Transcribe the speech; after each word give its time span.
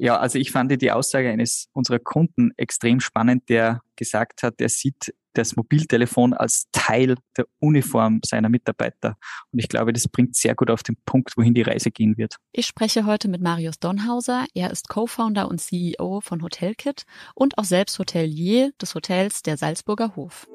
Ja, 0.00 0.16
also 0.16 0.38
ich 0.38 0.50
fand 0.50 0.80
die 0.80 0.90
Aussage 0.90 1.28
eines 1.28 1.68
unserer 1.74 1.98
Kunden 1.98 2.52
extrem 2.56 3.00
spannend, 3.00 3.50
der 3.50 3.82
gesagt 3.96 4.42
hat, 4.42 4.54
er 4.58 4.70
sieht 4.70 5.12
das 5.34 5.56
Mobiltelefon 5.56 6.32
als 6.32 6.68
Teil 6.72 7.16
der 7.36 7.44
Uniform 7.58 8.20
seiner 8.24 8.48
Mitarbeiter. 8.48 9.18
Und 9.52 9.58
ich 9.58 9.68
glaube, 9.68 9.92
das 9.92 10.08
bringt 10.08 10.36
sehr 10.36 10.54
gut 10.54 10.70
auf 10.70 10.82
den 10.82 10.96
Punkt, 11.04 11.36
wohin 11.36 11.52
die 11.52 11.60
Reise 11.60 11.90
gehen 11.90 12.16
wird. 12.16 12.36
Ich 12.52 12.64
spreche 12.64 13.04
heute 13.04 13.28
mit 13.28 13.42
Marius 13.42 13.78
Donhauser. 13.78 14.46
Er 14.54 14.70
ist 14.70 14.88
Co-Founder 14.88 15.48
und 15.48 15.60
CEO 15.60 16.22
von 16.22 16.42
Hotelkit 16.42 17.04
und 17.34 17.58
auch 17.58 17.64
selbst 17.64 17.98
Hotelier 17.98 18.72
des 18.80 18.94
Hotels 18.94 19.42
der 19.42 19.58
Salzburger 19.58 20.16
Hof. 20.16 20.48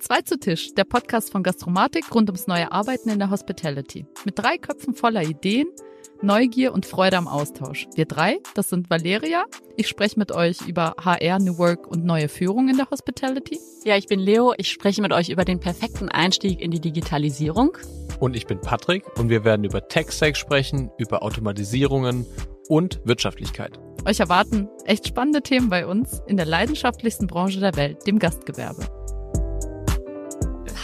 Zwei 0.00 0.22
zu 0.22 0.38
Tisch, 0.38 0.72
der 0.72 0.84
Podcast 0.84 1.30
von 1.30 1.42
Gastromatik 1.42 2.14
rund 2.14 2.30
ums 2.30 2.46
neue 2.46 2.72
Arbeiten 2.72 3.10
in 3.10 3.18
der 3.18 3.28
Hospitality. 3.28 4.06
Mit 4.24 4.38
drei 4.38 4.56
Köpfen 4.56 4.94
voller 4.94 5.22
Ideen– 5.22 5.66
Neugier 6.22 6.72
und 6.72 6.86
Freude 6.86 7.16
am 7.16 7.28
Austausch. 7.28 7.86
Wir 7.94 8.06
drei, 8.06 8.38
das 8.54 8.70
sind 8.70 8.90
Valeria. 8.90 9.44
Ich 9.76 9.88
spreche 9.88 10.18
mit 10.18 10.32
euch 10.32 10.60
über 10.66 10.94
HR, 11.02 11.38
New 11.38 11.58
Work 11.58 11.86
und 11.86 12.04
neue 12.04 12.28
Führung 12.28 12.68
in 12.68 12.76
der 12.76 12.90
Hospitality. 12.90 13.58
Ja, 13.84 13.96
ich 13.96 14.06
bin 14.06 14.20
Leo. 14.20 14.54
Ich 14.56 14.70
spreche 14.70 15.02
mit 15.02 15.12
euch 15.12 15.28
über 15.28 15.44
den 15.44 15.60
perfekten 15.60 16.08
Einstieg 16.08 16.60
in 16.60 16.70
die 16.70 16.80
Digitalisierung. 16.80 17.76
Und 18.20 18.36
ich 18.36 18.46
bin 18.46 18.60
Patrick 18.60 19.04
und 19.18 19.28
wir 19.28 19.44
werden 19.44 19.64
über 19.64 19.86
Tech-Stack 19.86 20.36
sprechen, 20.36 20.90
über 20.98 21.22
Automatisierungen 21.22 22.26
und 22.68 23.00
Wirtschaftlichkeit. 23.04 23.78
Euch 24.06 24.20
erwarten 24.20 24.68
echt 24.84 25.08
spannende 25.08 25.42
Themen 25.42 25.68
bei 25.68 25.86
uns 25.86 26.22
in 26.26 26.36
der 26.36 26.46
leidenschaftlichsten 26.46 27.26
Branche 27.26 27.60
der 27.60 27.76
Welt, 27.76 28.06
dem 28.06 28.18
Gastgewerbe. 28.18 29.03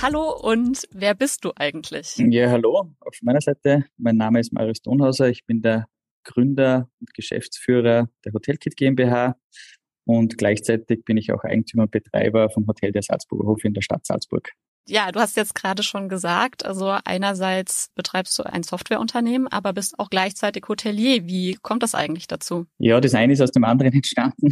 Hallo 0.02 0.34
und 0.34 0.88
wer 0.92 1.14
bist 1.14 1.44
du 1.44 1.52
eigentlich? 1.56 2.16
Ja, 2.16 2.48
hallo. 2.48 2.88
Auf 3.00 3.18
meiner 3.20 3.42
Seite, 3.42 3.84
mein 3.98 4.16
Name 4.16 4.40
ist 4.40 4.50
Marius 4.50 4.80
Donhauser. 4.80 5.28
Ich 5.28 5.44
bin 5.44 5.60
der 5.60 5.88
Gründer 6.24 6.88
und 7.00 7.12
Geschäftsführer 7.12 8.08
der 8.24 8.32
Hotelkit 8.32 8.78
GmbH 8.78 9.36
und 10.06 10.38
gleichzeitig 10.38 11.04
bin 11.04 11.18
ich 11.18 11.32
auch 11.32 11.44
Eigentümer 11.44 11.82
und 11.82 11.90
Betreiber 11.90 12.48
vom 12.48 12.66
Hotel 12.66 12.92
der 12.92 13.02
Salzburger 13.02 13.46
Hof 13.46 13.62
in 13.62 13.74
der 13.74 13.82
Stadt 13.82 14.06
Salzburg. 14.06 14.50
Ja, 14.88 15.12
du 15.12 15.20
hast 15.20 15.36
jetzt 15.36 15.54
gerade 15.54 15.82
schon 15.82 16.08
gesagt, 16.08 16.64
also 16.64 16.96
einerseits 17.04 17.90
betreibst 17.94 18.38
du 18.38 18.42
ein 18.42 18.62
Softwareunternehmen, 18.62 19.48
aber 19.48 19.74
bist 19.74 19.98
auch 19.98 20.08
gleichzeitig 20.08 20.64
Hotelier. 20.66 21.26
Wie 21.26 21.58
kommt 21.60 21.82
das 21.82 21.94
eigentlich 21.94 22.26
dazu? 22.26 22.66
Ja, 22.78 23.00
das 23.00 23.14
eine 23.14 23.34
ist 23.34 23.42
aus 23.42 23.52
dem 23.52 23.64
anderen 23.64 23.92
entstanden. 23.94 24.48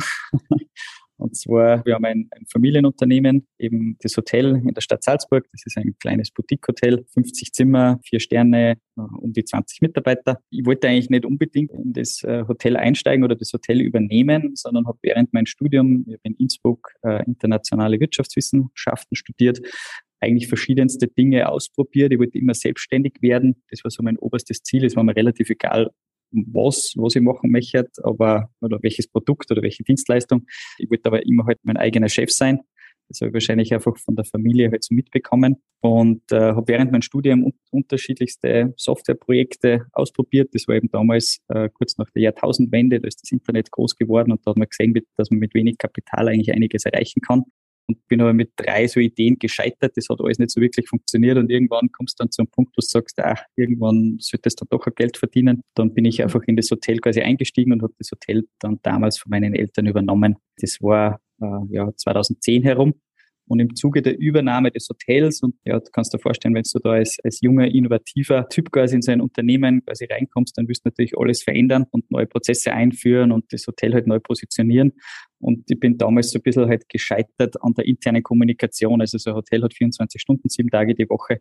Und 1.18 1.36
zwar, 1.36 1.84
wir 1.84 1.94
haben 1.94 2.04
ein, 2.04 2.28
ein, 2.30 2.46
Familienunternehmen, 2.46 3.46
eben 3.58 3.96
das 4.00 4.16
Hotel 4.16 4.56
in 4.56 4.72
der 4.72 4.80
Stadt 4.80 5.02
Salzburg. 5.02 5.46
Das 5.50 5.62
ist 5.66 5.76
ein 5.76 5.96
kleines 6.00 6.30
Boutique-Hotel, 6.30 7.04
50 7.12 7.52
Zimmer, 7.52 7.98
vier 8.04 8.20
Sterne, 8.20 8.78
äh, 8.96 9.00
um 9.00 9.32
die 9.32 9.44
20 9.44 9.82
Mitarbeiter. 9.82 10.38
Ich 10.50 10.64
wollte 10.64 10.88
eigentlich 10.88 11.10
nicht 11.10 11.26
unbedingt 11.26 11.72
in 11.72 11.92
das 11.92 12.22
äh, 12.22 12.44
Hotel 12.46 12.76
einsteigen 12.76 13.24
oder 13.24 13.34
das 13.34 13.52
Hotel 13.52 13.80
übernehmen, 13.80 14.52
sondern 14.54 14.86
habe 14.86 14.98
während 15.02 15.34
meinem 15.34 15.46
Studium, 15.46 16.04
ich 16.06 16.14
habe 16.14 16.20
in 16.22 16.34
Innsbruck 16.34 16.92
äh, 17.02 17.24
internationale 17.26 17.98
Wirtschaftswissenschaften 17.98 19.16
studiert, 19.16 19.60
eigentlich 20.20 20.48
verschiedenste 20.48 21.08
Dinge 21.08 21.48
ausprobiert. 21.48 22.12
Ich 22.12 22.18
wollte 22.18 22.38
immer 22.38 22.54
selbstständig 22.54 23.14
werden. 23.20 23.62
Das 23.70 23.84
war 23.84 23.90
so 23.90 24.02
mein 24.02 24.18
oberstes 24.18 24.62
Ziel. 24.62 24.84
Es 24.84 24.96
war 24.96 25.04
mir 25.04 25.16
relativ 25.16 25.50
egal, 25.50 25.90
was, 26.30 26.92
was 26.96 27.16
ich 27.16 27.22
machen 27.22 27.50
möchte, 27.50 27.88
aber, 28.02 28.50
oder 28.60 28.78
welches 28.82 29.08
Produkt 29.08 29.50
oder 29.50 29.62
welche 29.62 29.82
Dienstleistung. 29.82 30.46
Ich 30.78 30.90
wollte 30.90 31.06
aber 31.06 31.24
immer 31.26 31.46
halt 31.46 31.58
mein 31.62 31.76
eigener 31.76 32.08
Chef 32.08 32.30
sein. 32.30 32.60
Das 33.08 33.20
habe 33.20 33.28
ich 33.28 33.34
wahrscheinlich 33.34 33.72
einfach 33.72 33.96
von 33.96 34.16
der 34.16 34.26
Familie 34.26 34.70
halt 34.70 34.84
so 34.84 34.94
mitbekommen 34.94 35.56
und 35.80 36.20
äh, 36.30 36.52
habe 36.52 36.68
während 36.68 36.92
meinem 36.92 37.02
Studium 37.02 37.42
un 37.42 37.52
unterschiedlichste 37.70 38.74
Softwareprojekte 38.76 39.86
ausprobiert. 39.92 40.50
Das 40.52 40.68
war 40.68 40.74
eben 40.74 40.90
damals 40.90 41.38
äh, 41.48 41.70
kurz 41.72 41.96
nach 41.96 42.10
der 42.10 42.22
Jahrtausendwende, 42.22 43.00
da 43.00 43.08
ist 43.08 43.22
das 43.22 43.32
Internet 43.32 43.70
groß 43.70 43.96
geworden 43.96 44.32
und 44.32 44.46
da 44.46 44.50
hat 44.50 44.58
man 44.58 44.68
gesehen, 44.68 44.94
dass 45.16 45.30
man 45.30 45.40
mit 45.40 45.54
wenig 45.54 45.78
Kapital 45.78 46.28
eigentlich 46.28 46.52
einiges 46.52 46.84
erreichen 46.84 47.20
kann 47.20 47.44
und 47.88 48.06
bin 48.06 48.20
aber 48.20 48.32
mit 48.32 48.52
drei 48.56 48.86
so 48.86 49.00
Ideen 49.00 49.38
gescheitert. 49.38 49.96
Das 49.96 50.08
hat 50.08 50.20
alles 50.20 50.38
nicht 50.38 50.50
so 50.50 50.60
wirklich 50.60 50.88
funktioniert 50.88 51.38
und 51.38 51.50
irgendwann 51.50 51.90
kommst 51.90 52.18
du 52.18 52.24
dann 52.24 52.30
zu 52.30 52.42
einem 52.42 52.50
Punkt, 52.50 52.72
wo 52.76 52.80
du 52.80 52.86
sagst, 52.86 53.18
ach, 53.20 53.42
irgendwann 53.56 54.16
solltest 54.20 54.60
du 54.60 54.66
doch 54.68 54.86
ein 54.86 54.92
Geld 54.94 55.16
verdienen. 55.16 55.62
Dann 55.74 55.94
bin 55.94 56.04
ich 56.04 56.22
einfach 56.22 56.42
in 56.46 56.56
das 56.56 56.70
Hotel 56.70 56.98
quasi 56.98 57.20
eingestiegen 57.20 57.72
und 57.72 57.82
habe 57.82 57.94
das 57.98 58.10
Hotel 58.10 58.44
dann 58.60 58.78
damals 58.82 59.18
von 59.18 59.30
meinen 59.30 59.54
Eltern 59.54 59.86
übernommen. 59.86 60.36
Das 60.60 60.78
war 60.80 61.20
äh, 61.40 61.46
ja 61.70 61.90
2010 61.96 62.62
herum. 62.62 62.94
Und 63.48 63.60
im 63.60 63.74
Zuge 63.74 64.02
der 64.02 64.18
Übernahme 64.18 64.70
des 64.70 64.88
Hotels, 64.88 65.42
und 65.42 65.54
ja, 65.64 65.78
du 65.78 65.90
kannst 65.90 66.12
dir 66.14 66.18
vorstellen, 66.18 66.54
wenn 66.54 66.64
du 66.70 66.78
da 66.78 66.90
als, 66.90 67.18
als 67.24 67.40
junger, 67.40 67.66
innovativer 67.66 68.48
Typ 68.48 68.70
quasi 68.70 68.96
in 68.96 69.02
so 69.02 69.10
ein 69.10 69.20
Unternehmen 69.20 69.84
quasi 69.84 70.04
reinkommst, 70.04 70.56
dann 70.56 70.68
wirst 70.68 70.84
du 70.84 70.90
natürlich 70.90 71.16
alles 71.16 71.42
verändern 71.42 71.86
und 71.90 72.10
neue 72.10 72.26
Prozesse 72.26 72.72
einführen 72.72 73.32
und 73.32 73.52
das 73.52 73.66
Hotel 73.66 73.94
halt 73.94 74.06
neu 74.06 74.20
positionieren. 74.20 74.92
Und 75.40 75.70
ich 75.70 75.78
bin 75.78 75.98
damals 75.98 76.30
so 76.30 76.38
ein 76.38 76.42
bisschen 76.42 76.66
halt 76.66 76.88
gescheitert 76.88 77.62
an 77.62 77.74
der 77.74 77.86
internen 77.86 78.22
Kommunikation. 78.22 79.00
Also 79.00 79.18
so 79.18 79.30
ein 79.30 79.36
Hotel 79.36 79.62
hat 79.62 79.74
24 79.74 80.20
Stunden, 80.20 80.48
sieben 80.48 80.68
Tage 80.68 80.94
die 80.94 81.08
Woche 81.08 81.40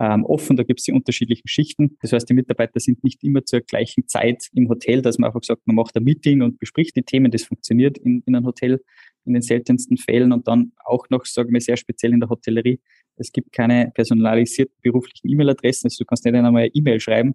ähm, 0.00 0.24
offen. 0.24 0.56
Da 0.56 0.62
gibt 0.62 0.80
es 0.80 0.84
die 0.84 0.92
unterschiedlichen 0.92 1.48
Schichten. 1.48 1.96
Das 2.02 2.12
heißt, 2.12 2.28
die 2.28 2.34
Mitarbeiter 2.34 2.80
sind 2.80 3.02
nicht 3.04 3.22
immer 3.22 3.44
zur 3.44 3.60
gleichen 3.60 4.06
Zeit 4.08 4.48
im 4.52 4.68
Hotel, 4.68 5.02
dass 5.02 5.18
man 5.18 5.28
einfach 5.28 5.42
sagt, 5.42 5.66
man 5.66 5.76
macht 5.76 5.96
ein 5.96 6.04
Meeting 6.04 6.42
und 6.42 6.58
bespricht 6.58 6.96
die 6.96 7.02
Themen. 7.02 7.30
Das 7.30 7.44
funktioniert 7.44 7.98
in, 7.98 8.22
in 8.26 8.34
einem 8.34 8.46
Hotel 8.46 8.82
in 9.26 9.34
den 9.34 9.42
seltensten 9.42 9.96
Fällen 9.96 10.32
und 10.32 10.46
dann 10.48 10.72
auch 10.84 11.08
noch, 11.10 11.24
sagen 11.24 11.52
wir 11.52 11.60
sehr 11.60 11.76
speziell 11.76 12.12
in 12.12 12.20
der 12.20 12.28
Hotellerie, 12.28 12.80
es 13.16 13.32
gibt 13.32 13.52
keine 13.52 13.90
personalisierten 13.94 14.76
beruflichen 14.82 15.28
E-Mail-Adressen, 15.28 15.86
also 15.86 16.04
du 16.04 16.06
kannst 16.06 16.24
nicht 16.24 16.34
einmal 16.34 16.62
eine 16.62 16.74
E-Mail 16.74 17.00
schreiben. 17.00 17.34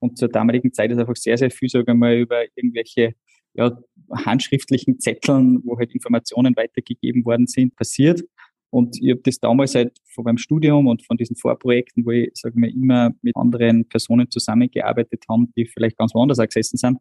Und 0.00 0.18
zur 0.18 0.28
damaligen 0.28 0.72
Zeit 0.72 0.90
ist 0.90 0.98
einfach 0.98 1.16
sehr, 1.16 1.38
sehr 1.38 1.50
viel, 1.50 1.68
sagen 1.68 1.86
wir 1.86 1.94
mal, 1.94 2.16
über 2.16 2.42
irgendwelche 2.56 3.14
ja, 3.54 3.78
handschriftlichen 4.12 4.98
Zetteln, 4.98 5.60
wo 5.64 5.78
halt 5.78 5.92
Informationen 5.92 6.56
weitergegeben 6.56 7.24
worden 7.24 7.46
sind, 7.46 7.76
passiert. 7.76 8.22
Und 8.70 8.96
ich 9.02 9.10
habe 9.10 9.20
das 9.24 9.38
damals 9.38 9.74
halt 9.74 9.98
von 10.14 10.24
meinem 10.24 10.38
Studium 10.38 10.86
und 10.86 11.04
von 11.04 11.16
diesen 11.16 11.36
Vorprojekten, 11.36 12.06
wo 12.06 12.12
ich, 12.12 12.30
sage 12.34 12.58
mal, 12.58 12.70
immer 12.70 13.10
mit 13.20 13.36
anderen 13.36 13.88
Personen 13.88 14.30
zusammengearbeitet 14.30 15.24
habe, 15.28 15.46
die 15.56 15.66
vielleicht 15.66 15.98
ganz 15.98 16.14
woanders 16.14 16.38
auch 16.38 16.46
gesessen 16.46 16.76
sind, 16.76 16.98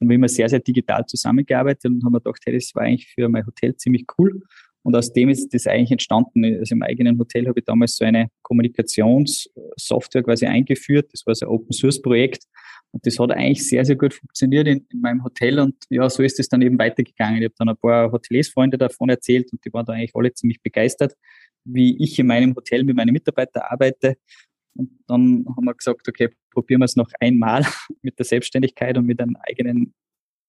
wir 0.00 0.06
haben 0.06 0.10
immer 0.10 0.28
sehr, 0.28 0.48
sehr 0.48 0.60
digital 0.60 1.04
zusammengearbeitet 1.06 1.90
und 1.90 2.04
haben 2.04 2.12
mir 2.12 2.20
gedacht, 2.20 2.40
hey, 2.44 2.54
das 2.54 2.74
war 2.74 2.84
eigentlich 2.84 3.08
für 3.08 3.28
mein 3.28 3.46
Hotel 3.46 3.76
ziemlich 3.76 4.06
cool. 4.18 4.42
Und 4.82 4.96
aus 4.96 5.12
dem 5.12 5.28
ist 5.28 5.52
das 5.52 5.66
eigentlich 5.66 5.90
entstanden. 5.90 6.42
Also 6.58 6.74
im 6.74 6.82
eigenen 6.82 7.18
Hotel 7.18 7.46
habe 7.46 7.60
ich 7.60 7.66
damals 7.66 7.96
so 7.96 8.04
eine 8.04 8.28
Kommunikationssoftware 8.42 10.22
quasi 10.22 10.46
eingeführt. 10.46 11.10
Das 11.12 11.26
war 11.26 11.34
so 11.34 11.46
ein 11.46 11.52
Open 11.52 11.72
Source 11.72 12.00
Projekt. 12.00 12.44
Und 12.92 13.06
das 13.06 13.18
hat 13.18 13.30
eigentlich 13.30 13.68
sehr, 13.68 13.84
sehr 13.84 13.96
gut 13.96 14.14
funktioniert 14.14 14.66
in, 14.66 14.86
in 14.90 15.00
meinem 15.00 15.22
Hotel. 15.22 15.58
Und 15.60 15.74
ja, 15.90 16.08
so 16.08 16.22
ist 16.22 16.40
es 16.40 16.48
dann 16.48 16.62
eben 16.62 16.78
weitergegangen. 16.78 17.42
Ich 17.42 17.44
habe 17.44 17.54
dann 17.58 17.68
ein 17.68 17.76
paar 17.76 18.10
Hoteliers-Freunde 18.10 18.78
davon 18.78 19.10
erzählt 19.10 19.52
und 19.52 19.64
die 19.64 19.72
waren 19.72 19.84
da 19.84 19.92
eigentlich 19.92 20.14
alle 20.14 20.32
ziemlich 20.32 20.62
begeistert, 20.62 21.14
wie 21.64 22.02
ich 22.02 22.18
in 22.18 22.26
meinem 22.26 22.56
Hotel 22.56 22.82
mit 22.82 22.96
meinen 22.96 23.12
Mitarbeitern 23.12 23.62
arbeite. 23.68 24.16
Und 24.74 24.90
dann 25.06 25.44
haben 25.56 25.64
wir 25.64 25.74
gesagt, 25.74 26.08
okay, 26.08 26.30
probieren 26.50 26.80
wir 26.80 26.86
es 26.86 26.96
noch 26.96 27.10
einmal 27.20 27.64
mit 28.02 28.18
der 28.18 28.26
Selbstständigkeit 28.26 28.96
und 28.98 29.06
mit 29.06 29.20
einem 29.20 29.36
eigenen 29.36 29.94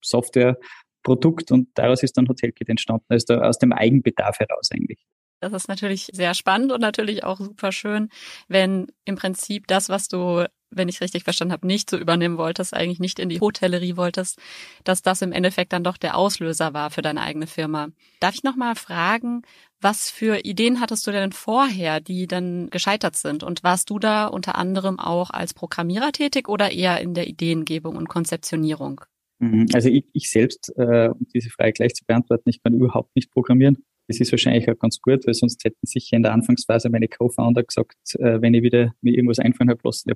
Softwareprodukt. 0.03 1.51
Und 1.51 1.69
daraus 1.75 2.03
ist 2.03 2.17
dann 2.17 2.27
Hotelkit 2.27 2.69
entstanden, 2.69 3.05
also 3.09 3.35
aus 3.35 3.57
dem 3.57 3.71
Eigenbedarf 3.71 4.39
heraus 4.39 4.69
eigentlich. 4.71 5.05
Das 5.41 5.53
ist 5.53 5.67
natürlich 5.67 6.07
sehr 6.13 6.35
spannend 6.35 6.71
und 6.71 6.81
natürlich 6.81 7.23
auch 7.23 7.39
super 7.39 7.71
schön, 7.71 8.09
wenn 8.47 8.87
im 9.05 9.15
Prinzip 9.15 9.65
das, 9.65 9.89
was 9.89 10.07
du, 10.07 10.45
wenn 10.69 10.87
ich 10.87 11.01
richtig 11.01 11.23
verstanden 11.23 11.51
habe, 11.51 11.65
nicht 11.65 11.89
so 11.89 11.97
übernehmen 11.97 12.37
wolltest, 12.37 12.75
eigentlich 12.75 12.99
nicht 12.99 13.17
in 13.17 13.27
die 13.27 13.39
Hotellerie 13.39 13.97
wolltest, 13.97 14.39
dass 14.83 15.01
das 15.01 15.23
im 15.23 15.31
Endeffekt 15.31 15.73
dann 15.73 15.83
doch 15.83 15.97
der 15.97 16.15
Auslöser 16.15 16.75
war 16.75 16.91
für 16.91 17.01
deine 17.01 17.21
eigene 17.21 17.47
Firma. 17.47 17.89
Darf 18.19 18.35
ich 18.35 18.43
nochmal 18.43 18.75
fragen, 18.75 19.41
was 19.81 20.09
für 20.09 20.45
Ideen 20.45 20.79
hattest 20.79 21.05
du 21.07 21.11
denn 21.11 21.31
vorher, 21.31 21.99
die 21.99 22.27
dann 22.27 22.69
gescheitert 22.69 23.15
sind? 23.15 23.43
Und 23.43 23.63
warst 23.63 23.89
du 23.89 23.99
da 23.99 24.27
unter 24.27 24.55
anderem 24.55 24.99
auch 24.99 25.31
als 25.31 25.53
Programmierer 25.53 26.11
tätig 26.11 26.47
oder 26.47 26.71
eher 26.71 27.01
in 27.01 27.13
der 27.13 27.27
Ideengebung 27.27 27.95
und 27.95 28.07
Konzeptionierung? 28.07 29.01
Mhm. 29.39 29.67
Also 29.73 29.89
ich, 29.89 30.05
ich 30.13 30.29
selbst, 30.29 30.71
äh, 30.77 31.09
um 31.09 31.27
diese 31.33 31.49
Frage 31.49 31.73
gleich 31.73 31.93
zu 31.95 32.05
beantworten, 32.05 32.49
ich 32.49 32.61
kann 32.61 32.73
überhaupt 32.73 33.15
nicht 33.15 33.31
programmieren. 33.31 33.83
Das 34.07 34.19
ist 34.19 34.31
wahrscheinlich 34.31 34.69
auch 34.69 34.77
ganz 34.77 34.99
gut, 34.99 35.25
weil 35.25 35.33
sonst 35.33 35.63
hätten 35.63 35.85
sicher 35.85 36.17
in 36.17 36.23
der 36.23 36.33
Anfangsphase 36.33 36.89
meine 36.89 37.07
Co-Founder 37.07 37.63
gesagt, 37.63 37.95
äh, 38.19 38.41
wenn 38.41 38.53
ich 38.53 38.61
wieder 38.61 38.93
mir 39.01 39.15
irgendwas 39.15 39.39
einfallen 39.39 39.69
habe 39.69 39.79
lassen, 39.83 40.09
der 40.09 40.15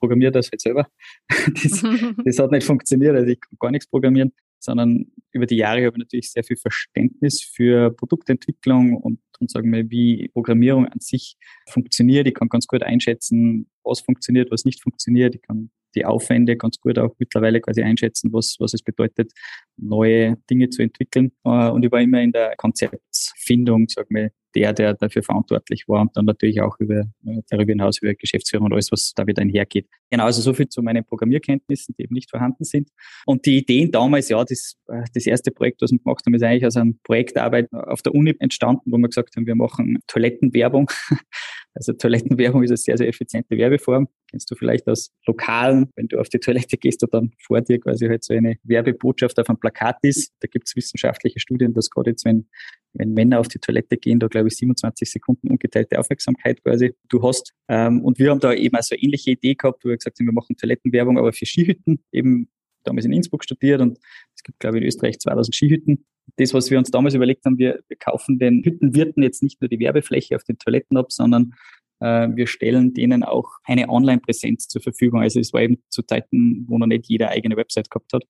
programmiert 0.00 0.34
das 0.34 0.50
halt 0.50 0.60
selber. 0.60 0.88
das, 1.62 1.82
das 2.24 2.38
hat 2.38 2.50
nicht 2.50 2.66
funktioniert, 2.66 3.14
also 3.14 3.30
ich 3.30 3.40
kann 3.40 3.56
gar 3.60 3.70
nichts 3.70 3.86
programmieren, 3.86 4.32
sondern 4.64 5.12
über 5.30 5.46
die 5.46 5.56
Jahre 5.56 5.84
habe 5.84 5.96
ich 5.96 6.00
natürlich 6.00 6.32
sehr 6.32 6.44
viel 6.44 6.56
Verständnis 6.56 7.42
für 7.42 7.90
Produktentwicklung 7.90 8.96
und, 8.96 9.20
und 9.38 9.50
sagen 9.50 9.72
wir, 9.72 9.90
wie 9.90 10.28
Programmierung 10.28 10.86
an 10.86 11.00
sich 11.00 11.36
funktioniert. 11.68 12.26
Ich 12.26 12.34
kann 12.34 12.48
ganz 12.48 12.66
gut 12.66 12.82
einschätzen, 12.82 13.68
was 13.82 14.00
funktioniert, 14.00 14.50
was 14.50 14.64
nicht 14.64 14.82
funktioniert. 14.82 15.34
Ich 15.34 15.42
kann 15.42 15.70
die 15.94 16.04
Aufwände 16.04 16.56
ganz 16.56 16.78
gut 16.80 16.98
auch 16.98 17.14
mittlerweile 17.18 17.60
quasi 17.60 17.82
einschätzen, 17.82 18.32
was, 18.32 18.56
was 18.58 18.74
es 18.74 18.82
bedeutet, 18.82 19.32
neue 19.76 20.36
Dinge 20.50 20.70
zu 20.70 20.82
entwickeln. 20.82 21.32
Äh, 21.44 21.70
und 21.70 21.84
ich 21.84 21.92
war 21.92 22.00
immer 22.00 22.20
in 22.20 22.32
der 22.32 22.54
Konzeptfindung, 22.56 23.86
sag 23.88 24.10
mal, 24.10 24.30
der, 24.54 24.72
der 24.72 24.94
dafür 24.94 25.22
verantwortlich 25.22 25.84
war 25.88 26.00
und 26.00 26.16
dann 26.16 26.26
natürlich 26.26 26.60
auch 26.60 26.78
über, 26.78 27.00
äh, 27.26 27.42
darüber 27.48 27.72
hinaus 27.72 27.98
über 28.00 28.14
Geschäftsführung 28.14 28.66
und 28.66 28.72
alles, 28.72 28.92
was 28.92 29.12
da 29.14 29.26
wieder 29.26 29.42
einhergeht. 29.42 29.88
Genau, 30.10 30.24
also 30.24 30.42
so 30.42 30.54
viel 30.54 30.68
zu 30.68 30.82
meinen 30.82 31.04
Programmierkenntnissen, 31.04 31.94
die 31.98 32.04
eben 32.04 32.14
nicht 32.14 32.30
vorhanden 32.30 32.64
sind. 32.64 32.90
Und 33.26 33.46
die 33.46 33.58
Ideen 33.58 33.90
damals, 33.90 34.28
ja, 34.28 34.44
das, 34.44 34.76
äh, 34.88 35.02
das 35.12 35.26
erste 35.26 35.50
Projekt, 35.50 35.82
was 35.82 35.90
wir 35.90 35.98
gemacht 35.98 36.24
haben, 36.24 36.34
ist 36.34 36.42
eigentlich 36.42 36.66
aus 36.66 36.76
einer 36.76 36.92
Projektarbeit 37.02 37.72
auf 37.72 38.02
der 38.02 38.14
Uni 38.14 38.34
entstanden, 38.38 38.92
wo 38.92 38.96
wir 38.96 39.08
gesagt 39.08 39.36
haben, 39.36 39.46
wir 39.46 39.56
machen 39.56 39.98
Toilettenwerbung. 40.06 40.90
Also 41.74 41.92
Toilettenwerbung 41.92 42.62
ist 42.62 42.70
eine 42.70 42.76
sehr, 42.76 42.96
sehr 42.96 43.08
effiziente 43.08 43.56
Werbeform. 43.56 44.08
Kennst 44.30 44.50
du 44.50 44.54
vielleicht 44.54 44.88
aus 44.88 45.10
Lokalen, 45.26 45.90
wenn 45.96 46.08
du 46.08 46.18
auf 46.18 46.28
die 46.28 46.38
Toilette 46.38 46.76
gehst 46.76 47.02
und 47.02 47.12
dann 47.12 47.32
vor 47.38 47.60
dir 47.60 47.80
quasi 47.80 48.06
halt 48.06 48.24
so 48.24 48.32
eine 48.32 48.56
Werbebotschaft 48.62 49.38
auf 49.40 49.48
einem 49.48 49.58
Plakat 49.58 49.98
ist. 50.02 50.32
Da 50.40 50.48
gibt 50.48 50.68
es 50.68 50.76
wissenschaftliche 50.76 51.40
Studien, 51.40 51.74
dass 51.74 51.90
gerade 51.90 52.10
jetzt, 52.10 52.24
wenn 52.24 52.46
wenn 52.94 53.12
Männer 53.12 53.40
auf 53.40 53.48
die 53.48 53.58
Toilette 53.58 53.96
gehen, 53.96 54.20
da 54.20 54.28
glaube 54.28 54.48
ich 54.48 54.56
27 54.56 55.10
Sekunden 55.10 55.50
ungeteilte 55.50 55.98
Aufmerksamkeit 55.98 56.62
quasi 56.62 56.94
du 57.08 57.22
hast. 57.22 57.52
Ähm, 57.68 58.02
und 58.02 58.18
wir 58.18 58.30
haben 58.30 58.40
da 58.40 58.52
eben 58.52 58.76
auch 58.76 58.82
so 58.82 58.94
eine 58.94 59.02
ähnliche 59.02 59.32
Idee 59.32 59.54
gehabt, 59.54 59.84
wo 59.84 59.88
wir 59.88 59.96
gesagt 59.96 60.18
haben, 60.18 60.26
wir 60.26 60.32
machen 60.32 60.56
Toilettenwerbung, 60.56 61.18
aber 61.18 61.32
für 61.32 61.46
Skihütten, 61.46 62.04
eben 62.12 62.48
damals 62.84 63.04
in 63.04 63.12
Innsbruck 63.12 63.44
studiert 63.44 63.80
und 63.80 63.98
es 64.34 64.42
gibt, 64.42 64.60
glaube 64.60 64.78
ich, 64.78 64.82
in 64.82 64.88
Österreich 64.88 65.18
2000 65.18 65.54
Skihütten. 65.54 66.06
Das, 66.36 66.54
was 66.54 66.70
wir 66.70 66.78
uns 66.78 66.90
damals 66.90 67.14
überlegt 67.14 67.44
haben, 67.44 67.58
wir, 67.58 67.80
wir 67.88 67.96
kaufen 67.96 68.38
den 68.38 68.62
Hüttenwirten 68.64 69.22
jetzt 69.22 69.42
nicht 69.42 69.60
nur 69.60 69.68
die 69.68 69.78
Werbefläche 69.78 70.36
auf 70.36 70.44
den 70.44 70.58
Toiletten 70.58 70.96
ab, 70.96 71.12
sondern 71.12 71.52
äh, 72.00 72.28
wir 72.34 72.46
stellen 72.46 72.94
denen 72.94 73.22
auch 73.22 73.48
eine 73.64 73.88
Online-Präsenz 73.88 74.68
zur 74.68 74.82
Verfügung. 74.82 75.20
Also 75.20 75.40
es 75.40 75.52
war 75.52 75.62
eben 75.62 75.82
zu 75.90 76.02
Zeiten, 76.02 76.66
wo 76.68 76.78
noch 76.78 76.86
nicht 76.86 77.06
jeder 77.06 77.30
eigene 77.30 77.56
Website 77.56 77.90
gehabt 77.90 78.12
hat 78.12 78.24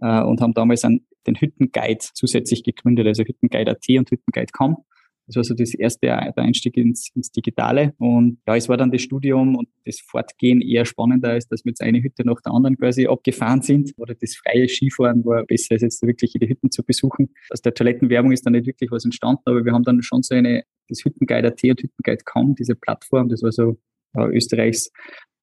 äh, 0.00 0.22
und 0.22 0.40
haben 0.40 0.54
damals 0.54 0.84
einen, 0.84 1.06
den 1.26 1.36
Hüttenguide 1.36 2.04
zusätzlich 2.14 2.62
gegründet, 2.62 3.06
also 3.06 3.24
Hüttenguide.at 3.24 3.86
und 3.88 4.10
Hüttenguide.com. 4.10 4.84
Das 5.30 5.36
war 5.36 5.44
so 5.44 5.54
das 5.54 5.74
erste, 5.74 6.06
der 6.06 6.36
Einstieg 6.38 6.76
ins, 6.76 7.10
ins 7.14 7.30
Digitale. 7.30 7.94
Und 7.98 8.38
ja, 8.48 8.56
es 8.56 8.68
war 8.68 8.76
dann 8.76 8.90
das 8.90 9.02
Studium 9.02 9.54
und 9.54 9.68
das 9.84 10.00
Fortgehen 10.00 10.60
eher 10.60 10.84
spannender, 10.84 11.30
als 11.30 11.46
dass 11.46 11.64
wir 11.64 11.70
jetzt 11.70 11.82
eine 11.82 12.02
Hütte 12.02 12.24
nach 12.26 12.40
der 12.40 12.52
anderen 12.52 12.76
quasi 12.76 13.06
abgefahren 13.06 13.62
sind. 13.62 13.92
Oder 13.96 14.14
das 14.14 14.34
freie 14.34 14.68
Skifahren 14.68 15.24
war 15.24 15.44
besser, 15.44 15.74
als 15.74 15.82
jetzt 15.82 16.02
wirklich 16.02 16.32
jede 16.34 16.48
Hütten 16.48 16.72
zu 16.72 16.82
besuchen. 16.82 17.30
Aus 17.50 17.62
der 17.62 17.74
Toilettenwerbung 17.74 18.32
ist 18.32 18.44
dann 18.44 18.54
nicht 18.54 18.66
wirklich 18.66 18.90
was 18.90 19.04
entstanden, 19.04 19.42
aber 19.44 19.64
wir 19.64 19.72
haben 19.72 19.84
dann 19.84 20.02
schon 20.02 20.22
so 20.22 20.34
eine, 20.34 20.64
das 20.88 21.04
Hüttenguide.at 21.04 21.62
und 21.62 21.82
Hüttenguide.com, 21.82 22.56
diese 22.56 22.74
Plattform, 22.74 23.28
das 23.28 23.42
war 23.42 23.52
so 23.52 23.78
ja, 24.16 24.26
Österreichs 24.26 24.90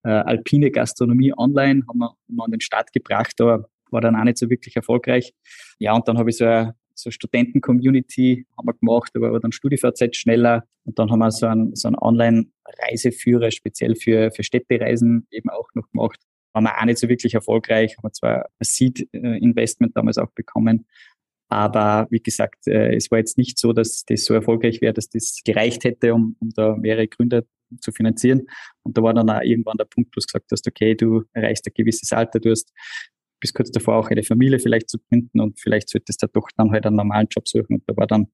äh, 0.03 0.09
alpine 0.09 0.71
Gastronomie 0.71 1.33
online, 1.37 1.83
haben 1.87 1.99
wir, 1.99 2.09
haben 2.09 2.35
wir 2.35 2.43
an 2.43 2.51
den 2.51 2.61
Start 2.61 2.91
gebracht, 2.91 3.39
aber 3.39 3.69
war 3.91 4.01
dann 4.01 4.15
auch 4.15 4.23
nicht 4.23 4.37
so 4.37 4.49
wirklich 4.49 4.75
erfolgreich. 4.75 5.33
Ja, 5.79 5.93
und 5.93 6.07
dann 6.07 6.17
habe 6.17 6.29
ich 6.29 6.37
so 6.37 6.45
eine 6.45 6.75
so 6.97 7.11
Studenten-Community 7.11 8.45
haben 8.57 8.67
wir 8.67 8.73
gemacht, 8.73 9.11
aber 9.15 9.39
dann 9.39 9.51
StudiVZ 9.51 10.15
schneller. 10.15 10.63
Und 10.83 10.97
dann 10.99 11.11
haben 11.11 11.19
wir 11.19 11.31
so 11.31 11.45
einen, 11.45 11.75
so 11.75 11.87
einen 11.87 11.97
Online-Reiseführer 11.97 13.51
speziell 13.51 13.95
für, 13.95 14.31
für 14.31 14.43
Städtereisen 14.43 15.27
eben 15.31 15.49
auch 15.49 15.69
noch 15.73 15.89
gemacht. 15.91 16.19
Waren 16.53 16.63
wir 16.63 16.77
auch 16.79 16.85
nicht 16.85 16.97
so 16.97 17.09
wirklich 17.09 17.33
erfolgreich, 17.33 17.97
haben 17.97 18.05
wir 18.05 18.13
zwar 18.13 18.45
ein 18.45 18.63
Seed-Investment 18.63 19.95
damals 19.95 20.17
auch 20.17 20.31
bekommen, 20.31 20.85
aber 21.49 22.07
wie 22.09 22.19
gesagt, 22.19 22.67
äh, 22.67 22.95
es 22.95 23.09
war 23.09 23.19
jetzt 23.19 23.37
nicht 23.37 23.57
so, 23.57 23.71
dass 23.71 24.03
das 24.05 24.25
so 24.25 24.33
erfolgreich 24.33 24.81
wäre, 24.81 24.93
dass 24.93 25.09
das 25.09 25.39
gereicht 25.45 25.83
hätte, 25.85 26.13
um, 26.13 26.35
um 26.39 26.49
da 26.49 26.75
mehrere 26.75 27.07
Gründer 27.07 27.43
zu 27.79 27.91
finanzieren. 27.91 28.47
Und 28.83 28.97
da 28.97 29.03
war 29.03 29.13
dann 29.13 29.29
auch 29.29 29.41
irgendwann 29.41 29.77
der 29.77 29.85
Punkt, 29.85 30.09
wo 30.15 30.19
du 30.19 30.25
gesagt 30.25 30.51
hast, 30.51 30.67
okay, 30.67 30.95
du 30.95 31.23
erreichst 31.33 31.65
ein 31.67 31.73
gewisses 31.73 32.11
Alter, 32.11 32.39
du 32.39 32.51
hast 32.51 32.73
bis 33.39 33.53
kurz 33.53 33.71
davor 33.71 33.97
auch 33.97 34.09
eine 34.09 34.23
Familie 34.23 34.59
vielleicht 34.59 34.89
zu 34.89 34.97
gründen 34.99 35.39
und 35.39 35.59
vielleicht 35.59 35.89
solltest 35.89 36.23
du 36.23 36.27
doch 36.27 36.47
dann 36.55 36.71
halt 36.71 36.85
einen 36.85 36.95
normalen 36.95 37.27
Job 37.29 37.47
suchen. 37.47 37.75
Und 37.75 37.83
da 37.87 37.95
war 37.95 38.07
dann 38.07 38.27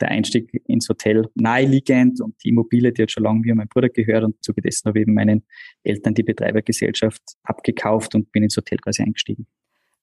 der 0.00 0.10
Einstieg 0.10 0.62
ins 0.66 0.88
Hotel 0.88 1.28
naheliegend 1.34 2.20
und 2.20 2.34
die 2.42 2.50
Immobilie, 2.50 2.92
die 2.92 3.02
hat 3.02 3.10
schon 3.10 3.24
lange 3.24 3.40
mir 3.40 3.54
mein 3.54 3.68
Bruder 3.68 3.88
gehört 3.88 4.24
und 4.24 4.42
zuge 4.44 4.62
dessen 4.62 4.88
habe 4.88 4.98
ich 4.98 5.02
eben 5.02 5.14
meinen 5.14 5.44
Eltern 5.82 6.14
die 6.14 6.22
Betreibergesellschaft 6.22 7.22
abgekauft 7.42 8.14
und 8.14 8.30
bin 8.32 8.44
ins 8.44 8.56
Hotel 8.56 8.78
quasi 8.78 9.02
eingestiegen. 9.02 9.46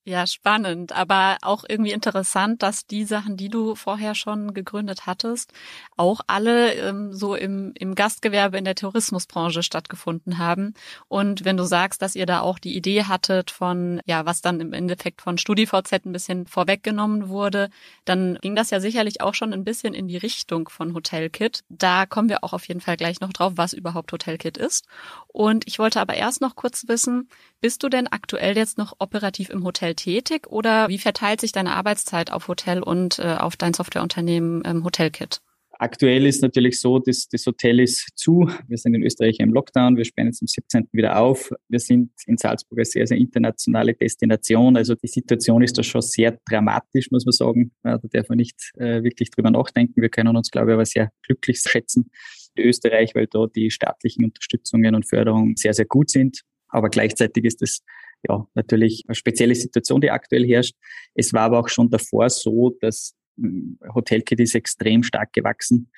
Ja, 0.07 0.27
spannend, 0.27 0.91
aber 0.91 1.37
auch 1.41 1.63
irgendwie 1.67 1.91
interessant, 1.91 2.61
dass 2.61 2.85
die 2.85 3.05
Sachen, 3.05 3.37
die 3.37 3.49
du 3.49 3.73
vorher 3.73 4.13
schon 4.13 4.53
gegründet 4.53 5.07
hattest, 5.07 5.51
auch 5.97 6.21
alle 6.27 6.73
ähm, 6.75 7.11
so 7.11 7.33
im, 7.33 7.71
im 7.73 7.95
Gastgewerbe 7.95 8.55
in 8.59 8.65
der 8.65 8.75
Tourismusbranche 8.75 9.63
stattgefunden 9.63 10.37
haben. 10.37 10.75
Und 11.07 11.43
wenn 11.43 11.57
du 11.57 11.63
sagst, 11.63 12.03
dass 12.03 12.15
ihr 12.15 12.27
da 12.27 12.41
auch 12.41 12.59
die 12.59 12.75
Idee 12.77 13.05
hattet 13.05 13.49
von, 13.49 13.99
ja, 14.05 14.27
was 14.27 14.41
dann 14.43 14.59
im 14.59 14.73
Endeffekt 14.73 15.23
von 15.23 15.39
StudiVZ 15.39 15.93
ein 16.05 16.11
bisschen 16.11 16.45
vorweggenommen 16.45 17.27
wurde, 17.29 17.69
dann 18.05 18.37
ging 18.41 18.55
das 18.55 18.69
ja 18.69 18.79
sicherlich 18.79 19.21
auch 19.21 19.33
schon 19.33 19.53
ein 19.53 19.63
bisschen 19.63 19.95
in 19.95 20.07
die 20.07 20.17
Richtung 20.17 20.69
von 20.69 20.93
Hotelkit. 20.93 21.63
Da 21.69 22.05
kommen 22.05 22.29
wir 22.29 22.43
auch 22.43 22.53
auf 22.53 22.67
jeden 22.67 22.81
Fall 22.81 22.95
gleich 22.97 23.21
noch 23.21 23.33
drauf, 23.33 23.53
was 23.55 23.73
überhaupt 23.73 24.11
Hotelkit 24.11 24.55
ist. 24.59 24.85
Und 25.29 25.67
ich 25.67 25.79
wollte 25.79 25.99
aber 25.99 26.13
erst 26.13 26.41
noch 26.41 26.55
kurz 26.55 26.87
wissen, 26.87 27.27
bist 27.59 27.81
du 27.81 27.89
denn 27.89 28.05
aktuell 28.07 28.55
jetzt 28.55 28.77
noch 28.77 28.93
operativ 28.99 29.49
im 29.49 29.63
Hotel 29.63 29.94
tätig 29.95 30.47
oder 30.47 30.89
wie 30.89 30.97
verteilt 30.97 31.41
sich 31.41 31.51
deine 31.51 31.73
Arbeitszeit 31.73 32.31
auf 32.31 32.47
Hotel 32.47 32.81
und 32.81 33.19
äh, 33.19 33.35
auf 33.39 33.55
dein 33.55 33.73
Softwareunternehmen 33.73 34.63
ähm, 34.65 34.83
Hotelkit? 34.83 35.41
Aktuell 35.77 36.25
ist 36.25 36.41
natürlich 36.41 36.79
so, 36.79 36.99
dass 36.99 37.27
das 37.27 37.45
Hotel 37.45 37.81
ist 37.81 38.07
zu. 38.15 38.49
Wir 38.67 38.77
sind 38.77 38.93
in 38.93 39.03
Österreich 39.03 39.39
im 39.39 39.51
Lockdown. 39.51 39.97
Wir 39.97 40.05
sperren 40.05 40.27
jetzt 40.27 40.41
am 40.41 40.47
17. 40.47 40.87
wieder 40.93 41.19
auf. 41.19 41.51
Wir 41.67 41.79
sind 41.79 42.11
in 42.27 42.37
Salzburg 42.37 42.79
eine 42.79 42.85
sehr, 42.85 43.05
sehr 43.05 43.17
internationale 43.17 43.93
Destination. 43.93 44.77
Also 44.77 44.95
die 44.95 45.07
Situation 45.07 45.61
ist 45.63 45.77
da 45.77 45.83
schon 45.83 46.01
sehr 46.01 46.39
dramatisch, 46.49 47.11
muss 47.11 47.25
man 47.25 47.33
sagen. 47.33 47.71
Da 47.83 47.99
darf 48.01 48.29
man 48.29 48.37
nicht 48.37 48.71
äh, 48.77 49.03
wirklich 49.03 49.31
drüber 49.31 49.51
nachdenken. 49.51 50.01
Wir 50.01 50.09
können 50.09 50.37
uns, 50.37 50.49
glaube 50.49 50.71
ich, 50.71 50.73
aber 50.75 50.85
sehr 50.85 51.11
glücklich 51.23 51.59
schätzen 51.59 52.09
in 52.55 52.63
Österreich, 52.63 53.13
weil 53.13 53.27
da 53.27 53.45
die 53.53 53.69
staatlichen 53.69 54.23
Unterstützungen 54.23 54.95
und 54.95 55.07
Förderungen 55.07 55.57
sehr, 55.57 55.73
sehr 55.73 55.85
gut 55.85 56.09
sind. 56.09 56.41
Aber 56.69 56.89
gleichzeitig 56.89 57.43
ist 57.43 57.61
es 57.61 57.81
ja 58.27 58.47
natürlich 58.53 59.03
eine 59.07 59.15
spezielle 59.15 59.55
Situation, 59.55 60.01
die 60.01 60.11
aktuell 60.11 60.45
herrscht. 60.45 60.75
Es 61.13 61.33
war 61.33 61.41
aber 61.41 61.59
auch 61.59 61.69
schon 61.69 61.89
davor 61.89 62.29
so, 62.29 62.75
dass 62.81 63.15
hm, 63.37 63.79
Hotelkit 63.93 64.39
ist 64.39 64.55
extrem 64.55 65.03
stark 65.03 65.33
gewachsen. 65.33 65.89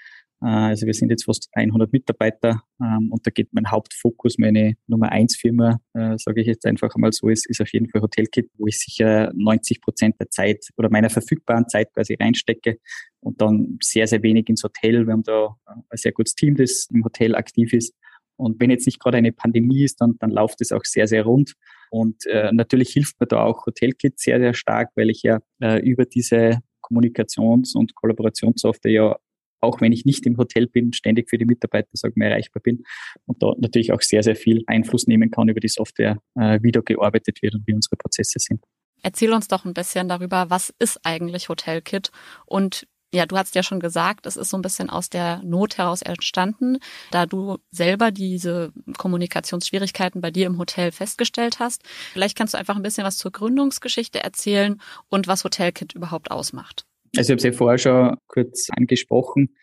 Äh, 0.42 0.46
also 0.46 0.86
wir 0.86 0.94
sind 0.94 1.10
jetzt 1.10 1.26
fast 1.26 1.50
100 1.54 1.92
Mitarbeiter 1.92 2.62
ähm, 2.82 3.12
und 3.12 3.26
da 3.26 3.32
geht 3.32 3.50
mein 3.54 3.72
Hauptfokus, 3.72 4.38
meine 4.38 4.76
Nummer 4.88 5.12
eins 5.12 5.36
Firma, 5.36 5.80
äh, 5.94 6.18
sage 6.18 6.42
ich 6.42 6.48
jetzt 6.48 6.66
einfach 6.66 6.94
einmal 6.96 7.12
so, 7.12 7.30
ist, 7.30 7.50
ist 7.50 7.62
auf 7.62 7.72
jeden 7.74 7.90
Fall 7.90 8.02
Hotelkit, 8.02 8.50
wo 8.58 8.68
ich 8.68 8.80
sicher 8.80 9.32
90 9.36 9.82
Prozent 9.82 10.16
der 10.20 10.30
Zeit 10.30 10.68
oder 10.78 10.90
meiner 10.90 11.10
verfügbaren 11.10 11.68
Zeit 11.70 11.94
quasi 11.94 12.16
reinstecke 12.20 12.78
und 13.20 13.42
dann 13.42 13.78
sehr, 13.82 14.08
sehr 14.08 14.22
wenig 14.24 14.48
ins 14.50 14.64
Hotel. 14.64 15.06
Wir 15.06 15.14
haben 15.14 15.24
da 15.24 15.56
ein 15.66 15.84
sehr 15.94 16.12
gutes 16.12 16.36
Team, 16.36 16.56
das 16.56 16.88
im 16.94 17.04
Hotel 17.04 17.36
aktiv 17.36 17.74
ist 17.74 17.94
und 18.38 18.60
wenn 18.60 18.70
jetzt 18.70 18.86
nicht 18.86 19.00
gerade 19.00 19.18
eine 19.18 19.32
Pandemie 19.32 19.84
ist, 19.84 20.00
dann, 20.02 20.16
dann 20.20 20.32
läuft 20.32 20.62
es 20.62 20.72
auch 20.72 20.86
sehr, 20.86 21.08
sehr 21.08 21.24
rund. 21.24 21.54
Und 21.90 22.26
äh, 22.28 22.52
natürlich 22.52 22.90
hilft 22.90 23.20
mir 23.20 23.28
da 23.28 23.44
auch 23.44 23.66
Hotelkit 23.66 24.20
sehr, 24.20 24.40
sehr 24.40 24.54
stark, 24.54 24.92
weil 24.96 25.10
ich 25.10 25.24
ja 25.24 25.40
äh, 25.62 25.80
über 25.80 26.06
diese 26.06 26.60
Kommunikations- 26.82 27.76
und 27.76 27.96
Kollaborationssoftware 27.96 28.92
ja 28.92 29.16
auch 29.60 29.82
wenn 29.82 29.92
ich 29.92 30.06
nicht 30.06 30.26
im 30.26 30.38
Hotel 30.38 30.68
bin, 30.68 30.94
ständig 30.94 31.30
für 31.30 31.38
die 31.38 31.46
Mitarbeiter 31.46 31.90
sagen 31.94 32.14
wir, 32.16 32.28
erreichbar 32.28 32.62
bin 32.62 32.84
und 33.26 33.42
da 33.42 33.54
natürlich 33.58 33.92
auch 33.92 34.02
sehr, 34.02 34.24
sehr 34.24 34.36
viel 34.36 34.64
Einfluss 34.68 35.08
nehmen 35.08 35.32
kann 35.32 35.50
über 35.50 35.60
die 35.60 35.68
Software, 35.68 36.18
äh, 36.36 36.60
wie 36.62 36.72
da 36.72 36.82
gearbeitet 36.82 37.42
wird 37.42 37.56
und 37.56 37.68
wie 37.68 37.74
unsere 37.74 37.96
Prozesse 37.96 38.40
sind. 38.40 38.64
Erzähl 39.04 39.32
uns 39.34 39.48
doch 39.48 39.66
ein 39.66 39.74
bisschen 39.74 40.10
darüber, 40.10 40.50
was 40.50 40.74
ist 40.80 41.00
eigentlich 41.04 41.50
Hotelkit 41.50 42.12
und 42.46 42.88
ja, 43.14 43.26
du 43.26 43.38
hast 43.38 43.56
ja 43.56 43.64
schon 43.64 43.80
gesagt, 43.80 44.26
es 44.26 44.36
ist 44.36 44.50
so 44.50 44.58
ein 44.58 44.62
bisschen 44.62 44.90
aus 44.90 45.10
der 45.10 45.42
Not 45.44 45.78
heraus 45.78 46.02
entstanden, 46.02 46.78
da 47.12 47.26
du 47.26 47.58
selber 47.72 48.12
diese 48.12 48.74
Kommunikationsschwierigkeiten 48.98 50.20
bei 50.22 50.32
dir 50.32 50.46
im 50.48 50.58
Hotel 50.58 50.92
festgestellt 50.92 51.60
hast. 51.60 51.84
Vielleicht 52.14 52.38
kannst 52.38 52.54
du 52.54 52.58
einfach 52.58 52.76
ein 52.76 52.84
bisschen 52.84 53.06
was 53.06 53.18
zur 53.18 53.32
Gründungsgeschichte 53.32 54.22
erzählen 54.22 54.82
und 55.10 55.28
was 55.28 55.44
Hotelkit 55.44 55.94
überhaupt 55.94 56.32
ausmacht. 56.32 56.86
Also 57.16 57.30
ich 57.30 57.32
habe 57.32 57.38
es 57.38 57.44
ja 57.44 57.52
vorher 57.54 57.78
schon 57.78 58.18
kurz 58.28 58.68
angesprochen. 58.76 59.56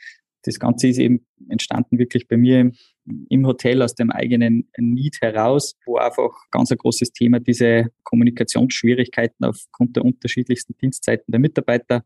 Das 0.42 0.58
Ganze 0.58 0.88
ist 0.88 0.98
eben 0.98 1.26
entstanden 1.48 1.98
wirklich 1.98 2.28
bei 2.28 2.36
mir 2.36 2.70
im 3.28 3.46
Hotel 3.46 3.82
aus 3.82 3.94
dem 3.94 4.10
eigenen 4.10 4.70
Need 4.78 5.18
heraus, 5.20 5.74
wo 5.84 5.96
einfach 5.96 6.30
ganz 6.50 6.70
ein 6.70 6.78
großes 6.78 7.12
Thema 7.12 7.40
diese 7.40 7.88
Kommunikationsschwierigkeiten 8.02 9.44
aufgrund 9.44 9.96
der 9.96 10.04
unterschiedlichsten 10.04 10.74
Dienstzeiten 10.78 11.30
der 11.30 11.40
Mitarbeiter 11.40 12.04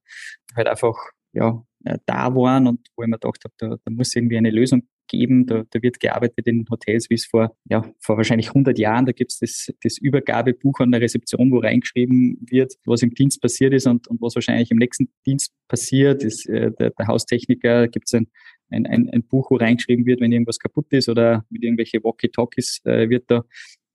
halt 0.57 0.69
einfach 0.69 0.97
ja, 1.33 1.65
äh, 1.85 1.99
da 2.07 2.35
waren 2.35 2.67
und 2.67 2.89
wo 2.97 3.03
ich 3.03 3.09
mir 3.09 3.19
gedacht 3.19 3.45
habe, 3.45 3.55
da, 3.59 3.77
da 3.83 3.91
muss 3.91 4.15
irgendwie 4.15 4.37
eine 4.37 4.51
Lösung 4.51 4.83
geben. 5.09 5.47
Da, 5.47 5.65
da 5.71 5.83
wird 5.83 5.99
gearbeitet 5.99 6.47
in 6.47 6.65
Hotels, 6.71 7.11
wie 7.11 7.15
es 7.15 7.27
vor, 7.27 7.57
ja, 7.65 7.85
vor 7.99 8.17
wahrscheinlich 8.17 8.49
100 8.49 8.79
Jahren, 8.79 9.07
da 9.07 9.13
gibt 9.13 9.33
es 9.33 9.39
das, 9.39 9.75
das 9.83 9.99
Übergabebuch 9.99 10.81
an 10.81 10.93
der 10.93 11.01
Rezeption, 11.01 11.51
wo 11.51 11.59
reingeschrieben 11.59 12.39
wird, 12.49 12.75
was 12.85 13.03
im 13.03 13.15
Dienst 13.15 13.41
passiert 13.41 13.73
ist 13.73 13.87
und, 13.87 14.07
und 14.09 14.21
was 14.21 14.35
wahrscheinlich 14.35 14.71
im 14.71 14.79
nächsten 14.79 15.09
Dienst 15.27 15.53
passiert. 15.67 16.23
Ist, 16.23 16.47
äh, 16.49 16.71
der, 16.73 16.91
der 16.91 17.07
Haustechniker 17.07 17.89
gibt 17.89 18.07
es 18.07 18.15
ein, 18.15 18.29
ein, 18.71 18.87
ein, 18.87 19.11
ein 19.11 19.23
Buch, 19.23 19.51
wo 19.51 19.57
reingeschrieben 19.57 20.05
wird, 20.07 20.21
wenn 20.21 20.33
irgendwas 20.33 20.59
kaputt 20.59 20.93
ist 20.93 21.09
oder 21.09 21.45
mit 21.49 21.65
irgendwelche 21.65 22.05
Walkie-Talkies 22.05 22.83
äh, 22.85 23.09
wird 23.09 23.31
da 23.31 23.45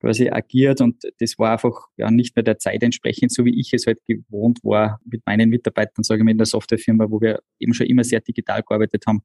quasi 0.03 0.29
agiert 0.29 0.81
und 0.81 1.01
das 1.19 1.39
war 1.39 1.53
einfach 1.53 1.87
ja 1.95 2.11
nicht 2.11 2.35
mehr 2.35 2.43
der 2.43 2.57
Zeit 2.57 2.83
entsprechend, 2.83 3.31
so 3.31 3.45
wie 3.45 3.57
ich 3.57 3.71
es 3.73 3.87
halt 3.87 3.99
gewohnt 4.05 4.59
war 4.61 4.99
mit 5.05 5.25
meinen 5.25 5.49
Mitarbeitern, 5.49 6.03
sage 6.03 6.19
ich 6.19 6.25
mal, 6.25 6.31
in 6.31 6.37
der 6.37 6.45
Softwarefirma, 6.45 7.09
wo 7.09 7.21
wir 7.21 7.39
eben 7.59 7.73
schon 7.73 7.87
immer 7.87 8.03
sehr 8.03 8.19
digital 8.19 8.63
gearbeitet 8.63 9.05
haben, 9.07 9.21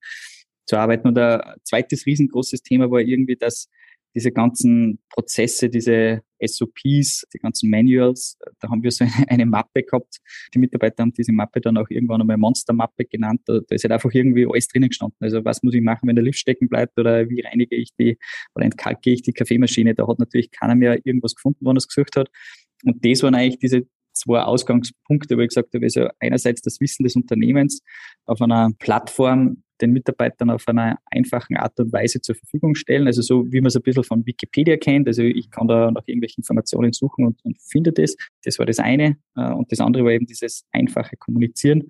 zu 0.66 0.76
arbeiten. 0.76 1.08
Und 1.08 1.18
ein 1.18 1.40
zweites 1.64 2.06
riesengroßes 2.06 2.62
Thema 2.62 2.90
war 2.92 3.00
irgendwie, 3.00 3.34
dass 3.34 3.68
diese 4.14 4.32
ganzen 4.32 4.98
Prozesse, 5.10 5.68
diese 5.68 6.22
SOPs, 6.40 7.26
die 7.32 7.38
ganzen 7.38 7.70
Manuals, 7.70 8.38
da 8.60 8.68
haben 8.68 8.82
wir 8.82 8.90
so 8.90 9.04
eine, 9.18 9.28
eine, 9.28 9.46
Mappe 9.46 9.82
gehabt. 9.82 10.18
Die 10.54 10.58
Mitarbeiter 10.58 11.02
haben 11.02 11.12
diese 11.12 11.32
Mappe 11.32 11.60
dann 11.60 11.76
auch 11.76 11.88
irgendwann 11.90 12.20
einmal 12.20 12.36
Monster-Mappe 12.36 13.04
genannt. 13.04 13.42
Da, 13.46 13.60
da 13.66 13.74
ist 13.74 13.84
halt 13.84 13.92
einfach 13.92 14.12
irgendwie 14.12 14.46
alles 14.46 14.68
drinnen 14.68 14.88
gestanden. 14.88 15.16
Also 15.20 15.44
was 15.44 15.62
muss 15.62 15.74
ich 15.74 15.82
machen, 15.82 16.08
wenn 16.08 16.16
der 16.16 16.24
Lift 16.24 16.38
stecken 16.38 16.68
bleibt 16.68 16.98
oder 16.98 17.28
wie 17.28 17.40
reinige 17.40 17.76
ich 17.76 17.90
die 17.98 18.18
oder 18.54 18.64
entkalke 18.64 19.10
ich 19.10 19.22
die 19.22 19.32
Kaffeemaschine. 19.32 19.94
Da 19.94 20.06
hat 20.06 20.18
natürlich 20.18 20.50
keiner 20.50 20.74
mehr 20.74 21.04
irgendwas 21.04 21.34
gefunden, 21.34 21.64
wo 21.64 21.70
er 21.70 21.76
es 21.76 21.88
gesucht 21.88 22.16
hat. 22.16 22.28
Und 22.84 23.04
das 23.04 23.22
waren 23.22 23.34
eigentlich 23.34 23.58
diese 23.58 23.86
zwei 24.12 24.40
Ausgangspunkte, 24.40 25.36
wo 25.36 25.40
ich 25.40 25.48
gesagt 25.48 25.74
habe, 25.74 25.84
also 25.84 26.08
einerseits 26.20 26.62
das 26.62 26.80
Wissen 26.80 27.04
des 27.04 27.16
Unternehmens 27.16 27.82
auf 28.26 28.40
einer 28.40 28.70
Plattform 28.78 29.62
den 29.80 29.92
Mitarbeitern 29.92 30.50
auf 30.50 30.66
einer 30.68 30.98
einfachen 31.06 31.56
Art 31.56 31.78
und 31.80 31.92
Weise 31.92 32.20
zur 32.20 32.34
Verfügung 32.34 32.74
stellen. 32.74 33.06
Also 33.06 33.22
so 33.22 33.50
wie 33.50 33.60
man 33.60 33.68
es 33.68 33.76
ein 33.76 33.82
bisschen 33.82 34.04
von 34.04 34.26
Wikipedia 34.26 34.76
kennt. 34.76 35.06
Also 35.06 35.22
ich 35.22 35.50
kann 35.50 35.68
da 35.68 35.90
nach 35.90 36.06
irgendwelchen 36.06 36.42
Informationen 36.42 36.92
suchen 36.92 37.26
und, 37.26 37.44
und 37.44 37.58
finde 37.60 37.92
das. 37.92 38.16
Das 38.44 38.58
war 38.58 38.66
das 38.66 38.78
eine. 38.78 39.16
Äh, 39.36 39.52
und 39.52 39.70
das 39.72 39.80
andere 39.80 40.04
war 40.04 40.12
eben 40.12 40.26
dieses 40.26 40.64
einfache 40.72 41.16
Kommunizieren. 41.16 41.84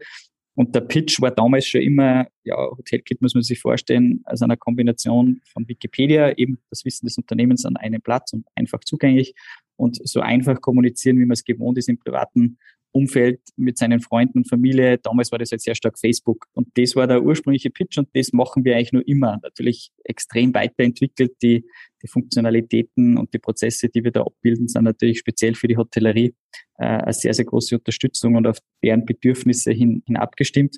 Und 0.59 0.75
der 0.75 0.81
Pitch 0.81 1.21
war 1.21 1.31
damals 1.31 1.69
schon 1.69 1.83
immer, 1.83 2.27
ja, 2.43 2.57
Hotelkit 2.57 3.23
muss 3.23 3.33
man 3.35 3.45
sich 3.45 3.61
vorstellen, 3.61 4.23
als 4.25 4.43
einer 4.43 4.57
Kombination 4.57 5.41
von 5.53 5.69
Wikipedia, 5.69 6.37
eben 6.37 6.59
das 6.69 6.85
Wissen 6.85 7.07
des 7.07 7.17
Unternehmens 7.17 7.65
an 7.65 7.77
einem 7.77 8.03
Platz 8.03 8.33
und 8.33 8.45
einfach 8.57 8.81
zugänglich 8.81 9.35
und 9.77 10.01
so 10.03 10.19
einfach 10.19 10.61
kommunizieren, 10.61 11.21
wie 11.21 11.27
man 11.27 11.35
es 11.35 11.45
gewohnt 11.45 11.79
ist 11.79 11.89
im 11.89 11.99
privaten 11.99 12.59
Umfeld 12.93 13.41
mit 13.57 13.79
seinen 13.79 14.01
Freunden 14.01 14.39
und 14.39 14.49
Familie. 14.49 14.99
Damals 14.99 15.31
war 15.31 15.39
das 15.39 15.51
halt 15.51 15.61
sehr 15.61 15.75
stark 15.75 15.99
Facebook. 15.99 16.47
Und 16.53 16.69
das 16.75 16.97
war 16.97 17.07
der 17.07 17.23
ursprüngliche 17.23 17.71
Pitch 17.71 17.99
und 17.99 18.09
das 18.15 18.33
machen 18.33 18.65
wir 18.65 18.77
eigentlich 18.77 18.93
nur 18.93 19.07
immer. 19.07 19.39
Natürlich 19.43 19.91
extrem 20.05 20.55
weiterentwickelt. 20.55 21.33
Die, 21.43 21.65
die 22.03 22.09
Funktionalitäten 22.09 23.19
und 23.19 23.33
die 23.35 23.39
Prozesse, 23.39 23.89
die 23.89 24.05
wir 24.05 24.11
da 24.11 24.23
abbilden, 24.23 24.69
sind 24.69 24.85
natürlich 24.85 25.19
speziell 25.19 25.55
für 25.55 25.69
die 25.69 25.77
Hotellerie 25.77 26.35
äh, 26.79 26.85
eine 26.85 27.13
sehr, 27.13 27.35
sehr 27.35 27.45
große 27.45 27.77
Unterstützung 27.77 28.37
und 28.37 28.47
auf 28.47 28.59
deren 28.83 29.05
Bedürfnisse 29.05 29.73
hin, 29.73 30.03
hin 30.07 30.17
abgestimmt. 30.17 30.77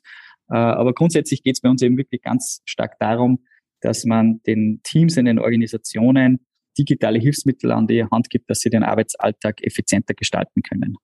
Äh, 0.51 0.57
aber 0.57 0.93
grundsätzlich 0.93 1.43
geht 1.43 1.57
es 1.57 1.61
bei 1.61 1.69
uns 1.69 1.83
eben 1.83 1.97
wirklich 1.97 2.23
ganz 2.23 2.61
stark 2.65 2.99
darum, 2.99 3.45
dass 3.81 4.05
man 4.05 4.41
den 4.47 4.81
Teams 4.83 5.17
in 5.17 5.25
den 5.25 5.39
Organisationen 5.39 6.45
digitale 6.79 7.19
Hilfsmittel 7.19 7.73
an 7.73 7.87
die 7.87 8.05
Hand 8.05 8.31
gibt, 8.31 8.49
dass 8.51 8.61
sie 8.61 8.71
den 8.71 8.83
Arbeitsalltag 8.83 9.63
effizienter 9.63 10.15
gestalten 10.15 10.63
können. 10.63 10.97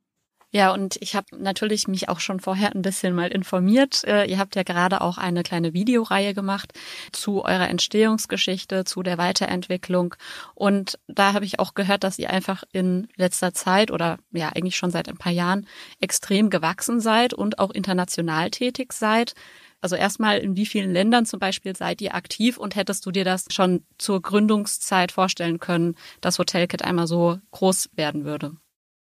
Ja, 0.53 0.73
und 0.73 0.97
ich 1.01 1.15
habe 1.17 1.27
natürlich 1.37 1.89
mich 1.89 2.09
auch 2.09 2.21
schon 2.21 2.41
vorher 2.41 2.75
ein 2.75 2.81
bisschen 2.81 3.15
mal 3.15 3.29
informiert. 3.29 4.05
Äh, 4.05 4.25
ihr 4.27 4.39
habt 4.39 4.55
ja 4.57 4.63
gerade 4.63 5.01
auch 5.01 5.19
eine 5.19 5.43
kleine 5.43 5.75
Videoreihe 5.75 6.35
gemacht 6.35 6.73
zu 7.13 7.45
eurer 7.45 7.69
Entstehungsgeschichte, 7.69 8.85
zu 8.85 9.03
der 9.03 9.19
Weiterentwicklung. 9.19 10.15
Und 10.55 10.99
da 11.09 11.33
habe 11.33 11.45
ich 11.45 11.59
auch 11.59 11.75
gehört, 11.75 12.05
dass 12.05 12.19
ihr 12.19 12.31
einfach 12.31 12.63
in 12.73 13.09
letzter 13.17 13.53
Zeit 13.55 13.91
oder 13.91 14.19
ja 14.31 14.51
eigentlich 14.51 14.77
schon 14.77 14.91
seit 14.91 15.09
ein 15.09 15.19
paar 15.19 15.33
Jahren 15.33 15.67
extrem 16.01 16.49
gewachsen 16.49 17.01
seid 17.01 17.35
und 17.35 17.59
auch 17.59 17.71
international 17.71 18.51
tätig 18.51 18.93
seid. 18.93 19.35
Also 19.81 19.97
erstmal, 19.97 20.39
in 20.39 20.57
wie 20.57 20.67
vielen 20.67 20.93
Ländern 20.93 21.27
zum 21.27 21.39
Beispiel 21.39 21.77
seid 21.77 22.01
ihr 22.01 22.15
aktiv 22.15 22.57
und 22.57 22.77
hättest 22.77 23.05
du 23.05 23.11
dir 23.11 23.25
das 23.25 23.47
schon 23.51 23.85
zur 23.99 24.23
Gründungszeit 24.23 25.13
vorstellen 25.13 25.59
können, 25.61 25.97
dass 26.21 26.39
Hotelkit 26.39 26.83
einmal 26.83 27.07
so 27.07 27.39
groß 27.51 27.91
werden 27.95 28.25
würde? 28.25 28.57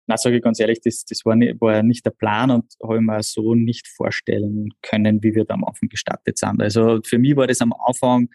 Na, 0.07 0.17
sage 0.17 0.37
ich 0.37 0.43
ganz 0.43 0.59
ehrlich, 0.59 0.79
das, 0.83 1.05
das 1.05 1.25
war, 1.25 1.35
nicht, 1.35 1.59
war 1.61 1.81
nicht 1.81 2.05
der 2.05 2.11
Plan 2.11 2.51
und 2.51 2.65
habe 2.83 2.97
ich 2.97 3.01
mir 3.01 3.23
so 3.23 3.55
nicht 3.55 3.87
vorstellen 3.87 4.69
können, 4.81 5.23
wie 5.23 5.33
wir 5.33 5.45
da 5.45 5.55
am 5.55 5.63
Anfang 5.63 5.89
gestartet 5.89 6.37
sind. 6.37 6.61
Also 6.61 6.99
für 7.03 7.17
mich 7.17 7.35
war 7.35 7.47
das 7.47 7.61
am 7.61 7.73
Anfang 7.73 8.29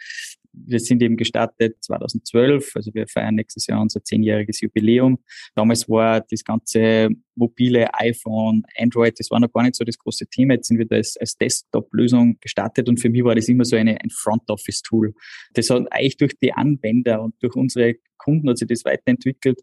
wir 0.53 0.81
sind 0.81 1.03
eben 1.03 1.17
gestartet 1.17 1.77
2012, 1.83 2.73
also 2.75 2.93
wir 2.95 3.07
feiern 3.07 3.35
nächstes 3.35 3.67
Jahr 3.67 3.81
unser 3.81 4.03
zehnjähriges 4.03 4.61
Jubiläum. 4.61 5.19
Damals 5.55 5.89
war 5.89 6.21
das 6.21 6.45
ganze 6.45 7.09
mobile 7.35 7.93
iPhone, 7.95 8.63
Android, 8.77 9.19
das 9.19 9.31
war 9.31 9.41
noch 9.41 9.53
gar 9.53 9.63
nicht 9.63 9.77
so 9.77 9.85
das 9.85 9.99
große 9.99 10.27
Thema. 10.27 10.55
Jetzt 10.55 10.69
sind 10.69 10.79
wir 10.79 10.87
da 10.87 10.97
als, 10.97 11.17
als 11.17 11.37
Desktop-Lösung 11.37 12.39
gestartet 12.41 12.89
und 12.89 13.01
für 13.01 13.11
mich 13.11 13.25
war 13.25 13.35
das 13.35 13.49
immer 13.49 13.65
so 13.65 13.77
eine, 13.77 14.01
ein 14.01 14.11
Front-Office-Tool. 14.11 15.15
Das 15.55 15.71
hat 15.71 15.87
eigentlich 15.91 16.17
durch 16.17 16.39
die 16.41 16.53
Anwender 16.53 17.23
und 17.23 17.35
durch 17.41 17.55
unsere 17.55 17.95
Kunden 18.19 18.49
hat 18.51 18.59
sich 18.59 18.69
das 18.69 18.85
weiterentwickelt, 18.85 19.61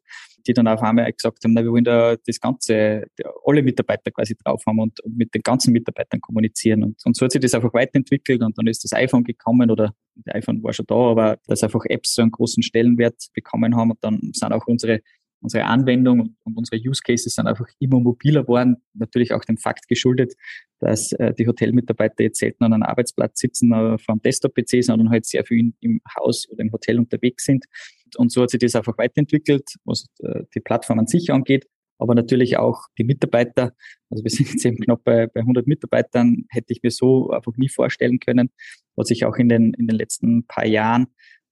die 0.48 0.54
dann 0.54 0.68
auf 0.68 0.82
einmal 0.82 1.12
gesagt 1.12 1.44
haben, 1.44 1.54
na, 1.54 1.64
wir 1.64 1.72
wollen 1.72 1.84
da 1.84 2.16
das 2.16 2.40
Ganze, 2.40 3.08
alle 3.46 3.62
Mitarbeiter 3.62 4.12
quasi 4.12 4.36
drauf 4.36 4.64
haben 4.66 4.80
und, 4.80 5.00
und 5.02 5.18
mit 5.18 5.34
den 5.34 5.42
ganzen 5.42 5.74
Mitarbeitern 5.74 6.22
kommunizieren. 6.22 6.84
Und, 6.84 7.02
und 7.06 7.16
so 7.16 7.26
hat 7.26 7.32
sich 7.32 7.42
das 7.42 7.54
einfach 7.54 7.74
weiterentwickelt 7.74 8.42
und 8.42 8.58
dann 8.58 8.68
ist 8.68 8.84
das 8.84 8.94
iPhone 8.94 9.24
gekommen 9.24 9.70
oder 9.70 9.94
das 10.16 10.36
iPhone 10.36 10.64
war 10.64 10.74
schon 10.74 10.86
da, 10.88 10.96
aber 10.96 11.38
dass 11.48 11.64
einfach 11.64 11.86
Apps 11.86 12.16
so 12.16 12.22
einen 12.22 12.32
großen 12.32 12.64
Stellenwert 12.64 13.28
bekommen 13.34 13.76
haben 13.76 13.92
und 13.92 14.04
dann 14.04 14.20
sind 14.34 14.52
auch 14.54 14.66
unsere 14.68 15.02
unsere 15.42 15.66
Anwendung 15.66 16.36
und 16.44 16.58
unsere 16.58 16.82
Use 16.82 17.02
Cases 17.04 17.34
sind 17.34 17.48
einfach 17.48 17.68
immer 17.80 18.00
mobiler 18.00 18.42
geworden. 18.42 18.78
Natürlich 18.94 19.34
auch 19.34 19.46
dem 19.46 19.58
Fakt 19.58 19.88
geschuldet, 19.88 20.34
dass 20.80 21.12
äh, 21.14 21.34
die 21.34 21.48
Hotelmitarbeiter 21.48 22.24
jetzt 22.24 22.40
selten 22.40 22.64
an 22.64 22.74
einem 22.74 22.84
Arbeitsplatz 22.84 23.40
sitzen 23.40 23.72
äh, 23.72 23.98
vor 23.98 24.14
einem 24.14 24.22
Desktop-PC, 24.22 24.84
sondern 24.84 25.10
halt 25.10 25.26
sehr 25.26 25.46
viel 25.46 25.74
im 25.80 26.02
Haus 26.18 26.48
oder 26.50 26.62
im 26.62 26.72
Hotel 26.72 26.98
unterwegs 27.00 27.46
sind. 27.46 27.66
Und 28.16 28.32
so 28.32 28.44
hat 28.44 28.52
sich 28.52 28.60
das 28.60 28.76
einfach 28.76 28.98
weiterentwickelt, 28.98 29.76
was 29.86 30.06
äh, 30.20 30.44
die 30.56 30.60
Plattform 30.60 31.00
an 31.00 31.08
sich 31.08 31.32
angeht. 31.32 31.68
Aber 32.00 32.14
natürlich 32.14 32.58
auch 32.58 32.86
die 32.98 33.04
Mitarbeiter. 33.04 33.74
Also 34.10 34.24
wir 34.24 34.32
sind 34.32 34.50
jetzt 34.52 34.66
eben 34.66 34.78
knapp 34.78 35.04
bei, 35.04 35.28
bei 35.28 35.42
100 35.42 35.68
Mitarbeitern. 35.68 36.46
Hätte 36.50 36.74
ich 36.74 36.82
mir 36.84 36.92
so 36.92 37.32
einfach 37.32 37.56
nie 37.58 37.70
vorstellen 37.70 38.20
können. 38.20 38.50
Was 38.96 39.08
sich 39.10 39.26
auch 39.26 39.36
in 39.36 39.50
den, 39.50 39.74
in 39.74 39.88
den 39.88 39.96
letzten 39.96 40.46
paar 40.46 40.66
Jahren 40.66 41.08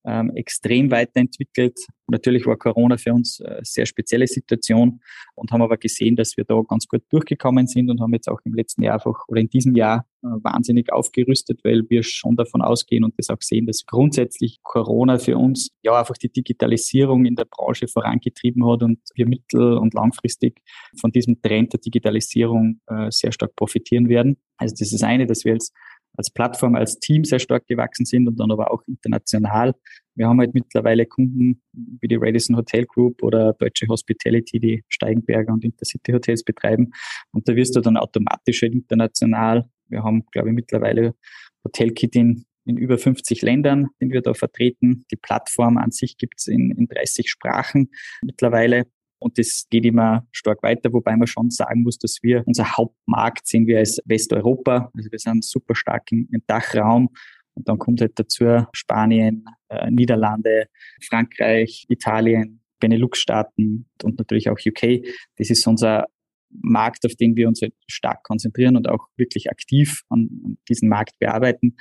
ähm, 0.06 0.32
extrem 0.36 0.92
weiterentwickelt. 0.92 1.78
Natürlich 2.08 2.46
war 2.46 2.58
Corona 2.58 2.98
für 2.98 3.14
uns 3.14 3.42
eine 3.42 3.60
sehr 3.64 3.86
spezielle 3.86 4.28
Situation 4.28 5.02
und 5.34 5.52
haben 5.52 5.62
aber 5.62 5.78
gesehen, 5.78 6.16
dass 6.16 6.38
wir 6.38 6.44
da 6.44 6.62
ganz 6.68 6.88
gut 6.88 7.02
durchgekommen 7.10 7.68
sind 7.68 7.90
und 7.90 8.00
haben 8.00 8.14
jetzt 8.14 8.30
auch 8.30 8.40
im 8.46 8.54
letzten 8.54 8.84
Jahr 8.84 8.96
einfach 8.96 9.28
oder 9.28 9.42
in 9.42 9.50
diesem 9.50 9.76
Jahr 9.76 10.06
äh, 10.22 10.28
wahnsinnig 10.44 10.92
aufgerüstet, 10.94 11.62
weil 11.64 11.84
wir 11.90 12.04
schon 12.04 12.36
davon 12.36 12.62
ausgehen 12.62 13.04
und 13.04 13.16
das 13.18 13.30
auch 13.30 13.42
sehen, 13.42 13.66
dass 13.66 13.86
grundsätzlich 13.86 14.60
Corona 14.62 15.18
für 15.18 15.38
uns 15.38 15.70
ja 15.84 16.00
einfach 16.00 16.18
die 16.18 16.32
Digitalisierung 16.32 17.26
in 17.26 17.36
der 17.36 17.46
Branche 17.46 17.88
vorangetrieben 17.88 18.66
hat 18.68 18.84
und 18.84 19.00
wir 19.16 19.28
mittel- 19.28 19.78
und 19.78 19.94
langfristig 19.94 20.62
von 21.00 21.12
diesem 21.12 21.42
Trend 21.42 21.74
der 21.74 21.80
Digitalisierung 21.80 22.82
äh, 22.88 23.10
sehr 23.10 23.32
stark 23.32 23.56
profitieren 23.56 24.10
werden. 24.10 24.38
Also 24.58 24.76
das 24.78 24.94
ist 24.94 25.04
eine, 25.04 25.26
dass 25.26 25.44
wir 25.44 25.54
jetzt 25.54 25.74
als 26.18 26.32
Plattform, 26.32 26.76
als 26.76 27.00
Team 27.00 27.24
sehr 27.24 27.40
stark 27.40 27.68
gewachsen 27.68 28.06
sind 28.06 28.28
und 28.28 28.40
dann 28.40 28.52
aber 28.52 28.72
auch 28.72 28.84
international. 28.88 29.76
Wir 30.16 30.28
haben 30.28 30.40
halt 30.40 30.54
mittlerweile 30.54 31.06
Kunden 31.06 31.62
wie 31.74 32.08
die 32.08 32.16
Radisson 32.16 32.56
Hotel 32.56 32.86
Group 32.86 33.22
oder 33.22 33.54
Deutsche 33.54 33.88
Hospitality, 33.88 34.60
die 34.60 34.84
Steigenberger 34.88 35.54
und 35.54 35.64
Intercity 35.64 36.14
Hotels 36.14 36.44
betreiben. 36.44 36.92
Und 37.32 37.48
da 37.48 37.56
wirst 37.56 37.76
du 37.76 37.82
dann 37.82 37.98
automatisch 37.98 38.62
halt 38.62 38.74
international. 38.74 39.70
Wir 39.90 40.04
haben, 40.04 40.26
glaube 40.32 40.50
ich, 40.50 40.56
mittlerweile 40.56 41.16
Hotelkit 41.64 42.16
in, 42.16 42.46
in 42.66 42.78
über 42.78 42.98
50 42.98 43.42
Ländern, 43.42 43.88
den 44.02 44.12
wir 44.12 44.22
da 44.22 44.34
vertreten. 44.34 45.06
Die 45.12 45.18
Plattform 45.18 45.78
an 45.78 45.92
sich 45.92 46.18
gibt's 46.18 46.48
in, 46.48 46.72
in 46.72 46.88
30 46.88 47.30
Sprachen 47.30 47.92
mittlerweile. 48.24 48.86
Und 49.20 49.38
das 49.38 49.66
geht 49.70 49.86
immer 49.86 50.28
stark 50.32 50.62
weiter, 50.64 50.92
wobei 50.94 51.16
man 51.16 51.28
schon 51.28 51.50
sagen 51.50 51.84
muss, 51.84 51.98
dass 51.98 52.20
wir, 52.22 52.44
unser 52.46 52.78
Hauptmarkt 52.78 53.48
sehen 53.48 53.66
wir 53.68 53.80
als 53.80 54.00
Westeuropa. 54.06 54.92
Also 54.94 55.12
wir 55.12 55.20
sind 55.20 55.44
super 55.44 55.76
stark 55.76 56.12
im, 56.12 56.28
im 56.32 56.44
Dachraum. 56.48 57.10
Und 57.54 57.68
dann 57.70 57.80
kommt 57.80 58.02
halt 58.02 58.20
dazu 58.20 58.46
Spanien, 58.74 59.46
äh, 59.70 59.90
Niederlande, 59.90 60.68
Frankreich, 61.08 61.86
Italien, 61.88 62.62
Benelux-Staaten 62.80 63.88
und 64.04 64.18
natürlich 64.18 64.50
auch 64.50 64.58
UK. 64.64 65.06
Das 65.38 65.50
ist 65.50 65.66
unser 65.66 66.08
Markt, 66.50 67.06
auf 67.06 67.16
den 67.16 67.36
wir 67.36 67.48
uns 67.48 67.62
halt 67.62 67.74
stark 67.88 68.24
konzentrieren 68.24 68.78
und 68.78 68.90
auch 68.90 69.08
wirklich 69.18 69.50
aktiv 69.50 70.02
an 70.10 70.58
diesen 70.70 70.90
Markt 70.90 71.18
bearbeiten. 71.20 71.76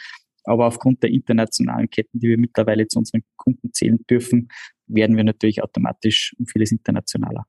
Aber 0.44 0.66
aufgrund 0.66 1.02
der 1.02 1.10
internationalen 1.10 1.88
Ketten, 1.88 2.18
die 2.20 2.28
wir 2.28 2.38
mittlerweile 2.38 2.86
zu 2.86 2.98
unseren 2.98 3.22
Kunden 3.36 3.72
zählen 3.72 3.98
dürfen, 4.08 4.48
werden 4.86 5.16
wir 5.16 5.24
natürlich 5.24 5.62
automatisch 5.62 6.34
um 6.38 6.46
vieles 6.46 6.72
internationaler. 6.72 7.46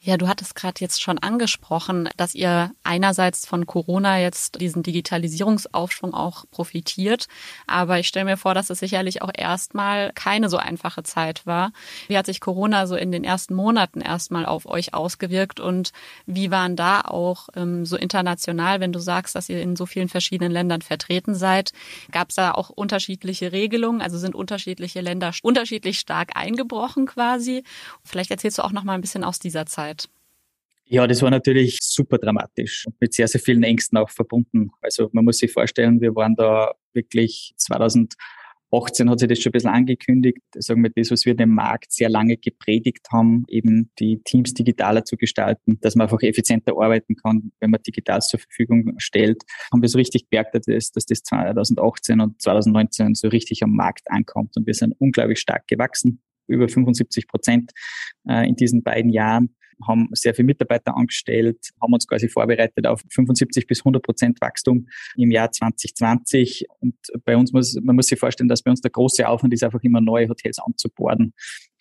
Ja, 0.00 0.16
du 0.16 0.28
hattest 0.28 0.54
gerade 0.54 0.76
jetzt 0.78 1.02
schon 1.02 1.18
angesprochen, 1.18 2.08
dass 2.16 2.32
ihr 2.36 2.70
einerseits 2.84 3.44
von 3.44 3.66
Corona 3.66 4.20
jetzt 4.20 4.60
diesen 4.60 4.84
Digitalisierungsaufschwung 4.84 6.14
auch 6.14 6.44
profitiert. 6.52 7.26
Aber 7.66 7.98
ich 7.98 8.06
stelle 8.06 8.26
mir 8.26 8.36
vor, 8.36 8.54
dass 8.54 8.70
es 8.70 8.78
sicherlich 8.78 9.22
auch 9.22 9.32
erstmal 9.36 10.12
keine 10.12 10.48
so 10.48 10.56
einfache 10.56 11.02
Zeit 11.02 11.46
war. 11.46 11.72
Wie 12.06 12.16
hat 12.16 12.26
sich 12.26 12.40
Corona 12.40 12.86
so 12.86 12.94
in 12.94 13.10
den 13.10 13.24
ersten 13.24 13.56
Monaten 13.56 14.00
erstmal 14.00 14.46
auf 14.46 14.66
euch 14.66 14.94
ausgewirkt 14.94 15.58
und 15.58 15.90
wie 16.26 16.52
waren 16.52 16.76
da 16.76 17.00
auch 17.00 17.48
ähm, 17.56 17.84
so 17.84 17.96
international, 17.96 18.78
wenn 18.78 18.92
du 18.92 19.00
sagst, 19.00 19.34
dass 19.34 19.48
ihr 19.48 19.60
in 19.60 19.74
so 19.74 19.84
vielen 19.84 20.08
verschiedenen 20.08 20.52
Ländern 20.52 20.80
vertreten 20.80 21.34
seid? 21.34 21.72
Gab 22.12 22.28
es 22.28 22.36
da 22.36 22.52
auch 22.52 22.70
unterschiedliche 22.70 23.50
Regelungen? 23.50 24.00
Also 24.00 24.16
sind 24.16 24.36
unterschiedliche 24.36 25.00
Länder 25.00 25.32
unterschiedlich 25.42 25.98
stark 25.98 26.36
eingebrochen 26.36 27.06
quasi? 27.06 27.64
Vielleicht 28.04 28.30
erzählst 28.30 28.58
du 28.58 28.62
auch 28.62 28.72
noch 28.72 28.84
mal 28.84 28.94
ein 28.94 29.00
bisschen 29.00 29.24
aus 29.24 29.40
dieser 29.40 29.66
Zeit. 29.66 29.87
Ja, 30.90 31.06
das 31.06 31.20
war 31.20 31.30
natürlich 31.30 31.80
super 31.82 32.16
dramatisch 32.16 32.86
und 32.86 32.98
mit 32.98 33.12
sehr, 33.12 33.28
sehr 33.28 33.42
vielen 33.42 33.62
Ängsten 33.62 33.98
auch 33.98 34.08
verbunden. 34.08 34.70
Also 34.80 35.10
man 35.12 35.26
muss 35.26 35.36
sich 35.36 35.52
vorstellen, 35.52 36.00
wir 36.00 36.14
waren 36.14 36.34
da 36.34 36.72
wirklich 36.94 37.52
2018 37.58 39.10
hat 39.10 39.18
sich 39.18 39.28
das 39.28 39.38
schon 39.38 39.50
ein 39.50 39.52
bisschen 39.52 39.70
angekündigt, 39.70 40.38
sagen 40.54 40.82
wir 40.82 40.90
das, 40.96 41.10
was 41.10 41.26
wir 41.26 41.34
dem 41.34 41.50
Markt 41.50 41.92
sehr 41.92 42.08
lange 42.08 42.38
gepredigt 42.38 43.06
haben, 43.12 43.44
eben 43.48 43.90
die 43.98 44.22
Teams 44.24 44.54
digitaler 44.54 45.04
zu 45.04 45.18
gestalten, 45.18 45.78
dass 45.82 45.94
man 45.94 46.06
einfach 46.06 46.22
effizienter 46.22 46.72
arbeiten 46.72 47.16
kann, 47.16 47.52
wenn 47.60 47.70
man 47.70 47.82
digital 47.82 48.22
zur 48.22 48.40
Verfügung 48.40 48.94
stellt. 48.96 49.42
Haben 49.70 49.82
wir 49.82 49.90
so 49.90 49.98
richtig 49.98 50.30
gemerkt, 50.30 50.54
dass, 50.54 50.90
das 50.90 51.04
2018 51.04 52.18
und 52.18 52.40
2019 52.40 53.14
so 53.14 53.28
richtig 53.28 53.62
am 53.62 53.74
Markt 53.74 54.10
ankommt 54.10 54.56
und 54.56 54.66
wir 54.66 54.74
sind 54.74 54.94
unglaublich 54.98 55.38
stark 55.38 55.66
gewachsen, 55.68 56.22
über 56.46 56.66
75 56.66 57.28
Prozent 57.28 57.72
äh, 58.26 58.48
in 58.48 58.56
diesen 58.56 58.82
beiden 58.82 59.10
Jahren 59.12 59.54
haben 59.86 60.08
sehr 60.12 60.34
viele 60.34 60.46
Mitarbeiter 60.46 60.96
angestellt, 60.96 61.70
haben 61.80 61.92
uns 61.92 62.06
quasi 62.06 62.28
vorbereitet 62.28 62.86
auf 62.86 63.02
75 63.10 63.66
bis 63.66 63.80
100 63.80 64.02
Prozent 64.02 64.40
Wachstum 64.40 64.88
im 65.16 65.30
Jahr 65.30 65.50
2020. 65.50 66.66
Und 66.80 66.94
bei 67.24 67.36
uns 67.36 67.52
muss, 67.52 67.78
man 67.80 67.96
muss 67.96 68.06
sich 68.06 68.18
vorstellen, 68.18 68.48
dass 68.48 68.62
bei 68.62 68.70
uns 68.70 68.80
der 68.80 68.90
große 68.90 69.28
Aufwand 69.28 69.52
ist, 69.52 69.64
einfach 69.64 69.82
immer 69.82 70.00
neue 70.00 70.28
Hotels 70.28 70.58
anzuborden 70.58 71.34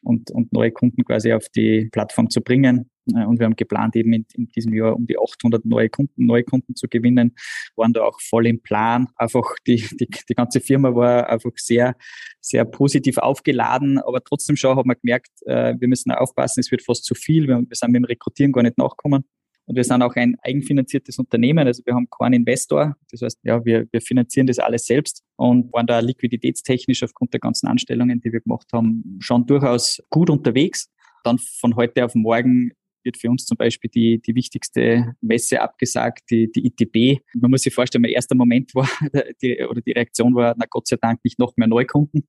und, 0.04 0.32
und 0.32 0.54
neue 0.54 0.72
Kunden 0.72 1.04
quasi 1.04 1.34
auf 1.34 1.50
die 1.50 1.90
Plattform 1.92 2.30
zu 2.30 2.42
bringen. 2.42 2.90
Äh, 3.16 3.26
und 3.26 3.40
wir 3.40 3.46
haben 3.46 3.56
geplant, 3.56 3.96
eben 3.96 4.14
in, 4.14 4.26
in, 4.34 4.48
diesem 4.50 4.74
Jahr 4.74 4.96
um 4.96 5.06
die 5.08 5.18
800 5.18 5.66
neue 5.66 5.90
Kunden, 5.90 6.26
neue 6.26 6.44
Kunden 6.44 6.76
zu 6.76 6.88
gewinnen, 6.88 7.36
waren 7.76 7.94
da 7.94 8.04
auch 8.04 8.20
voll 8.22 8.48
im 8.48 8.62
Plan. 8.62 9.08
Einfach 9.16 9.56
die, 9.66 9.86
die, 10.00 10.08
die 10.08 10.34
ganze 10.36 10.62
Firma 10.62 10.94
war 10.96 11.30
einfach 11.30 11.52
sehr, 11.56 11.96
sehr 12.42 12.66
positiv 12.66 13.18
aufgeladen, 13.18 14.00
aber 14.00 14.24
trotzdem 14.24 14.56
schon 14.56 14.76
haben 14.78 14.90
wir 14.90 14.96
gemerkt, 14.96 15.32
äh, 15.46 15.76
wir 15.80 15.88
müssen 15.88 16.12
aufpassen, 16.12 16.60
es 16.60 16.72
wird 16.72 16.82
fast 16.82 17.06
zu 17.06 17.16
viel. 17.16 17.48
Wir, 17.48 17.58
wir 17.58 17.76
sind 17.76 17.92
mit 17.92 18.00
dem 18.00 18.06
Rekrutieren 18.06 18.52
gar 18.52 18.64
nicht 18.64 18.78
nachgekommen. 18.78 19.26
Und 19.68 19.76
wir 19.76 19.84
sind 19.84 20.02
auch 20.02 20.16
ein 20.16 20.38
eigenfinanziertes 20.44 21.20
Unternehmen, 21.20 21.68
also 21.68 21.84
wir 21.86 21.94
haben 21.94 22.10
keinen 22.10 22.36
Investor. 22.36 22.96
Das 23.12 23.22
heißt, 23.22 23.40
ja, 23.44 23.64
wir, 23.66 23.86
wir 23.92 24.00
finanzieren 24.00 24.48
das 24.48 24.60
alles 24.60 24.86
selbst 24.86 25.24
und 25.36 25.74
waren 25.74 25.86
da 25.86 26.00
liquiditätstechnisch 26.00 27.04
aufgrund 27.04 27.34
der 27.34 27.42
ganzen 27.42 27.68
Anstellungen, 27.68 28.22
die 28.22 28.32
wir 28.32 28.40
gemacht 28.40 28.68
haben, 28.72 29.18
schon 29.20 29.46
durchaus 29.46 30.02
gut 30.10 30.30
unterwegs. 30.30 30.90
Dann 31.26 31.38
von 31.38 31.76
heute 31.76 32.06
auf 32.06 32.16
morgen 32.16 32.72
wird 33.08 33.18
für 33.18 33.30
uns 33.30 33.46
zum 33.46 33.58
Beispiel 33.58 33.90
die, 33.90 34.22
die 34.22 34.36
wichtigste 34.36 35.16
Messe 35.22 35.62
abgesagt, 35.62 36.30
die, 36.30 36.52
die 36.52 36.68
ITB. 36.68 37.22
Man 37.34 37.52
muss 37.52 37.62
sich 37.62 37.74
vorstellen, 37.74 38.04
mein 38.04 38.12
erster 38.12 38.36
Moment 38.36 38.76
war, 38.76 38.90
die, 39.42 39.60
oder 39.66 39.82
die 39.82 39.94
Reaktion 39.94 40.36
war, 40.36 40.54
na 40.58 40.66
Gott 40.70 40.88
sei 40.88 40.98
Dank 41.02 41.24
nicht 41.24 41.40
noch 41.40 41.54
mehr 41.58 41.68
Neukunden. 41.68 42.28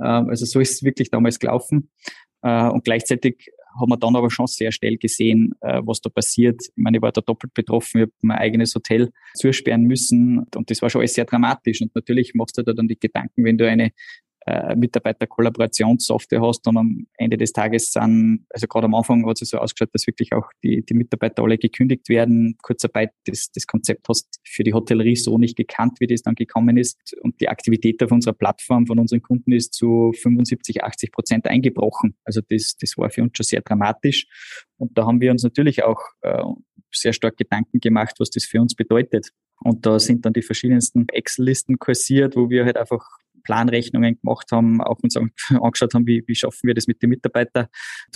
Ähm, 0.00 0.28
also 0.28 0.46
so 0.46 0.60
ist 0.60 0.72
es 0.72 0.82
wirklich 0.82 1.10
damals 1.10 1.38
gelaufen. 1.38 1.90
Äh, 2.42 2.68
und 2.68 2.84
gleichzeitig 2.84 3.50
haben 3.78 3.90
wir 3.90 3.96
dann 3.96 4.16
aber 4.16 4.30
schon 4.30 4.46
sehr 4.46 4.72
schnell 4.72 4.96
gesehen, 4.96 5.54
äh, 5.60 5.80
was 5.84 6.00
da 6.00 6.10
passiert. 6.10 6.60
Ich 6.62 6.72
meine, 6.76 6.98
ich 6.98 7.02
war 7.02 7.12
da 7.12 7.20
doppelt 7.20 7.54
betroffen, 7.54 7.98
ich 7.98 8.02
habe 8.02 8.12
mein 8.22 8.38
eigenes 8.38 8.74
Hotel 8.74 9.10
zusperren 9.34 9.82
müssen 9.82 10.46
und 10.54 10.70
das 10.70 10.82
war 10.82 10.90
schon 10.90 11.00
alles 11.00 11.14
sehr 11.14 11.24
dramatisch. 11.24 11.80
Und 11.80 11.94
natürlich 11.94 12.34
machst 12.34 12.58
du 12.58 12.62
da 12.62 12.72
dann 12.72 12.88
die 12.88 12.98
Gedanken, 12.98 13.44
wenn 13.44 13.58
du 13.58 13.68
eine 13.68 13.92
äh, 14.48 14.74
Mitarbeiter-Kollaborationssoftware 14.76 16.40
hast 16.40 16.66
und 16.66 16.78
am 16.78 17.06
Ende 17.18 17.36
des 17.36 17.52
Tages 17.52 17.92
sind, 17.92 18.46
also 18.48 18.66
gerade 18.66 18.86
am 18.86 18.94
Anfang 18.94 19.26
hat 19.28 19.42
es 19.42 19.50
so 19.50 19.58
ausgeschaut, 19.58 19.90
dass 19.92 20.06
wirklich 20.06 20.32
auch 20.32 20.48
die, 20.64 20.82
die 20.84 20.94
Mitarbeiter 20.94 21.42
alle 21.42 21.58
gekündigt 21.58 22.08
werden. 22.08 22.56
Kurzarbeit, 22.62 23.10
das, 23.26 23.50
das 23.52 23.66
Konzept 23.66 24.08
hast 24.08 24.40
für 24.44 24.64
die 24.64 24.72
Hotellerie 24.72 25.16
so 25.16 25.36
nicht 25.36 25.56
gekannt, 25.56 26.00
wie 26.00 26.06
das 26.06 26.22
dann 26.22 26.34
gekommen 26.34 26.78
ist. 26.78 27.14
Und 27.20 27.40
die 27.40 27.48
Aktivität 27.48 28.02
auf 28.02 28.10
unserer 28.10 28.32
Plattform 28.32 28.86
von 28.86 28.98
unseren 28.98 29.20
Kunden 29.20 29.52
ist 29.52 29.74
zu 29.74 30.12
75, 30.12 30.82
80 30.82 31.12
Prozent 31.12 31.46
eingebrochen. 31.46 32.16
Also 32.24 32.40
das, 32.48 32.76
das 32.80 32.96
war 32.96 33.10
für 33.10 33.22
uns 33.22 33.32
schon 33.36 33.44
sehr 33.44 33.60
dramatisch. 33.60 34.26
Und 34.78 34.96
da 34.96 35.06
haben 35.06 35.20
wir 35.20 35.30
uns 35.30 35.42
natürlich 35.42 35.82
auch 35.84 36.00
äh, 36.22 36.42
sehr 36.92 37.12
stark 37.12 37.36
Gedanken 37.36 37.80
gemacht, 37.80 38.14
was 38.18 38.30
das 38.30 38.44
für 38.44 38.62
uns 38.62 38.74
bedeutet. 38.74 39.30
Und 39.60 39.84
da 39.84 39.98
sind 39.98 40.24
dann 40.24 40.32
die 40.32 40.42
verschiedensten 40.42 41.06
Excel-Listen 41.08 41.78
kursiert, 41.78 42.36
wo 42.36 42.48
wir 42.48 42.64
halt 42.64 42.76
einfach 42.76 43.04
Planrechnungen 43.48 44.20
gemacht 44.20 44.52
haben, 44.52 44.82
auch 44.82 44.98
uns 45.02 45.16
angeschaut 45.50 45.94
haben, 45.94 46.06
wie, 46.06 46.22
wie 46.26 46.34
schaffen 46.34 46.66
wir 46.66 46.74
das 46.74 46.86
mit 46.86 47.02
den 47.02 47.08
Mitarbeitern. 47.08 47.66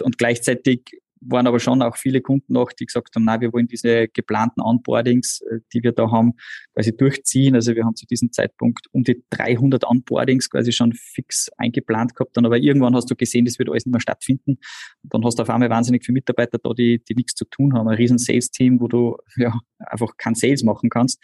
Und 0.03 0.19
gleichzeitig 0.19 1.01
waren 1.25 1.47
aber 1.47 1.61
schon 1.61 1.83
auch 1.83 1.97
viele 1.97 2.21
Kunden 2.21 2.53
noch, 2.53 2.73
die 2.73 2.85
gesagt 2.85 3.15
haben, 3.15 3.25
na, 3.25 3.41
wir 3.41 3.53
wollen 3.53 3.69
diese 3.69 4.09
geplanten 4.09 4.61
Onboardings, 4.61 5.41
äh, 5.43 5.61
die 5.73 5.83
wir 5.83 5.93
da 5.93 6.11
haben, 6.11 6.33
quasi 6.75 6.97
durchziehen. 6.97 7.55
Also 7.55 7.75
wir 7.75 7.85
haben 7.85 7.95
zu 7.95 8.07
diesem 8.07 8.33
Zeitpunkt 8.33 8.89
um 8.93 9.05
die 9.05 9.23
300 9.31 9.85
Onboardings 9.85 10.51
quasi 10.51 10.73
schon 10.73 10.93
fix 10.93 11.49
eingeplant 11.57 12.15
gehabt. 12.15 12.37
Dann 12.37 12.45
aber 12.45 12.59
irgendwann 12.59 12.95
hast 12.95 13.11
du 13.11 13.15
gesehen, 13.15 13.45
das 13.45 13.59
wird 13.59 13.71
alles 13.71 13.87
nicht 13.87 13.93
mehr 13.93 14.01
stattfinden. 14.01 14.59
Und 15.03 15.15
dann 15.15 15.25
hast 15.25 15.39
du 15.39 15.43
auf 15.45 15.51
einmal 15.51 15.71
wahnsinnig 15.71 16.05
viele 16.05 16.15
Mitarbeiter 16.15 16.59
da, 16.63 16.75
die, 16.75 17.03
die 17.05 17.15
nichts 17.15 17.35
zu 17.35 17.45
tun 17.45 17.75
haben. 17.75 17.89
Ein 17.89 17.97
riesen 17.97 18.19
Sales-Team, 18.19 18.81
wo 18.81 18.89
du 18.89 19.17
ja 19.37 19.59
einfach 19.79 20.17
kein 20.17 20.35
Sales 20.35 20.65
machen 20.65 20.91
kannst. 20.91 21.23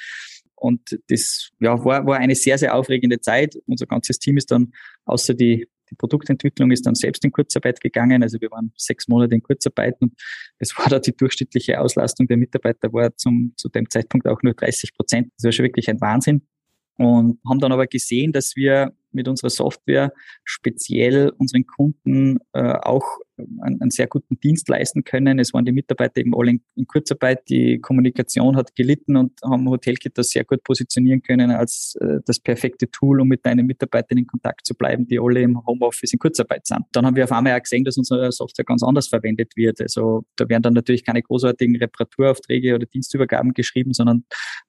Und 0.61 0.99
das 1.09 1.51
ja, 1.61 1.85
war, 1.85 2.07
war 2.07 2.17
eine 2.17 2.35
sehr, 2.35 2.59
sehr 2.59 2.75
aufregende 2.75 3.21
Zeit. 3.21 3.57
Unser 3.67 3.87
ganzes 3.87 4.19
Team 4.19 4.37
ist 4.37 4.51
dann, 4.51 4.73
außer 5.05 5.35
die, 5.35 5.69
die 5.91 5.95
Produktentwicklung, 5.95 6.71
ist 6.71 6.87
dann 6.87 6.95
selbst 6.95 7.25
in 7.25 7.33
Kurzarbeit 7.33 7.81
gegangen. 7.81 8.23
Also 8.23 8.41
wir 8.41 8.51
waren 8.51 8.73
sechs 8.77 9.09
Monate 9.09 9.35
in 9.35 9.43
Kurzarbeit 9.43 9.97
und 10.01 10.13
es 10.59 10.77
war 10.77 10.87
da 10.91 10.99
die 10.99 11.17
durchschnittliche 11.17 11.81
Auslastung 11.81 12.27
der 12.27 12.37
Mitarbeiter 12.37 12.93
war 12.93 13.17
zum, 13.17 13.53
zu 13.57 13.69
dem 13.69 13.89
Zeitpunkt 13.89 14.27
auch 14.27 14.43
nur 14.43 14.55
30 14.55 14.95
Prozent. 14.95 15.33
Das 15.37 15.45
war 15.45 15.53
schon 15.53 15.65
wirklich 15.65 15.89
ein 15.89 16.01
Wahnsinn. 16.01 16.47
Und 16.97 17.39
haben 17.49 17.61
dann 17.61 17.71
aber 17.71 17.87
gesehen, 17.87 18.33
dass 18.33 18.57
wir 18.57 18.93
mit 19.13 19.29
unserer 19.29 19.51
Software 19.51 20.13
speziell 20.43 21.31
unseren 21.39 21.65
Kunden 21.65 22.39
äh, 22.53 22.73
auch 22.73 23.07
einen, 23.39 23.81
einen, 23.81 23.91
sehr 23.91 24.07
guten 24.07 24.39
Dienst 24.41 24.69
leisten 24.69 25.05
können. 25.05 25.39
Es 25.39 25.55
waren 25.55 25.65
die 25.65 25.73
Mitarbeiter 25.73 26.21
eben 26.21 26.35
alle 26.35 26.51
in, 26.51 26.63
in 26.77 26.87
Kurzarbeit. 26.87 27.49
Die 27.49 27.79
Kommunikation 27.81 28.57
hat 28.57 28.75
gelitten 28.75 29.17
und 29.17 29.33
haben 29.45 29.69
Hotelkit 29.69 30.17
das 30.17 30.29
sehr 30.29 30.45
gut 30.45 30.63
positionieren 30.65 31.23
können 31.23 31.51
als 31.51 31.97
äh, 32.01 32.21
das 32.27 32.41
perfekte 32.41 32.91
Tool, 32.91 33.21
um 33.21 33.29
mit 33.29 33.45
deinen 33.45 33.67
Mitarbeitern 33.67 34.19
in 34.19 34.27
Kontakt 34.27 34.67
zu 34.67 34.75
bleiben, 34.75 35.07
die 35.07 35.19
alle 35.19 35.41
im 35.41 35.65
Homeoffice 35.67 36.13
in 36.13 36.19
Kurzarbeit 36.19 36.67
sind. 36.67 36.85
Dann 36.93 37.07
haben 37.07 37.17
wir 37.17 37.25
auf 37.25 37.33
einmal 37.33 37.59
auch 37.59 37.63
gesehen, 37.63 37.85
dass 37.85 37.97
unsere 37.97 38.31
Software 38.33 38.65
ganz 38.65 38.83
anders 38.83 39.09
verwendet 39.09 39.57
wird. 39.57 39.81
Also 39.81 40.25
da 40.37 40.49
werden 40.49 40.63
dann 40.63 40.75
natürlich 40.75 41.05
keine 41.05 41.23
großartigen 41.23 41.77
Reparaturaufträge 41.77 42.75
oder 42.75 42.87
Dienstübergaben 42.87 43.53
geschrieben, 43.53 43.93
sondern 43.93 44.25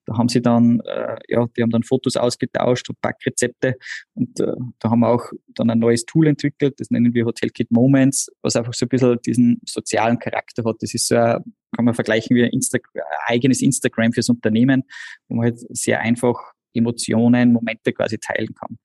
da 0.06 0.16
haben 0.16 0.28
sie 0.28 0.42
dann, 0.42 0.80
äh, 0.80 1.16
ja, 1.28 1.46
die 1.56 1.62
haben 1.62 1.70
dann 1.70 1.82
Fotos 1.82 2.16
ausgetauscht 2.16 2.88
und 2.88 3.00
Backrezepte 3.00 3.76
und 4.14 4.40
äh, 4.40 4.52
da 4.78 4.90
haben 4.90 5.00
wir 5.00 5.08
auch 5.08 5.30
dann 5.54 5.70
ein 5.70 5.78
neues 5.78 6.04
Tool 6.04 6.26
entwickelt, 6.26 6.78
das 6.78 6.90
nennen 6.90 7.14
wir 7.14 7.24
Hotelkit 7.24 7.70
Moments, 7.70 8.30
was 8.42 8.56
einfach 8.60 8.74
so 8.74 8.86
ein 8.86 8.88
bisschen 8.88 9.18
diesen 9.26 9.60
sozialen 9.66 10.18
Charakter 10.18 10.64
hat. 10.64 10.76
Das 10.80 10.94
ist 10.94 11.08
so 11.08 11.14
kann 11.14 11.84
man 11.84 11.94
vergleichen 11.94 12.36
wie 12.36 12.44
ein, 12.44 12.50
Insta 12.50 12.78
eigenes 13.26 13.62
Instagram 13.62 14.12
fürs 14.12 14.28
Unternehmen, 14.28 14.84
wo 15.28 15.36
man 15.36 15.46
halt 15.46 15.58
sehr 15.76 16.00
einfach 16.00 16.36
Emotionen, 16.74 17.52
Momente 17.52 17.92
quasi 17.92 18.18
teilen 18.18 18.54
kann. 18.54 18.78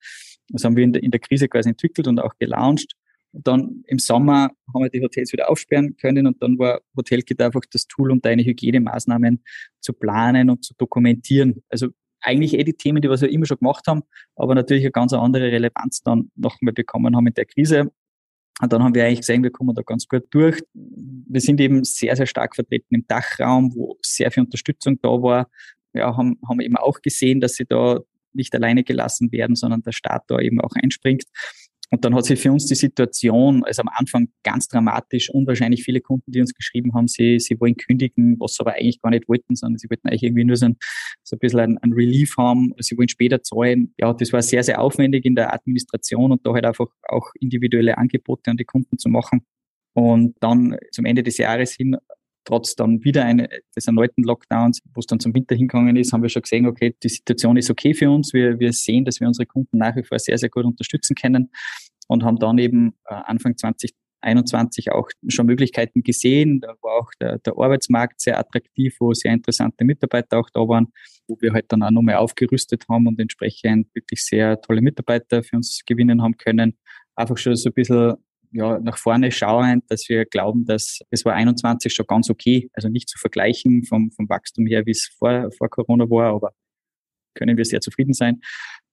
Das 0.48 0.64
haben 0.64 0.76
wir 0.76 0.84
in 0.84 0.92
der, 0.92 1.02
in 1.02 1.10
der 1.10 1.20
Krise 1.20 1.48
quasi 1.48 1.68
entwickelt 1.68 2.06
und 2.06 2.20
auch 2.20 2.34
gelauncht. 2.38 2.92
dann 3.32 3.82
im 3.86 3.98
Sommer 3.98 4.50
haben 4.72 4.82
wir 4.82 4.88
die 4.88 5.02
Hotels 5.02 5.32
wieder 5.32 5.50
aufsperren 5.50 5.96
können 5.96 6.26
und 6.26 6.42
dann 6.42 6.58
war 6.58 6.80
Hotelkit 6.96 7.40
einfach 7.42 7.62
das 7.70 7.86
Tool, 7.86 8.10
um 8.10 8.20
deine 8.20 8.44
Hygienemaßnahmen 8.44 9.42
zu 9.80 9.92
planen 9.92 10.48
und 10.48 10.64
zu 10.64 10.74
dokumentieren. 10.78 11.62
Also 11.68 11.88
eigentlich 12.20 12.54
eh 12.54 12.64
die 12.64 12.72
Themen, 12.72 13.02
die 13.02 13.10
wir 13.10 13.16
so 13.16 13.26
immer 13.26 13.46
schon 13.46 13.58
gemacht 13.58 13.86
haben, 13.86 14.02
aber 14.36 14.54
natürlich 14.54 14.84
eine 14.84 14.92
ganz 14.92 15.12
andere 15.12 15.52
Relevanz 15.52 16.02
dann 16.02 16.30
nochmal 16.34 16.72
bekommen 16.72 17.14
haben 17.14 17.26
in 17.26 17.34
der 17.34 17.44
Krise. 17.44 17.90
Und 18.60 18.72
dann 18.72 18.82
haben 18.82 18.94
wir 18.94 19.04
eigentlich 19.04 19.20
gesehen, 19.20 19.42
wir 19.42 19.50
kommen 19.50 19.74
da 19.74 19.82
ganz 19.82 20.08
gut 20.08 20.24
durch. 20.30 20.60
Wir 20.72 21.40
sind 21.40 21.60
eben 21.60 21.84
sehr, 21.84 22.16
sehr 22.16 22.26
stark 22.26 22.54
vertreten 22.54 22.94
im 22.94 23.06
Dachraum, 23.06 23.74
wo 23.74 23.98
sehr 24.02 24.30
viel 24.30 24.44
Unterstützung 24.44 24.98
da 25.02 25.08
war. 25.08 25.50
Ja, 25.92 26.16
haben, 26.16 26.38
haben 26.48 26.60
eben 26.60 26.76
auch 26.76 27.00
gesehen, 27.02 27.40
dass 27.40 27.54
sie 27.54 27.66
da 27.66 28.00
nicht 28.32 28.54
alleine 28.54 28.84
gelassen 28.84 29.32
werden, 29.32 29.56
sondern 29.56 29.82
der 29.82 29.92
Staat 29.92 30.24
da 30.28 30.38
eben 30.38 30.60
auch 30.60 30.72
einspringt. 30.74 31.24
Und 31.90 32.04
dann 32.04 32.14
hat 32.16 32.24
sich 32.24 32.40
für 32.40 32.50
uns 32.50 32.66
die 32.66 32.74
Situation, 32.74 33.62
also 33.64 33.82
am 33.82 33.88
Anfang 33.88 34.28
ganz 34.42 34.66
dramatisch, 34.66 35.30
unwahrscheinlich 35.30 35.84
viele 35.84 36.00
Kunden, 36.00 36.32
die 36.32 36.40
uns 36.40 36.52
geschrieben 36.52 36.94
haben, 36.94 37.06
sie, 37.06 37.38
sie 37.38 37.60
wollen 37.60 37.76
kündigen, 37.76 38.36
was 38.40 38.54
sie 38.54 38.60
aber 38.62 38.74
eigentlich 38.74 39.00
gar 39.00 39.10
nicht 39.10 39.28
wollten, 39.28 39.54
sondern 39.54 39.78
sie 39.78 39.88
wollten 39.88 40.08
eigentlich 40.08 40.24
irgendwie 40.24 40.44
nur 40.44 40.56
so 40.56 40.66
ein, 40.66 40.76
so 41.22 41.36
ein 41.36 41.38
bisschen 41.38 41.60
ein, 41.60 41.78
ein 41.78 41.92
Relief 41.92 42.36
haben, 42.36 42.72
sie 42.80 42.98
wollen 42.98 43.08
später 43.08 43.42
zahlen. 43.42 43.94
Ja, 43.98 44.12
das 44.12 44.32
war 44.32 44.42
sehr, 44.42 44.64
sehr 44.64 44.80
aufwendig 44.80 45.24
in 45.24 45.36
der 45.36 45.54
Administration 45.54 46.32
und 46.32 46.44
da 46.44 46.54
halt 46.54 46.66
einfach 46.66 46.88
auch 47.08 47.30
individuelle 47.38 47.98
Angebote 47.98 48.50
an 48.50 48.56
die 48.56 48.64
Kunden 48.64 48.98
zu 48.98 49.08
machen. 49.08 49.46
Und 49.94 50.34
dann 50.40 50.76
zum 50.90 51.06
Ende 51.06 51.22
des 51.22 51.38
Jahres 51.38 51.72
hin 51.72 51.96
trotz 52.46 52.74
dann 52.74 53.04
wieder 53.04 53.24
eine, 53.24 53.48
des 53.76 53.86
erneuten 53.86 54.22
Lockdowns, 54.22 54.80
wo 54.94 55.00
es 55.00 55.06
dann 55.06 55.20
zum 55.20 55.34
Winter 55.34 55.54
hingegangen 55.54 55.96
ist, 55.96 56.12
haben 56.12 56.22
wir 56.22 56.30
schon 56.30 56.42
gesehen, 56.42 56.66
okay, 56.66 56.96
die 57.02 57.08
Situation 57.08 57.56
ist 57.56 57.70
okay 57.70 57.92
für 57.92 58.10
uns. 58.10 58.32
Wir, 58.32 58.58
wir 58.58 58.72
sehen, 58.72 59.04
dass 59.04 59.20
wir 59.20 59.26
unsere 59.26 59.46
Kunden 59.46 59.76
nach 59.76 59.94
wie 59.96 60.04
vor 60.04 60.18
sehr, 60.18 60.38
sehr 60.38 60.48
gut 60.48 60.64
unterstützen 60.64 61.14
können 61.14 61.50
und 62.08 62.24
haben 62.24 62.38
dann 62.38 62.56
eben 62.58 62.94
äh, 63.04 63.14
Anfang 63.14 63.56
2021 63.56 64.92
auch 64.92 65.08
schon 65.28 65.46
Möglichkeiten 65.46 66.02
gesehen. 66.02 66.60
Da 66.60 66.74
war 66.80 67.00
auch 67.00 67.10
der, 67.20 67.38
der 67.38 67.54
Arbeitsmarkt 67.58 68.20
sehr 68.20 68.38
attraktiv, 68.38 68.96
wo 69.00 69.12
sehr 69.12 69.32
interessante 69.32 69.84
Mitarbeiter 69.84 70.38
auch 70.38 70.48
da 70.54 70.60
waren, 70.60 70.86
wo 71.26 71.36
wir 71.40 71.52
halt 71.52 71.66
dann 71.68 71.82
auch 71.82 71.90
nochmal 71.90 72.16
aufgerüstet 72.16 72.84
haben 72.88 73.06
und 73.08 73.20
entsprechend 73.20 73.92
wirklich 73.94 74.24
sehr 74.24 74.60
tolle 74.60 74.80
Mitarbeiter 74.80 75.42
für 75.42 75.56
uns 75.56 75.82
gewinnen 75.84 76.22
haben 76.22 76.36
können. 76.36 76.78
Einfach 77.16 77.38
schon 77.38 77.56
so 77.56 77.70
ein 77.70 77.74
bisschen 77.74 78.14
ja, 78.52 78.78
nach 78.78 78.98
vorne 78.98 79.30
schauend, 79.30 79.84
dass 79.90 80.08
wir 80.08 80.24
glauben, 80.24 80.64
dass 80.64 81.00
es 81.10 81.24
war 81.24 81.34
21 81.34 81.92
schon 81.92 82.06
ganz 82.06 82.30
okay, 82.30 82.70
also 82.72 82.88
nicht 82.88 83.08
zu 83.08 83.18
vergleichen 83.18 83.84
vom, 83.84 84.10
vom 84.10 84.28
Wachstum 84.28 84.66
her, 84.66 84.86
wie 84.86 84.92
es 84.92 85.08
vor, 85.18 85.50
vor 85.56 85.68
Corona 85.68 86.08
war, 86.08 86.34
aber 86.34 86.52
können 87.34 87.56
wir 87.56 87.64
sehr 87.64 87.80
zufrieden 87.80 88.14
sein, 88.14 88.40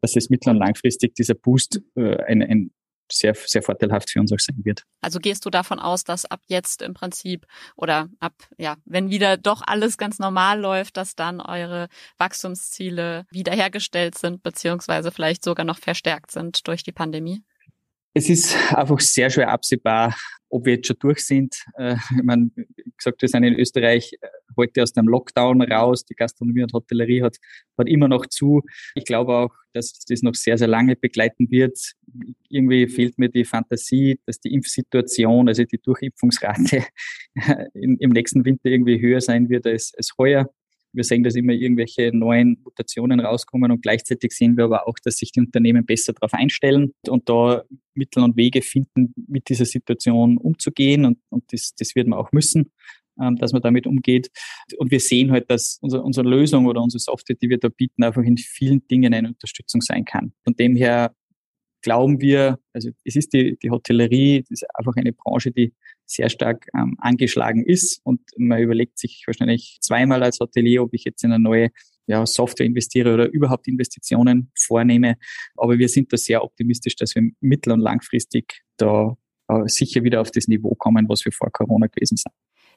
dass 0.01 0.15
es 0.15 0.29
mittel- 0.29 0.49
und 0.49 0.57
langfristig 0.57 1.15
dieser 1.15 1.35
Boost 1.35 1.81
äh, 1.95 2.17
ein, 2.23 2.41
ein 2.41 2.71
sehr, 3.11 3.35
sehr 3.35 3.61
vorteilhaft 3.61 4.09
für 4.09 4.19
uns 4.19 4.31
auch 4.31 4.39
sein 4.39 4.59
wird. 4.63 4.83
Also 5.01 5.19
gehst 5.19 5.45
du 5.45 5.49
davon 5.49 5.79
aus, 5.79 6.03
dass 6.03 6.25
ab 6.25 6.41
jetzt 6.47 6.81
im 6.81 6.93
Prinzip 6.93 7.45
oder 7.75 8.09
ab, 8.19 8.33
ja, 8.57 8.77
wenn 8.85 9.09
wieder 9.09 9.37
doch 9.37 9.61
alles 9.65 9.97
ganz 9.97 10.19
normal 10.19 10.59
läuft, 10.59 10.97
dass 10.97 11.15
dann 11.15 11.41
eure 11.41 11.89
Wachstumsziele 12.17 13.25
wiederhergestellt 13.29 14.17
sind, 14.17 14.43
beziehungsweise 14.43 15.11
vielleicht 15.11 15.43
sogar 15.43 15.65
noch 15.65 15.77
verstärkt 15.77 16.31
sind 16.31 16.67
durch 16.67 16.83
die 16.83 16.91
Pandemie? 16.91 17.43
Es 18.15 18.29
ist 18.29 18.55
einfach 18.73 18.99
sehr 18.99 19.29
schwer 19.29 19.49
absehbar, 19.49 20.15
ob 20.49 20.65
wir 20.65 20.75
jetzt 20.75 20.87
schon 20.87 20.97
durch 20.99 21.25
sind. 21.25 21.55
Äh, 21.77 21.95
ich 22.15 22.23
meine, 22.23 22.51
wie 22.55 22.93
gesagt, 22.95 23.21
wir 23.21 23.27
sind 23.27 23.43
in 23.43 23.55
Österreich 23.55 24.13
äh, 24.21 24.27
heute 24.55 24.83
aus 24.83 24.93
dem 24.93 25.07
Lockdown 25.07 25.63
raus. 25.63 26.05
Die 26.05 26.13
Gastronomie 26.13 26.61
und 26.61 26.73
Hotellerie 26.73 27.23
hat, 27.23 27.37
hat 27.75 27.87
immer 27.87 28.07
noch 28.07 28.27
zu. 28.27 28.61
Ich 28.93 29.05
glaube 29.05 29.35
auch, 29.35 29.55
dass 29.73 29.99
das 30.07 30.21
noch 30.21 30.35
sehr, 30.35 30.59
sehr 30.59 30.67
lange 30.67 30.95
begleiten 30.95 31.49
wird. 31.49 31.77
Irgendwie 32.49 32.87
fehlt 32.87 33.17
mir 33.17 33.29
die 33.29 33.45
Fantasie, 33.45 34.19
dass 34.27 34.39
die 34.39 34.53
Impfsituation, 34.53 35.47
also 35.47 35.63
die 35.63 35.79
Durchimpfungsrate 35.79 36.85
im 37.73 38.11
nächsten 38.11 38.45
Winter 38.45 38.69
irgendwie 38.69 39.01
höher 39.01 39.21
sein 39.21 39.49
wird 39.49 39.65
als, 39.65 39.91
als 39.97 40.11
heuer. 40.19 40.49
Wir 40.93 41.03
sehen, 41.03 41.23
dass 41.23 41.35
immer 41.35 41.53
irgendwelche 41.53 42.11
neuen 42.15 42.57
Mutationen 42.63 43.19
rauskommen 43.19 43.71
und 43.71 43.81
gleichzeitig 43.81 44.31
sehen 44.31 44.57
wir 44.57 44.65
aber 44.65 44.87
auch, 44.87 44.97
dass 45.03 45.17
sich 45.17 45.31
die 45.31 45.39
Unternehmen 45.39 45.85
besser 45.85 46.13
darauf 46.13 46.33
einstellen 46.33 46.93
und 47.07 47.27
da 47.27 47.63
Mittel 47.95 48.23
und 48.23 48.37
Wege 48.37 48.61
finden, 48.61 49.13
mit 49.27 49.49
dieser 49.49 49.65
Situation 49.65 50.37
umzugehen 50.37 51.05
und, 51.05 51.19
und 51.29 51.43
das, 51.51 51.73
das 51.77 51.95
wird 51.95 52.07
man 52.07 52.19
auch 52.19 52.31
müssen, 52.31 52.71
ähm, 53.19 53.35
dass 53.37 53.53
man 53.53 53.61
damit 53.61 53.87
umgeht. 53.87 54.29
Und 54.77 54.91
wir 54.91 54.99
sehen 54.99 55.31
halt, 55.31 55.49
dass 55.49 55.77
unsere, 55.81 56.03
unsere 56.03 56.27
Lösung 56.27 56.65
oder 56.65 56.81
unsere 56.81 56.99
Software, 56.99 57.35
die 57.41 57.49
wir 57.49 57.57
da 57.57 57.69
bieten, 57.69 58.03
einfach 58.03 58.23
in 58.23 58.37
vielen 58.37 58.87
Dingen 58.87 59.13
eine 59.13 59.29
Unterstützung 59.29 59.81
sein 59.81 60.05
kann. 60.05 60.33
Von 60.43 60.55
dem 60.55 60.75
her 60.75 61.13
glauben 61.83 62.21
wir, 62.21 62.59
also 62.71 62.89
es 63.03 63.15
ist 63.15 63.33
die, 63.33 63.57
die 63.61 63.69
Hotellerie, 63.69 64.41
das 64.41 64.61
ist 64.61 64.65
einfach 64.75 64.95
eine 64.95 65.13
Branche, 65.13 65.51
die 65.51 65.73
sehr 66.13 66.29
stark 66.29 66.67
ähm, 66.77 66.95
angeschlagen 66.99 67.65
ist 67.65 68.01
und 68.03 68.21
man 68.37 68.61
überlegt 68.61 68.99
sich 68.99 69.23
wahrscheinlich 69.25 69.77
zweimal 69.81 70.23
als 70.23 70.39
Hotelier, 70.39 70.83
ob 70.83 70.93
ich 70.93 71.03
jetzt 71.03 71.23
in 71.23 71.31
eine 71.31 71.43
neue 71.43 71.69
ja, 72.07 72.25
Software 72.25 72.65
investiere 72.65 73.13
oder 73.13 73.29
überhaupt 73.31 73.67
Investitionen 73.67 74.51
vornehme. 74.57 75.15
Aber 75.55 75.77
wir 75.77 75.89
sind 75.89 76.11
da 76.11 76.17
sehr 76.17 76.43
optimistisch, 76.43 76.95
dass 76.95 77.15
wir 77.15 77.23
mittel- 77.39 77.73
und 77.73 77.79
langfristig 77.79 78.61
da 78.77 79.15
äh, 79.47 79.63
sicher 79.65 80.03
wieder 80.03 80.21
auf 80.21 80.31
das 80.31 80.47
Niveau 80.47 80.75
kommen, 80.75 81.07
was 81.07 81.25
wir 81.25 81.31
vor 81.31 81.49
Corona 81.51 81.87
gewesen 81.87 82.17
sind. 82.17 82.33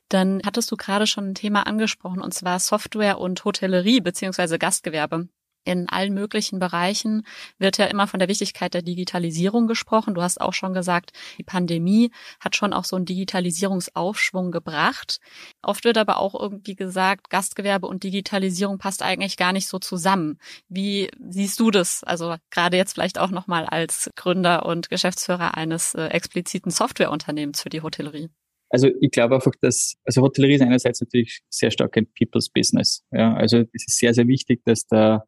Dann 0.09 0.40
hattest 0.44 0.70
du 0.70 0.77
gerade 0.77 1.07
schon 1.07 1.31
ein 1.31 1.35
Thema 1.35 1.66
angesprochen, 1.66 2.20
und 2.20 2.33
zwar 2.33 2.61
Software 2.61 3.18
und 3.18 3.44
Hotellerie 3.44 4.01
beziehungsweise 4.01 4.59
Gastgewerbe 4.59 5.29
in 5.66 5.88
allen 5.88 6.14
möglichen 6.14 6.59
Bereichen 6.59 7.26
wird 7.59 7.79
ja 7.79 7.87
immer 7.87 8.07
von 8.07 8.20
der 8.20 8.29
Wichtigkeit 8.29 8.72
der 8.72 8.83
Digitalisierung 8.83 9.66
gesprochen. 9.66 10.14
Du 10.14 10.22
hast 10.22 10.40
auch 10.40 10.52
schon 10.52 10.72
gesagt, 10.72 11.11
die 11.38 11.42
Pandemie 11.42 12.11
hat 12.40 12.57
schon 12.57 12.72
auch 12.72 12.85
so 12.85 12.96
einen 12.96 13.05
Digitalisierungsaufschwung 13.05 14.52
gebracht. 14.52 15.18
Oft 15.62 15.85
wird 15.85 15.98
aber 15.98 16.18
auch 16.18 16.38
irgendwie 16.38 16.76
gesagt, 16.76 17.31
Gastgewerbe 17.31 17.87
und 17.87 18.05
Digitalisierung 18.05 18.79
passt 18.79 19.02
eigentlich 19.02 19.37
gar 19.37 19.52
nicht 19.52 19.66
so 19.66 19.79
zusammen. 19.79 20.38
Wie 20.68 21.11
siehst 21.29 21.59
du 21.59 21.70
das? 21.70 22.05
Also 22.05 22.37
gerade 22.50 22.76
jetzt 22.76 22.94
vielleicht 22.94 23.18
auch 23.18 23.31
nochmal 23.31 23.66
als 23.66 24.11
Gründer 24.14 24.66
und 24.66 24.88
Geschäftsführer 24.88 25.57
eines 25.57 25.94
äh, 25.94 26.07
expliziten 26.07 26.70
Softwareunternehmens 26.70 27.62
für 27.62 27.70
die 27.70 27.83
Hotellerie. 27.83 28.31
Also 28.68 28.88
ich 29.00 29.11
glaube 29.11 29.37
einfach, 29.37 29.52
dass, 29.61 29.94
also 30.05 30.22
Hotellerie 30.22 30.55
ist 30.55 30.62
einerseits 30.62 31.00
natürlich 31.00 31.40
sehr 31.48 31.70
stark 31.70 31.96
ein 31.96 32.07
People's 32.18 32.48
Business. 32.48 33.05
Ja, 33.12 33.35
also 33.35 33.59
es 33.72 33.87
ist 33.87 33.98
sehr, 33.98 34.12
sehr 34.12 34.26
wichtig, 34.26 34.62
dass 34.64 34.87
da 34.87 35.24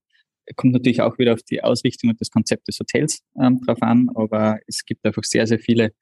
kommt 0.56 0.72
natürlich 0.72 1.00
auch 1.00 1.18
wieder 1.18 1.34
auf 1.34 1.42
die 1.42 1.62
Ausrichtung 1.62 2.10
und 2.10 2.20
das 2.20 2.30
Konzept 2.30 2.68
des 2.68 2.78
Hotels 2.78 3.22
ähm, 3.40 3.60
drauf 3.64 3.82
an, 3.82 4.08
aber 4.14 4.58
es 4.66 4.84
gibt 4.84 5.04
einfach 5.04 5.24
sehr, 5.24 5.46
sehr 5.46 5.58
viele 5.58 5.92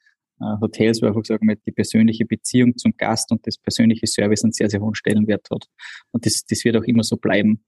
äh, 0.40 0.60
Hotels, 0.60 1.00
wo 1.00 1.06
einfach 1.06 1.24
sagen 1.24 1.48
wir, 1.48 1.56
die 1.56 1.72
persönliche 1.72 2.26
Beziehung 2.26 2.76
zum 2.76 2.94
Gast 2.96 3.30
und 3.32 3.46
das 3.46 3.58
persönliche 3.58 4.06
Service 4.06 4.44
einen 4.44 4.52
sehr, 4.52 4.68
sehr 4.68 4.80
hohen 4.80 4.94
Stellenwert 4.94 5.48
hat. 5.50 5.66
Und 6.12 6.26
das, 6.26 6.44
das 6.44 6.64
wird 6.64 6.76
auch 6.76 6.84
immer 6.84 7.02
so 7.02 7.16
bleiben. 7.16 7.64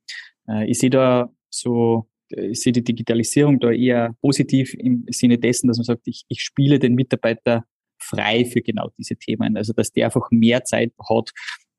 Äh, 0.48 0.70
ich 0.70 0.78
sehe 0.78 0.90
da 0.90 1.32
so, 1.50 2.08
ich 2.28 2.60
sehe 2.60 2.72
die 2.72 2.84
Digitalisierung 2.84 3.58
da 3.58 3.70
eher 3.70 4.14
positiv 4.20 4.74
im 4.74 5.06
Sinne 5.08 5.38
dessen, 5.38 5.68
dass 5.68 5.78
man 5.78 5.84
sagt, 5.84 6.06
ich, 6.06 6.24
ich 6.28 6.42
spiele 6.42 6.78
den 6.78 6.94
Mitarbeiter 6.94 7.64
frei 7.98 8.44
für 8.44 8.60
genau 8.60 8.90
diese 8.98 9.16
Themen. 9.16 9.56
Also 9.56 9.72
dass 9.72 9.92
der 9.92 10.06
einfach 10.06 10.30
mehr 10.30 10.64
Zeit 10.64 10.92
hat, 11.08 11.30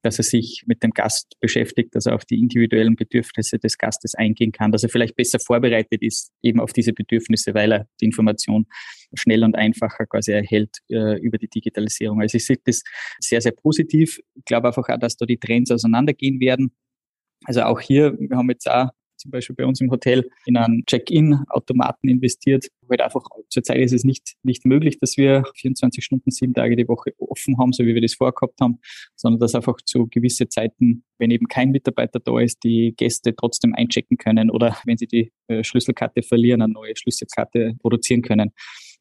dass 0.02 0.18
er 0.18 0.24
sich 0.24 0.64
mit 0.66 0.84
dem 0.84 0.92
Gast 0.92 1.36
beschäftigt, 1.40 1.96
dass 1.96 2.06
er 2.06 2.16
auf 2.16 2.26
die 2.26 2.40
individuellen 2.40 2.96
Bedürfnisse 2.96 3.60
des 3.60 3.78
Gastes 3.78 4.16
eingehen 4.16 4.52
kann, 4.52 4.72
dass 4.72 4.84
er 4.84 4.90
vielleicht 4.90 5.16
besser 5.16 5.40
vorbereitet 5.40 6.02
ist 6.02 6.32
eben 6.42 6.60
auf 6.60 6.74
diese 6.74 6.94
Bedürfnisse, 6.94 7.54
weil 7.54 7.72
er 7.72 7.88
die 8.00 8.06
Information 8.06 8.66
schnell 9.14 9.44
und 9.44 9.56
einfacher 9.56 10.06
quasi 10.06 10.32
erhält 10.32 10.78
äh, 10.90 11.20
über 11.20 11.38
die 11.38 11.50
Digitalisierung. 11.50 12.22
Also 12.22 12.38
ich 12.38 12.46
sehe 12.46 12.58
das 12.64 12.84
sehr, 13.20 13.42
sehr 13.42 13.52
positiv. 13.52 14.20
Ich 14.36 14.46
glaube 14.46 14.68
einfach 14.68 14.88
auch, 14.88 15.00
dass 15.00 15.18
da 15.18 15.26
die 15.26 15.38
Trends 15.38 15.72
auseinandergehen 15.72 16.40
werden. 16.40 16.72
Also 17.46 17.64
auch 17.64 17.80
hier, 17.80 18.18
wir 18.20 18.38
haben 18.38 18.50
jetzt 18.50 18.70
auch 18.70 18.90
zum 19.20 19.32
Beispiel 19.32 19.56
bei 19.56 19.66
uns 19.66 19.82
im 19.82 19.92
Hotel 19.92 20.30
in 20.46 20.58
einen 20.58 20.86
Check-in-Automaten 20.86 22.10
investiert. 22.10 22.68
Weil 22.88 23.02
einfach 23.02 23.24
zurzeit 23.50 23.78
ist 23.78 23.94
es 23.94 24.04
nicht, 24.04 24.36
nicht 24.44 24.66
möglich, 24.66 24.98
dass 25.00 25.18
wir 25.18 25.44
24 25.56 26.04
Stunden, 26.04 26.32
sieben 26.32 26.54
Tage 26.54 26.76
die 26.76 26.88
Woche 26.88 27.12
offen 27.20 27.58
haben, 27.60 27.72
so 27.72 27.86
wie 27.86 27.94
wir 27.94 28.02
das 28.02 28.16
vorgehabt 28.16 28.60
haben, 28.62 28.80
sondern 29.16 29.40
dass 29.40 29.54
einfach 29.54 29.78
zu 29.86 30.08
gewisse 30.08 30.48
Zeiten, 30.50 31.04
wenn 31.20 31.32
eben 31.32 31.48
kein 31.48 31.70
Mitarbeiter 31.70 32.20
da 32.20 32.40
ist, 32.40 32.64
die 32.64 32.94
Gäste 32.98 33.36
trotzdem 33.36 33.76
einchecken 33.76 34.18
können 34.18 34.50
oder 34.50 34.76
wenn 34.86 34.98
sie 34.98 35.08
die 35.08 35.32
äh, 35.48 35.64
Schlüsselkarte 35.64 36.24
verlieren, 36.24 36.62
eine 36.62 36.74
neue 36.74 36.96
Schlüsselkarte 36.96 37.76
produzieren 37.80 38.22
können. 38.22 38.52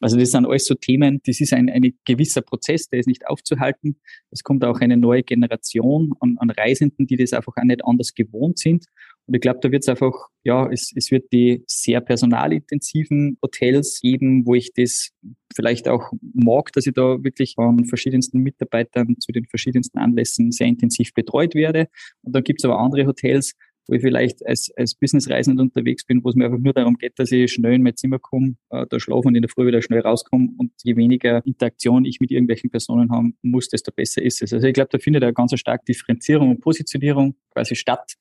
Also 0.00 0.16
das 0.16 0.30
sind 0.30 0.46
alles 0.46 0.66
so 0.66 0.74
Themen, 0.74 1.20
das 1.24 1.40
ist 1.40 1.52
ein, 1.52 1.68
ein 1.68 1.92
gewisser 2.04 2.42
Prozess, 2.42 2.88
der 2.88 3.00
ist 3.00 3.06
nicht 3.06 3.26
aufzuhalten. 3.26 4.00
Es 4.30 4.44
kommt 4.44 4.64
auch 4.64 4.80
eine 4.80 4.96
neue 4.96 5.22
Generation 5.24 6.12
an, 6.20 6.36
an 6.38 6.50
Reisenden, 6.50 7.06
die 7.06 7.16
das 7.16 7.32
einfach 7.32 7.54
auch 7.56 7.64
nicht 7.64 7.84
anders 7.84 8.14
gewohnt 8.14 8.58
sind. 8.58 8.86
Und 9.28 9.34
ich 9.34 9.42
glaube, 9.42 9.58
da 9.60 9.70
wird 9.70 9.82
es 9.82 9.88
einfach, 9.90 10.14
ja, 10.42 10.66
es, 10.72 10.90
es 10.96 11.10
wird 11.10 11.30
die 11.32 11.62
sehr 11.66 12.00
personalintensiven 12.00 13.36
Hotels 13.42 14.00
geben, 14.00 14.46
wo 14.46 14.54
ich 14.54 14.72
das 14.74 15.10
vielleicht 15.54 15.86
auch 15.86 16.10
mag, 16.32 16.72
dass 16.72 16.86
ich 16.86 16.94
da 16.94 17.22
wirklich 17.22 17.54
von 17.54 17.84
verschiedensten 17.84 18.38
Mitarbeitern 18.38 19.16
zu 19.20 19.30
den 19.30 19.44
verschiedensten 19.44 19.98
Anlässen 19.98 20.50
sehr 20.50 20.66
intensiv 20.66 21.12
betreut 21.12 21.54
werde. 21.54 21.88
Und 22.22 22.34
dann 22.34 22.42
gibt 22.42 22.60
es 22.60 22.64
aber 22.64 22.78
andere 22.78 23.06
Hotels, 23.06 23.52
wo 23.86 23.94
ich 23.94 24.02
vielleicht 24.02 24.46
als, 24.46 24.70
als 24.76 24.94
Businessreisender 24.94 25.62
unterwegs 25.62 26.04
bin, 26.04 26.24
wo 26.24 26.30
es 26.30 26.34
mir 26.34 26.46
einfach 26.46 26.58
nur 26.58 26.72
darum 26.72 26.94
geht, 26.96 27.18
dass 27.18 27.30
ich 27.30 27.52
schnell 27.52 27.74
in 27.74 27.82
mein 27.82 27.96
Zimmer 27.96 28.18
komme, 28.18 28.56
äh, 28.70 28.86
da 28.88 28.98
schlafe 28.98 29.28
und 29.28 29.34
in 29.34 29.42
der 29.42 29.50
Früh 29.50 29.66
wieder 29.66 29.82
schnell 29.82 30.00
rauskomme 30.00 30.50
und 30.56 30.72
je 30.82 30.96
weniger 30.96 31.44
Interaktion 31.46 32.06
ich 32.06 32.20
mit 32.20 32.30
irgendwelchen 32.30 32.70
Personen 32.70 33.10
haben 33.10 33.36
muss, 33.42 33.68
desto 33.68 33.92
besser 33.92 34.22
ist 34.22 34.40
es. 34.40 34.54
Also 34.54 34.66
ich 34.66 34.74
glaube, 34.74 34.90
da 34.92 34.98
findet 34.98 35.22
eine 35.22 35.34
ganz 35.34 35.58
starke 35.58 35.84
Differenzierung 35.86 36.50
und 36.50 36.60
Positionierung 36.60 37.34
quasi 37.50 37.76
statt. 37.76 38.14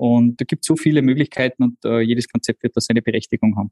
Und 0.00 0.40
da 0.40 0.46
gibt 0.46 0.64
es 0.64 0.66
so 0.66 0.76
viele 0.76 1.02
Möglichkeiten 1.02 1.62
und 1.62 1.84
äh, 1.84 2.00
jedes 2.00 2.26
Konzept 2.26 2.62
wird 2.62 2.74
da 2.74 2.80
seine 2.80 3.02
Berechtigung 3.02 3.54
haben. 3.58 3.70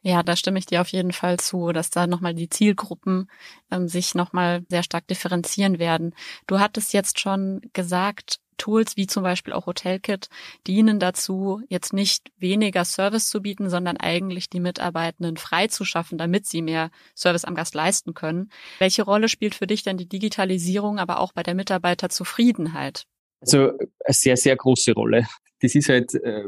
Ja, 0.00 0.22
da 0.22 0.36
stimme 0.36 0.60
ich 0.60 0.66
dir 0.66 0.80
auf 0.80 0.88
jeden 0.88 1.10
Fall 1.10 1.40
zu, 1.40 1.72
dass 1.72 1.90
da 1.90 2.06
nochmal 2.06 2.34
die 2.34 2.48
Zielgruppen 2.48 3.28
ähm, 3.68 3.88
sich 3.88 4.14
nochmal 4.14 4.64
sehr 4.68 4.84
stark 4.84 5.08
differenzieren 5.08 5.80
werden. 5.80 6.14
Du 6.46 6.60
hattest 6.60 6.92
jetzt 6.92 7.18
schon 7.18 7.62
gesagt, 7.72 8.38
Tools 8.58 8.96
wie 8.96 9.08
zum 9.08 9.24
Beispiel 9.24 9.54
auch 9.54 9.66
Hotelkit 9.66 10.28
dienen 10.68 11.00
dazu, 11.00 11.62
jetzt 11.68 11.92
nicht 11.92 12.30
weniger 12.36 12.84
Service 12.84 13.28
zu 13.28 13.42
bieten, 13.42 13.68
sondern 13.68 13.96
eigentlich 13.96 14.48
die 14.48 14.60
Mitarbeitenden 14.60 15.36
frei 15.36 15.66
zu 15.66 15.84
schaffen, 15.84 16.16
damit 16.16 16.46
sie 16.46 16.62
mehr 16.62 16.92
Service 17.16 17.44
am 17.44 17.56
Gast 17.56 17.74
leisten 17.74 18.14
können. 18.14 18.50
Welche 18.78 19.02
Rolle 19.02 19.28
spielt 19.28 19.56
für 19.56 19.66
dich 19.66 19.82
denn 19.82 19.96
die 19.96 20.08
Digitalisierung, 20.08 21.00
aber 21.00 21.18
auch 21.18 21.32
bei 21.32 21.42
der 21.42 21.56
Mitarbeiterzufriedenheit? 21.56 23.08
Also 23.44 23.72
eine 23.78 24.14
sehr, 24.14 24.36
sehr 24.36 24.56
große 24.56 24.92
Rolle. 24.92 25.26
Das 25.60 25.74
ist 25.74 25.88
halt, 25.88 26.14
äh, 26.14 26.44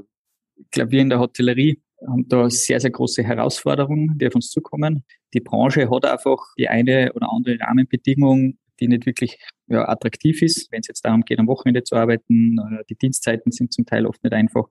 wir 0.75 1.01
in 1.01 1.11
der 1.11 1.21
Hotellerie 1.21 1.81
haben 2.07 2.29
da 2.29 2.49
sehr, 2.51 2.81
sehr 2.81 2.91
große 2.91 3.23
Herausforderungen, 3.23 4.19
die 4.19 4.27
auf 4.27 4.35
uns 4.35 4.51
zukommen. 4.51 5.05
Die 5.35 5.41
Branche 5.41 5.91
hat 5.91 6.05
einfach 6.05 6.39
die 6.59 6.69
eine 6.69 7.13
oder 7.15 7.31
andere 7.31 7.59
Rahmenbedingung, 7.61 8.59
die 8.81 8.89
nicht 8.89 9.07
wirklich 9.07 9.39
ja, 9.69 9.89
attraktiv 9.89 10.43
ist, 10.43 10.71
wenn 10.71 10.81
es 10.81 10.89
jetzt 10.89 11.05
darum 11.05 11.23
geht, 11.23 11.39
am 11.39 11.47
Wochenende 11.47 11.83
zu 11.83 11.97
arbeiten. 11.97 12.59
Äh, 12.59 12.85
die 12.89 12.97
Dienstzeiten 12.97 13.53
sind 13.53 13.73
zum 13.73 13.87
Teil 13.87 14.07
oft 14.07 14.23
nicht 14.23 14.33
einfach. 14.33 14.67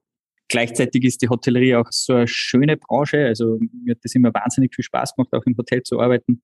Gleichzeitig 0.48 1.02
ist 1.04 1.22
die 1.22 1.28
Hotellerie 1.28 1.74
auch 1.74 1.88
so 1.90 2.14
eine 2.14 2.28
schöne 2.28 2.76
Branche. 2.76 3.26
Also 3.26 3.58
mir 3.84 3.92
hat 3.92 4.04
das 4.04 4.14
immer 4.14 4.32
wahnsinnig 4.32 4.74
viel 4.74 4.84
Spaß 4.84 5.16
gemacht, 5.16 5.32
auch 5.32 5.44
im 5.44 5.56
Hotel 5.56 5.82
zu 5.82 6.00
arbeiten. 6.00 6.40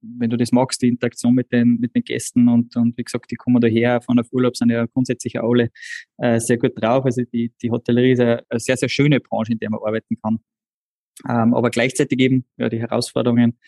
Wenn 0.00 0.30
du 0.30 0.36
das 0.36 0.52
magst, 0.52 0.80
die 0.82 0.88
Interaktion 0.88 1.34
mit 1.34 1.52
den, 1.52 1.78
mit 1.80 1.94
den 1.94 2.02
Gästen 2.02 2.48
und, 2.48 2.76
und 2.76 2.96
wie 2.96 3.04
gesagt, 3.04 3.30
die 3.30 3.36
kommen 3.36 3.60
daher 3.60 4.00
von 4.00 4.18
auf 4.18 4.32
Urlaub, 4.32 4.56
sind 4.56 4.70
ja 4.70 4.86
grundsätzlich 4.86 5.40
alle 5.40 5.70
äh, 6.18 6.38
sehr 6.38 6.58
gut 6.58 6.72
drauf. 6.80 7.04
Also 7.04 7.22
die, 7.22 7.52
die 7.62 7.70
Hotellerie 7.70 8.12
ist 8.12 8.20
eine, 8.20 8.42
sehr, 8.56 8.76
sehr 8.76 8.88
schöne 8.88 9.20
Branche, 9.20 9.52
in 9.52 9.58
der 9.58 9.70
man 9.70 9.80
arbeiten 9.84 10.16
kann. 10.22 10.38
Ähm, 11.28 11.54
aber 11.54 11.70
gleichzeitig 11.70 12.20
eben, 12.20 12.44
ja, 12.56 12.68
die 12.68 12.78
Herausforderungen 12.78 13.58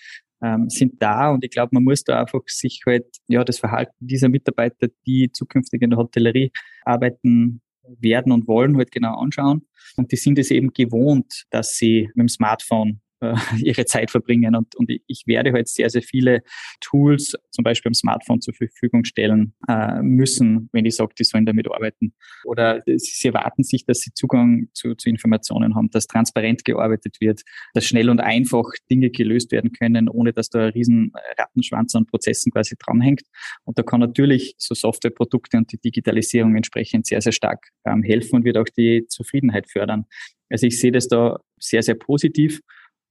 ähm, 0.42 0.70
sind 0.70 1.02
da 1.02 1.30
und 1.30 1.44
ich 1.44 1.50
glaube, 1.50 1.70
man 1.72 1.84
muss 1.84 2.04
da 2.04 2.20
einfach 2.20 2.42
sich 2.46 2.82
halt, 2.86 3.06
ja, 3.28 3.44
das 3.44 3.58
Verhalten 3.58 3.94
dieser 3.98 4.28
Mitarbeiter, 4.28 4.88
die 5.06 5.30
zukünftig 5.32 5.82
in 5.82 5.90
der 5.90 5.98
Hotellerie 5.98 6.52
arbeiten 6.84 7.60
werden 7.98 8.32
und 8.32 8.46
wollen, 8.46 8.76
halt 8.76 8.92
genau 8.92 9.16
anschauen. 9.18 9.66
Und 9.96 10.12
die 10.12 10.16
sind 10.16 10.38
es 10.38 10.50
eben 10.50 10.72
gewohnt, 10.72 11.44
dass 11.50 11.76
sie 11.76 12.08
mit 12.14 12.24
dem 12.24 12.28
Smartphone 12.28 13.00
äh, 13.20 13.34
ihre 13.62 13.84
Zeit 13.84 14.10
verbringen. 14.10 14.54
Und, 14.56 14.74
und 14.76 14.90
ich 15.06 15.26
werde 15.26 15.52
halt 15.52 15.68
sehr, 15.68 15.90
sehr 15.90 16.02
viele 16.02 16.42
Tools, 16.80 17.34
zum 17.50 17.62
Beispiel 17.62 17.90
am 17.90 17.94
Smartphone, 17.94 18.40
zur 18.40 18.54
Verfügung 18.54 19.04
stellen 19.04 19.54
äh, 19.68 20.02
müssen, 20.02 20.68
wenn 20.72 20.84
ich 20.84 20.96
sage, 20.96 21.14
die 21.18 21.24
sollen 21.24 21.46
damit 21.46 21.70
arbeiten. 21.70 22.14
Oder 22.44 22.82
sie 22.86 23.28
erwarten 23.28 23.62
sich, 23.62 23.84
dass 23.84 24.00
sie 24.00 24.12
Zugang 24.14 24.68
zu, 24.74 24.94
zu 24.94 25.08
Informationen 25.08 25.74
haben, 25.74 25.90
dass 25.90 26.06
transparent 26.06 26.64
gearbeitet 26.64 27.16
wird, 27.20 27.42
dass 27.74 27.84
schnell 27.84 28.10
und 28.10 28.20
einfach 28.20 28.64
Dinge 28.90 29.10
gelöst 29.10 29.52
werden 29.52 29.72
können, 29.72 30.08
ohne 30.08 30.32
dass 30.32 30.48
da 30.48 30.66
ein 30.66 30.72
riesen 30.72 31.12
Rattenschwanz 31.38 31.94
an 31.94 32.06
Prozessen 32.06 32.52
quasi 32.52 32.76
dranhängt. 32.78 33.22
Und 33.64 33.78
da 33.78 33.82
kann 33.82 34.00
natürlich 34.00 34.54
so 34.58 34.74
Softwareprodukte 34.74 35.56
und 35.56 35.72
die 35.72 35.78
Digitalisierung 35.78 36.56
entsprechend 36.56 37.06
sehr, 37.06 37.20
sehr 37.20 37.32
stark 37.32 37.68
ähm, 37.84 38.02
helfen 38.02 38.36
und 38.36 38.44
wird 38.44 38.56
auch 38.56 38.68
die 38.76 39.06
Zufriedenheit 39.08 39.70
fördern. 39.70 40.06
Also 40.48 40.66
ich 40.66 40.80
sehe 40.80 40.92
das 40.92 41.08
da 41.08 41.38
sehr, 41.58 41.82
sehr 41.82 41.94
positiv 41.94 42.60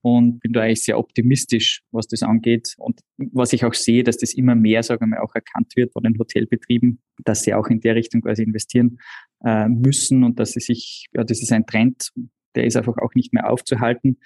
und 0.02 0.40
bin 0.40 0.52
da 0.52 0.62
eigentlich 0.62 0.84
sehr 0.84 0.98
optimistisch, 0.98 1.82
was 1.90 2.06
das 2.06 2.22
angeht. 2.22 2.74
Und 2.78 3.00
was 3.18 3.52
ich 3.52 3.64
auch 3.64 3.74
sehe, 3.74 4.02
dass 4.02 4.16
das 4.16 4.34
immer 4.34 4.54
mehr, 4.54 4.82
sagen 4.82 5.02
wir 5.02 5.06
mal, 5.08 5.20
auch 5.20 5.34
erkannt 5.34 5.76
wird 5.76 5.92
von 5.92 6.02
den 6.02 6.18
Hotelbetrieben, 6.18 7.00
dass 7.24 7.42
sie 7.42 7.54
auch 7.54 7.68
in 7.68 7.80
der 7.80 7.94
Richtung 7.94 8.22
quasi 8.22 8.42
investieren 8.42 8.98
äh, 9.44 9.68
müssen 9.68 10.24
und 10.24 10.38
dass 10.40 10.52
sie 10.52 10.60
sich, 10.60 11.06
ja, 11.12 11.24
das 11.24 11.42
ist 11.42 11.52
ein 11.52 11.66
Trend, 11.66 12.10
der 12.54 12.64
ist 12.64 12.76
einfach 12.76 12.96
auch 12.98 13.14
nicht 13.14 13.32
mehr 13.32 13.50
aufzuhalten. 13.50 14.18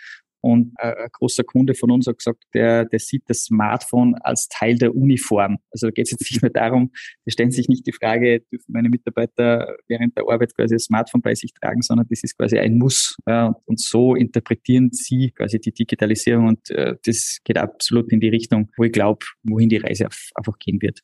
Und 0.45 0.75
äh, 0.79 1.05
ein 1.05 1.09
großer 1.11 1.43
Kunde 1.43 1.75
von 1.75 1.91
uns 1.91 2.07
hat 2.07 2.19
gesagt, 2.19 2.45
der, 2.53 2.85
der 2.85 2.99
sieht 2.99 3.23
das 3.29 3.45
Smartphone 3.45 4.15
als 4.17 4.47
Teil 4.49 4.77
der 4.77 4.95
Uniform. 4.95 5.57
Also 5.71 5.87
da 5.87 5.91
geht 5.91 6.05
es 6.05 6.11
jetzt 6.11 6.31
nicht 6.31 6.43
mehr 6.43 6.51
darum, 6.51 6.93
die 7.27 7.31
stellen 7.31 7.51
sich 7.51 7.67
nicht 7.67 7.87
die 7.87 7.93
Frage, 7.93 8.41
dürfen 8.53 8.71
meine 8.73 8.91
Mitarbeiter 8.91 9.75
während 9.89 10.15
der 10.19 10.25
Arbeit 10.29 10.55
quasi 10.55 10.75
das 10.75 10.85
Smartphone 10.85 11.23
bei 11.23 11.35
sich 11.35 11.55
tragen, 11.55 11.81
sondern 11.81 12.07
das 12.11 12.23
ist 12.23 12.37
quasi 12.37 12.59
ein 12.59 12.77
Muss. 12.77 13.17
Und 13.65 13.81
so 13.81 14.15
interpretieren 14.15 14.91
sie 14.93 15.31
quasi 15.31 15.59
die 15.59 15.73
Digitalisierung 15.73 16.49
und 16.49 16.71
äh, 16.71 16.97
das 17.07 17.39
geht 17.43 17.57
absolut 17.57 18.13
in 18.13 18.21
die 18.21 18.29
Richtung, 18.29 18.71
wo 18.77 18.85
ich 18.85 18.93
glaube, 18.93 19.25
wohin 19.45 19.71
die 19.71 19.79
Reise 19.79 20.09
einfach 20.35 20.59
gehen 20.59 20.83
wird. 20.83 21.01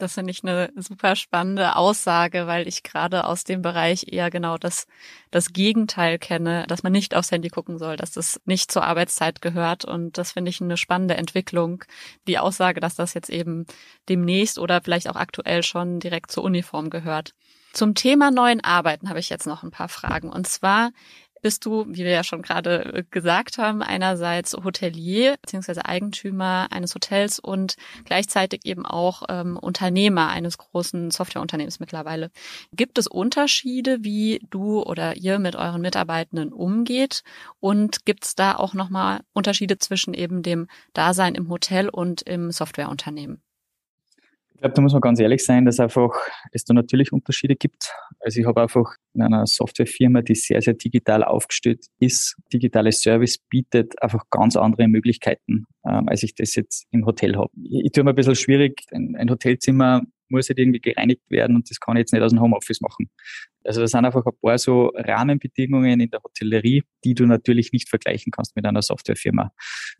Das 0.00 0.14
finde 0.14 0.30
ich 0.30 0.42
eine 0.42 0.72
super 0.76 1.14
spannende 1.14 1.76
Aussage, 1.76 2.46
weil 2.46 2.66
ich 2.66 2.82
gerade 2.82 3.24
aus 3.26 3.44
dem 3.44 3.60
Bereich 3.60 4.06
eher 4.10 4.30
genau 4.30 4.56
das, 4.56 4.86
das 5.30 5.52
Gegenteil 5.52 6.18
kenne, 6.18 6.64
dass 6.68 6.82
man 6.82 6.92
nicht 6.92 7.14
aufs 7.14 7.30
Handy 7.30 7.50
gucken 7.50 7.78
soll, 7.78 7.96
dass 7.96 8.12
das 8.12 8.40
nicht 8.46 8.72
zur 8.72 8.84
Arbeitszeit 8.84 9.42
gehört. 9.42 9.84
Und 9.84 10.16
das 10.16 10.32
finde 10.32 10.48
ich 10.48 10.62
eine 10.62 10.78
spannende 10.78 11.18
Entwicklung. 11.18 11.84
Die 12.26 12.38
Aussage, 12.38 12.80
dass 12.80 12.94
das 12.94 13.12
jetzt 13.12 13.28
eben 13.28 13.66
demnächst 14.08 14.58
oder 14.58 14.80
vielleicht 14.80 15.08
auch 15.10 15.16
aktuell 15.16 15.62
schon 15.62 16.00
direkt 16.00 16.30
zur 16.30 16.44
Uniform 16.44 16.88
gehört. 16.88 17.34
Zum 17.74 17.94
Thema 17.94 18.30
neuen 18.30 18.64
Arbeiten 18.64 19.10
habe 19.10 19.20
ich 19.20 19.28
jetzt 19.28 19.46
noch 19.46 19.62
ein 19.62 19.70
paar 19.70 19.90
Fragen. 19.90 20.30
Und 20.30 20.46
zwar, 20.46 20.92
bist 21.40 21.64
du, 21.64 21.86
wie 21.88 22.04
wir 22.04 22.10
ja 22.10 22.24
schon 22.24 22.42
gerade 22.42 22.94
äh, 22.94 23.04
gesagt 23.10 23.58
haben, 23.58 23.82
einerseits 23.82 24.54
Hotelier 24.54 25.36
bzw. 25.42 25.80
Eigentümer 25.84 26.68
eines 26.70 26.94
Hotels 26.94 27.38
und 27.38 27.76
gleichzeitig 28.04 28.64
eben 28.64 28.86
auch 28.86 29.22
ähm, 29.28 29.56
Unternehmer 29.56 30.28
eines 30.28 30.58
großen 30.58 31.10
Softwareunternehmens 31.10 31.80
mittlerweile. 31.80 32.30
Gibt 32.72 32.98
es 32.98 33.06
Unterschiede, 33.06 33.98
wie 34.02 34.40
du 34.50 34.82
oder 34.82 35.16
ihr 35.16 35.38
mit 35.38 35.56
euren 35.56 35.80
Mitarbeitenden 35.80 36.52
umgeht? 36.52 37.22
Und 37.60 38.04
gibt 38.04 38.24
es 38.24 38.34
da 38.34 38.56
auch 38.56 38.74
nochmal 38.74 39.20
Unterschiede 39.32 39.78
zwischen 39.78 40.14
eben 40.14 40.42
dem 40.42 40.68
Dasein 40.92 41.34
im 41.34 41.48
Hotel 41.48 41.88
und 41.88 42.22
im 42.22 42.50
Softwareunternehmen? 42.50 43.42
Ich 44.60 44.62
glaube, 44.62 44.74
da 44.74 44.82
muss 44.82 44.92
man 44.92 45.00
ganz 45.00 45.18
ehrlich 45.18 45.42
sein, 45.42 45.64
dass 45.64 45.80
einfach 45.80 46.10
es 46.52 46.64
da 46.64 46.74
natürlich 46.74 47.12
Unterschiede 47.12 47.56
gibt. 47.56 47.94
Also 48.18 48.40
ich 48.40 48.46
habe 48.46 48.60
einfach 48.60 48.94
in 49.14 49.22
einer 49.22 49.46
Softwarefirma, 49.46 50.20
die 50.20 50.34
sehr, 50.34 50.60
sehr 50.60 50.74
digital 50.74 51.24
aufgestellt 51.24 51.86
ist, 51.98 52.36
digitale 52.52 52.92
Service 52.92 53.38
bietet 53.48 53.94
einfach 54.02 54.24
ganz 54.28 54.56
andere 54.56 54.86
Möglichkeiten, 54.86 55.64
ähm, 55.86 56.10
als 56.10 56.24
ich 56.24 56.34
das 56.34 56.54
jetzt 56.56 56.84
im 56.90 57.06
Hotel 57.06 57.36
habe. 57.36 57.48
Ich, 57.64 57.86
ich 57.86 57.92
tue 57.92 58.04
mir 58.04 58.10
ein 58.10 58.16
bisschen 58.16 58.34
schwierig, 58.34 58.82
ein, 58.92 59.16
ein 59.16 59.30
Hotelzimmer 59.30 60.02
muss 60.28 60.50
halt 60.50 60.58
irgendwie 60.58 60.80
gereinigt 60.80 61.22
werden 61.30 61.56
und 61.56 61.70
das 61.70 61.80
kann 61.80 61.96
ich 61.96 62.00
jetzt 62.00 62.12
nicht 62.12 62.22
aus 62.22 62.30
dem 62.30 62.42
Homeoffice 62.42 62.82
machen. 62.82 63.08
Also 63.64 63.80
das 63.80 63.90
sind 63.90 64.04
einfach 64.04 64.24
ein 64.24 64.32
paar 64.40 64.58
so 64.58 64.90
Rahmenbedingungen 64.94 66.00
in 66.00 66.10
der 66.10 66.22
Hotellerie, 66.22 66.82
die 67.04 67.14
du 67.14 67.26
natürlich 67.26 67.72
nicht 67.72 67.88
vergleichen 67.88 68.30
kannst 68.32 68.56
mit 68.56 68.64
einer 68.66 68.82
Softwarefirma. 68.82 69.52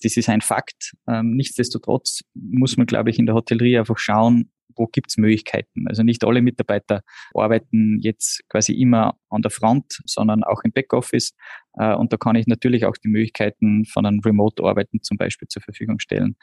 Das 0.02 0.16
ist 0.16 0.28
ein 0.28 0.40
Fakt. 0.40 0.94
Ähm, 1.08 1.36
nichtsdestotrotz 1.36 2.22
muss 2.34 2.76
man, 2.76 2.86
glaube 2.86 3.10
ich, 3.10 3.18
in 3.18 3.26
der 3.26 3.34
Hotellerie 3.34 3.78
einfach 3.78 3.98
schauen, 3.98 4.50
wo 4.76 4.86
gibt's 4.86 5.18
Möglichkeiten. 5.18 5.86
Also 5.88 6.02
nicht 6.02 6.24
alle 6.24 6.42
Mitarbeiter 6.42 7.02
arbeiten 7.34 7.98
jetzt 8.00 8.42
quasi 8.48 8.72
immer 8.72 9.16
an 9.28 9.42
der 9.42 9.50
Front, 9.50 10.00
sondern 10.06 10.42
auch 10.42 10.62
im 10.64 10.72
Backoffice. 10.72 11.32
Äh, 11.74 11.94
und 11.94 12.12
da 12.12 12.16
kann 12.16 12.36
ich 12.36 12.46
natürlich 12.46 12.86
auch 12.86 12.96
die 12.96 13.08
Möglichkeiten 13.08 13.84
von 13.84 14.06
einem 14.06 14.20
Remote-Arbeiten 14.20 15.02
zum 15.02 15.16
Beispiel 15.16 15.48
zur 15.48 15.62
Verfügung 15.62 15.98
stellen. 15.98 16.36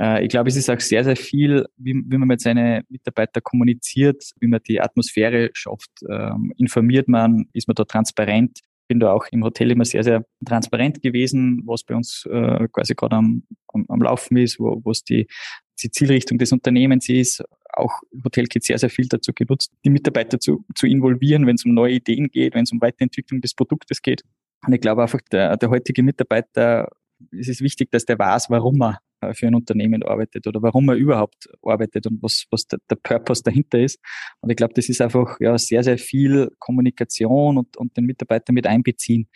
Äh, 0.00 0.24
ich 0.24 0.28
glaube, 0.28 0.48
es 0.48 0.56
ist 0.56 0.70
auch 0.70 0.80
sehr, 0.80 1.04
sehr 1.04 1.16
viel, 1.16 1.66
wie, 1.76 1.94
wie 2.06 2.18
man 2.18 2.28
mit 2.28 2.40
seinen 2.40 2.84
Mitarbeitern 2.88 3.42
kommuniziert, 3.42 4.22
wie 4.40 4.48
man 4.48 4.60
die 4.66 4.80
Atmosphäre 4.80 5.50
schafft. 5.52 5.90
Ähm, 6.08 6.52
informiert 6.56 7.08
man, 7.08 7.46
ist 7.52 7.68
man 7.68 7.74
da 7.74 7.84
transparent? 7.84 8.60
bin 8.86 9.00
da 9.00 9.12
auch 9.12 9.26
im 9.30 9.44
Hotel 9.44 9.70
immer 9.70 9.84
sehr, 9.84 10.04
sehr 10.04 10.24
transparent 10.44 11.02
gewesen, 11.02 11.62
was 11.64 11.84
bei 11.84 11.94
uns 11.94 12.26
äh, 12.30 12.68
quasi 12.72 12.94
gerade 12.94 13.16
am, 13.16 13.42
am, 13.68 13.86
am 13.88 14.02
Laufen 14.02 14.36
ist, 14.36 14.58
wo 14.58 14.90
es 14.90 15.02
die, 15.04 15.26
die 15.82 15.90
Zielrichtung 15.90 16.38
des 16.38 16.52
Unternehmens 16.52 17.08
ist. 17.08 17.42
Auch 17.72 17.92
Hotelkit 18.24 18.64
sehr, 18.64 18.78
sehr 18.78 18.90
viel 18.90 19.08
dazu 19.08 19.32
genutzt, 19.32 19.72
die 19.84 19.90
Mitarbeiter 19.90 20.38
zu, 20.38 20.64
zu 20.74 20.86
involvieren, 20.86 21.46
wenn 21.46 21.56
es 21.56 21.64
um 21.64 21.74
neue 21.74 21.94
Ideen 21.94 22.28
geht, 22.28 22.54
wenn 22.54 22.64
es 22.64 22.72
um 22.72 22.80
Weiterentwicklung 22.80 23.40
des 23.40 23.54
Produktes 23.54 24.02
geht. 24.02 24.22
Und 24.66 24.72
ich 24.72 24.80
glaube 24.80 25.02
einfach, 25.02 25.20
der, 25.32 25.56
der 25.56 25.70
heutige 25.70 26.02
Mitarbeiter, 26.02 26.88
es 27.32 27.48
ist 27.48 27.60
wichtig, 27.60 27.90
dass 27.90 28.04
der 28.04 28.18
weiß, 28.18 28.50
warum 28.50 28.82
er 28.82 29.00
äh, 29.20 29.34
für 29.34 29.46
ein 29.46 29.54
Unternehmen 29.54 30.02
arbeitet 30.02 30.46
oder 30.46 30.62
warum 30.62 30.88
er 30.88 30.96
überhaupt 30.96 31.48
arbeitet 31.62 32.06
und 32.06 32.22
was, 32.22 32.44
was 32.50 32.66
der, 32.66 32.78
der 32.90 32.96
Purpose 32.96 33.42
dahinter 33.42 33.78
ist. 33.78 33.98
Und 34.40 34.50
ich 34.50 34.56
glaube, 34.56 34.74
das 34.74 34.88
ist 34.88 35.00
einfach 35.00 35.38
ja, 35.40 35.56
sehr, 35.58 35.82
sehr 35.82 35.98
viel 35.98 36.50
Kommunikation 36.58 37.58
und, 37.58 37.76
und 37.76 37.96
den 37.96 38.04
Mitarbeiter 38.04 38.52
mit 38.52 38.66
einbeziehen. 38.66 39.28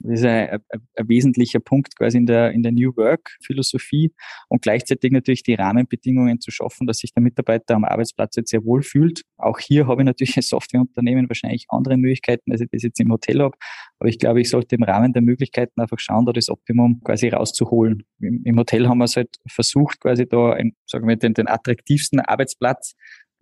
Das 0.00 0.20
ist 0.20 0.24
ein, 0.24 0.48
ein, 0.48 0.60
ein, 0.96 1.08
wesentlicher 1.08 1.60
Punkt 1.60 1.96
quasi 1.96 2.18
in 2.18 2.26
der, 2.26 2.52
in 2.52 2.62
der 2.62 2.72
New 2.72 2.96
Work 2.96 3.36
Philosophie 3.42 4.12
und 4.48 4.62
gleichzeitig 4.62 5.10
natürlich 5.10 5.42
die 5.42 5.54
Rahmenbedingungen 5.54 6.40
zu 6.40 6.50
schaffen, 6.50 6.86
dass 6.86 6.98
sich 6.98 7.12
der 7.12 7.22
Mitarbeiter 7.22 7.74
am 7.74 7.84
Arbeitsplatz 7.84 8.36
jetzt 8.36 8.50
sehr 8.50 8.64
wohl 8.64 8.82
fühlt. 8.82 9.22
Auch 9.36 9.58
hier 9.58 9.86
habe 9.86 10.02
ich 10.02 10.06
natürlich 10.06 10.36
ein 10.36 10.42
Softwareunternehmen 10.42 11.28
wahrscheinlich 11.28 11.66
andere 11.68 11.96
Möglichkeiten, 11.96 12.52
als 12.52 12.60
ich 12.60 12.68
das 12.70 12.82
jetzt 12.82 13.00
im 13.00 13.10
Hotel 13.10 13.40
habe. 13.40 13.56
Aber 13.98 14.08
ich 14.08 14.18
glaube, 14.18 14.40
ich 14.40 14.50
sollte 14.50 14.76
im 14.76 14.84
Rahmen 14.84 15.12
der 15.12 15.22
Möglichkeiten 15.22 15.80
einfach 15.80 15.98
schauen, 15.98 16.26
da 16.26 16.32
das 16.32 16.48
Optimum 16.48 17.00
quasi 17.02 17.28
rauszuholen. 17.28 18.04
Im, 18.20 18.42
im 18.44 18.58
Hotel 18.58 18.88
haben 18.88 18.98
wir 18.98 19.04
es 19.04 19.16
halt 19.16 19.36
versucht, 19.48 20.00
quasi 20.00 20.28
da, 20.28 20.52
ein, 20.52 20.74
sagen 20.86 21.08
wir, 21.08 21.16
den, 21.16 21.34
den 21.34 21.48
attraktivsten 21.48 22.20
Arbeitsplatz 22.20 22.94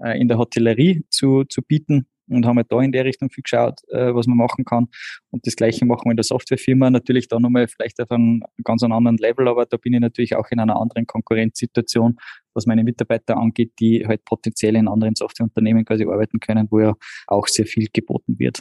äh, 0.03 0.19
in 0.19 0.29
der 0.29 0.39
Hotellerie 0.39 1.05
zu, 1.11 1.45
zu 1.45 1.63
bieten 1.63 2.07
und 2.29 2.47
haben 2.47 2.57
halt 2.57 2.71
da 2.71 2.81
in 2.81 2.93
der 2.93 3.05
Richtung 3.05 3.31
viel 3.31 3.43
geschaut, 3.43 3.81
äh, 3.89 4.15
was 4.15 4.27
man 4.27 4.37
machen 4.37 4.65
kann. 4.65 4.89
Und 5.31 5.47
das 5.47 5.57
Gleiche 5.57 5.85
machen 5.85 6.03
wir 6.05 6.11
in 6.13 6.17
der 6.17 6.25
Softwarefirma. 6.25 6.91
Natürlich 6.91 7.29
da 7.29 7.39
nochmal 7.39 7.69
vielleicht 7.69 8.01
auf 8.01 8.11
einem 8.11 8.43
ganz 8.65 8.83
anderen 8.83 9.17
Level, 9.17 9.49
aber 9.49 9.67
da 9.67 9.77
bin 9.77 9.93
ich 9.95 10.01
natürlich 10.01 10.37
auch 10.37 10.49
in 10.51 10.61
einer 10.61 10.77
anderen 10.77 11.07
Konkurrenzsituation, 11.07 12.17
was 12.55 12.67
meine 12.67 12.85
Mitarbeiter 12.85 13.37
angeht, 13.37 13.73
die 13.81 14.07
halt 14.07 14.25
potenziell 14.25 14.77
in 14.77 14.89
anderen 14.89 15.15
Softwareunternehmen 15.15 15.85
quasi 15.85 16.05
arbeiten 16.05 16.41
können, 16.41 16.69
wo 16.71 16.81
ja 16.81 16.95
auch 17.27 17.47
sehr 17.47 17.67
viel 17.67 17.89
geboten 17.93 18.39
wird. 18.39 18.61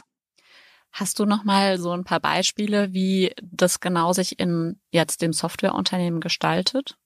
Hast 0.92 1.18
du 1.18 1.26
noch 1.26 1.44
mal 1.44 1.78
so 1.78 1.90
ein 1.90 2.04
paar 2.04 2.20
Beispiele, 2.20 2.94
wie 2.94 3.32
das 3.42 3.80
genau 3.80 4.12
sich 4.12 4.38
in 4.38 4.80
jetzt 4.90 5.20
dem 5.20 5.34
Softwareunternehmen 5.34 6.20
gestaltet? 6.20 6.96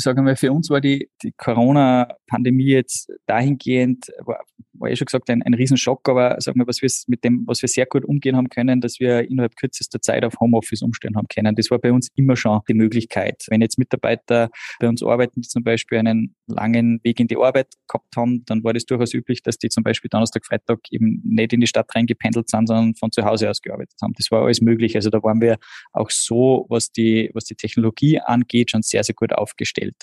Sagen 0.00 0.26
wir, 0.26 0.36
für 0.36 0.52
uns 0.52 0.70
war 0.70 0.80
die, 0.80 1.10
die 1.22 1.32
Corona-Pandemie 1.32 2.70
jetzt 2.70 3.10
dahingehend, 3.26 4.06
war, 4.20 4.40
war 4.74 4.90
eh 4.90 4.96
schon 4.96 5.06
gesagt, 5.06 5.30
ein, 5.30 5.42
ein 5.42 5.54
Riesenschock, 5.54 6.08
aber 6.08 6.40
sagen 6.40 6.58
wir, 6.58 6.66
was 6.66 6.82
wir 6.82 6.90
mit 7.06 7.24
dem, 7.24 7.44
was 7.46 7.62
wir 7.62 7.68
sehr 7.68 7.86
gut 7.86 8.04
umgehen 8.04 8.36
haben 8.36 8.48
können, 8.48 8.80
dass 8.80 8.98
wir 8.98 9.28
innerhalb 9.28 9.56
kürzester 9.56 10.00
Zeit 10.00 10.24
auf 10.24 10.34
Homeoffice 10.40 10.82
umstellen 10.82 11.16
haben 11.16 11.28
können. 11.28 11.54
Das 11.54 11.70
war 11.70 11.78
bei 11.78 11.92
uns 11.92 12.08
immer 12.14 12.36
schon 12.36 12.60
die 12.68 12.74
Möglichkeit. 12.74 13.44
Wenn 13.48 13.60
jetzt 13.60 13.78
Mitarbeiter 13.78 14.50
bei 14.78 14.88
uns 14.88 15.02
arbeiten, 15.02 15.42
die 15.42 15.48
zum 15.48 15.62
Beispiel 15.62 15.98
einen 15.98 16.34
langen 16.50 17.00
Weg 17.02 17.20
in 17.20 17.28
die 17.28 17.36
Arbeit 17.36 17.68
gehabt 17.88 18.16
haben, 18.16 18.44
dann 18.46 18.62
war 18.64 18.72
das 18.72 18.84
durchaus 18.84 19.14
üblich, 19.14 19.42
dass 19.42 19.58
die 19.58 19.68
zum 19.68 19.82
Beispiel 19.82 20.08
Donnerstag, 20.08 20.44
Freitag 20.46 20.80
eben 20.90 21.20
nicht 21.24 21.52
in 21.52 21.60
die 21.60 21.66
Stadt 21.66 21.94
reingependelt 21.94 22.48
sind, 22.48 22.68
sondern 22.68 22.94
von 22.94 23.12
zu 23.12 23.24
Hause 23.24 23.50
aus 23.50 23.62
gearbeitet 23.62 23.96
haben. 24.02 24.12
Das 24.16 24.30
war 24.30 24.42
alles 24.42 24.60
möglich. 24.60 24.96
Also 24.96 25.10
da 25.10 25.22
waren 25.22 25.40
wir 25.40 25.58
auch 25.92 26.10
so, 26.10 26.66
was 26.68 26.92
die, 26.92 27.30
was 27.34 27.44
die 27.44 27.54
Technologie 27.54 28.20
angeht, 28.20 28.70
schon 28.70 28.82
sehr, 28.82 29.04
sehr 29.04 29.14
gut 29.14 29.32
aufgestellt. 29.32 29.96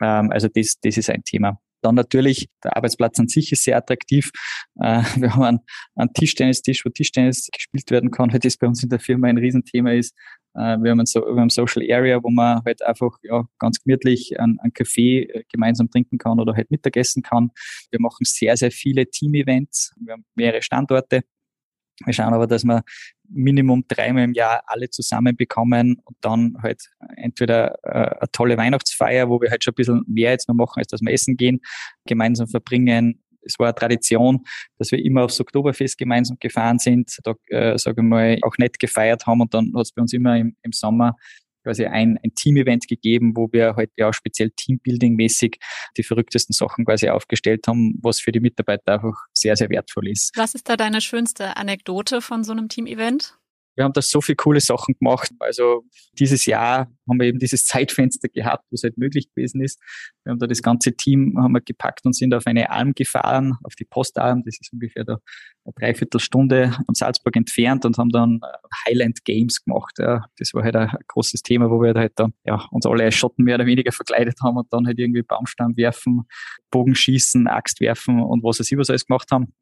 Ähm, 0.00 0.30
also 0.30 0.48
das, 0.48 0.76
das 0.80 0.96
ist 0.96 1.10
ein 1.10 1.24
Thema. 1.24 1.60
Dann 1.82 1.94
natürlich, 1.94 2.48
der 2.62 2.76
Arbeitsplatz 2.76 3.18
an 3.18 3.28
sich 3.28 3.52
ist 3.52 3.64
sehr 3.64 3.76
attraktiv. 3.76 4.30
Wir 4.74 5.34
haben 5.34 5.42
einen, 5.42 5.60
einen 5.94 6.12
Tischtennistisch, 6.12 6.84
wo 6.84 6.90
Tischtennis 6.90 7.48
gespielt 7.52 7.90
werden 7.90 8.10
kann, 8.10 8.32
weil 8.32 8.40
das 8.40 8.56
bei 8.56 8.66
uns 8.66 8.82
in 8.82 8.88
der 8.88 9.00
Firma 9.00 9.28
ein 9.28 9.38
Riesenthema 9.38 9.92
ist. 9.92 10.14
Äh, 10.54 10.78
wir 10.78 10.90
haben, 10.90 11.06
so, 11.06 11.22
Social 11.48 11.84
Area, 11.90 12.22
wo 12.22 12.30
man 12.30 12.62
halt 12.64 12.82
einfach 12.82 13.16
ja, 13.22 13.44
ganz 13.58 13.80
gemütlich 13.82 14.38
einen, 14.40 14.58
einen 14.60 14.72
Kaffee 14.72 15.22
äh, 15.22 15.44
gemeinsam 15.50 15.90
trinken 15.90 16.18
kann 16.18 16.40
oder 16.40 16.54
halt 16.54 16.70
Mittagessen 16.70 17.22
kann. 17.22 17.50
Wir 17.90 18.00
machen 18.00 18.24
sehr, 18.24 18.56
sehr 18.56 18.70
viele 18.70 19.06
Team-Events. 19.06 19.94
Wir 20.00 20.14
haben 20.14 20.24
mehrere 20.34 20.62
Standorte. 20.62 21.22
Wir 22.04 22.14
schauen 22.14 22.32
aber, 22.32 22.46
dass 22.46 22.64
wir 22.64 22.82
Minimum 23.28 23.84
dreimal 23.86 24.24
im 24.24 24.32
Jahr 24.32 24.62
alle 24.66 24.90
zusammen 24.90 25.36
bekommen 25.36 26.00
und 26.04 26.16
dann 26.20 26.56
halt 26.62 26.82
entweder 27.16 27.78
äh, 27.84 28.16
eine 28.18 28.30
tolle 28.32 28.56
Weihnachtsfeier, 28.56 29.28
wo 29.28 29.40
wir 29.40 29.50
halt 29.50 29.62
schon 29.62 29.72
ein 29.72 29.76
bisschen 29.76 30.04
mehr 30.06 30.32
jetzt 30.32 30.48
noch 30.48 30.54
machen, 30.54 30.78
als 30.78 30.88
dass 30.88 31.00
wir 31.00 31.12
essen 31.12 31.36
gehen, 31.36 31.60
gemeinsam 32.06 32.48
verbringen. 32.48 33.22
Es 33.42 33.58
war 33.58 33.68
eine 33.68 33.74
Tradition, 33.74 34.44
dass 34.78 34.90
wir 34.92 35.02
immer 35.02 35.24
aufs 35.24 35.40
Oktoberfest 35.40 35.96
gemeinsam 35.96 36.36
gefahren 36.40 36.78
sind, 36.78 37.16
da, 37.24 37.34
äh, 37.48 37.78
sage 37.78 38.02
ich 38.02 38.06
mal, 38.06 38.38
auch 38.42 38.56
nett 38.58 38.78
gefeiert 38.78 39.26
haben 39.26 39.40
und 39.40 39.54
dann 39.54 39.72
hat 39.74 39.82
es 39.82 39.92
bei 39.92 40.02
uns 40.02 40.12
immer 40.12 40.36
im, 40.36 40.56
im 40.62 40.72
Sommer 40.72 41.16
quasi 41.62 41.86
ein, 41.86 42.18
ein 42.22 42.34
Team-Event 42.34 42.88
gegeben, 42.88 43.32
wo 43.36 43.48
wir 43.52 43.76
halt 43.76 43.90
ja 43.96 44.12
speziell 44.12 44.50
Teambuilding-mäßig 44.56 45.56
die 45.96 46.02
verrücktesten 46.02 46.52
Sachen 46.52 46.84
quasi 46.84 47.08
aufgestellt 47.08 47.66
haben, 47.66 47.98
was 48.02 48.20
für 48.20 48.32
die 48.32 48.40
Mitarbeiter 48.40 48.94
einfach 48.94 49.26
sehr, 49.32 49.56
sehr 49.56 49.70
wertvoll 49.70 50.08
ist. 50.08 50.32
Was 50.36 50.54
ist 50.54 50.68
da 50.68 50.76
deine 50.76 51.00
schönste 51.00 51.56
Anekdote 51.56 52.20
von 52.20 52.44
so 52.44 52.52
einem 52.52 52.68
Team-Event? 52.68 53.39
Wir 53.76 53.84
haben 53.84 53.92
da 53.92 54.02
so 54.02 54.20
viele 54.20 54.36
coole 54.36 54.60
Sachen 54.60 54.94
gemacht. 54.98 55.30
Also 55.38 55.84
dieses 56.18 56.46
Jahr 56.46 56.90
haben 57.08 57.18
wir 57.18 57.26
eben 57.26 57.38
dieses 57.38 57.64
Zeitfenster 57.64 58.28
gehabt, 58.28 58.64
wo 58.70 58.74
es 58.74 58.82
halt 58.82 58.98
möglich 58.98 59.28
gewesen 59.34 59.62
ist. 59.62 59.80
Wir 60.24 60.32
haben 60.32 60.38
da 60.38 60.46
das 60.46 60.62
ganze 60.62 60.94
Team 60.94 61.36
haben 61.38 61.52
wir 61.52 61.60
gepackt 61.60 62.04
und 62.04 62.14
sind 62.14 62.34
auf 62.34 62.46
eine 62.46 62.70
Alm 62.70 62.92
gefahren, 62.94 63.56
auf 63.64 63.74
die 63.74 63.84
Postalm. 63.84 64.42
Das 64.44 64.58
ist 64.60 64.72
ungefähr 64.72 65.04
da 65.04 65.18
eine 65.64 65.74
Dreiviertelstunde 65.74 66.72
von 66.84 66.94
Salzburg 66.94 67.36
entfernt 67.36 67.84
und 67.84 67.96
haben 67.96 68.10
dann 68.10 68.40
Highland 68.86 69.24
Games 69.24 69.64
gemacht. 69.64 69.98
Ja, 69.98 70.26
das 70.38 70.52
war 70.52 70.62
halt 70.62 70.76
ein 70.76 70.90
großes 71.08 71.42
Thema, 71.42 71.70
wo 71.70 71.80
wir 71.80 71.94
halt 71.94 72.12
dann 72.16 72.34
ja, 72.44 72.66
uns 72.70 72.86
alle 72.86 73.04
als 73.04 73.14
Schotten 73.14 73.44
mehr 73.44 73.54
oder 73.54 73.66
weniger 73.66 73.92
verkleidet 73.92 74.38
haben 74.42 74.56
und 74.56 74.72
dann 74.72 74.86
halt 74.86 74.98
irgendwie 74.98 75.22
Baumstamm 75.22 75.76
werfen, 75.76 76.22
Bogenschießen, 76.70 77.46
Axt 77.46 77.80
werfen 77.80 78.20
und 78.20 78.42
was 78.42 78.60
weiß 78.60 78.70
ich 78.70 78.78
was 78.78 78.90
alles 78.90 79.06
gemacht 79.06 79.30
haben 79.30 79.52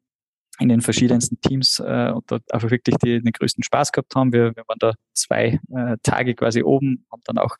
in 0.59 0.69
den 0.69 0.81
verschiedensten 0.81 1.39
Teams 1.41 1.79
äh, 1.79 2.11
und 2.11 2.29
dort 2.29 2.43
einfach 2.53 2.69
wirklich 2.69 2.95
die, 2.97 3.21
den 3.21 3.31
größten 3.31 3.63
Spaß 3.63 3.91
gehabt 3.91 4.13
haben. 4.15 4.33
Wir, 4.33 4.55
wir 4.55 4.63
waren 4.67 4.77
da 4.79 4.93
zwei 5.13 5.59
äh, 5.75 5.97
Tage 6.03 6.35
quasi 6.35 6.63
oben, 6.63 7.05
haben 7.11 7.21
dann 7.25 7.37
auch 7.37 7.55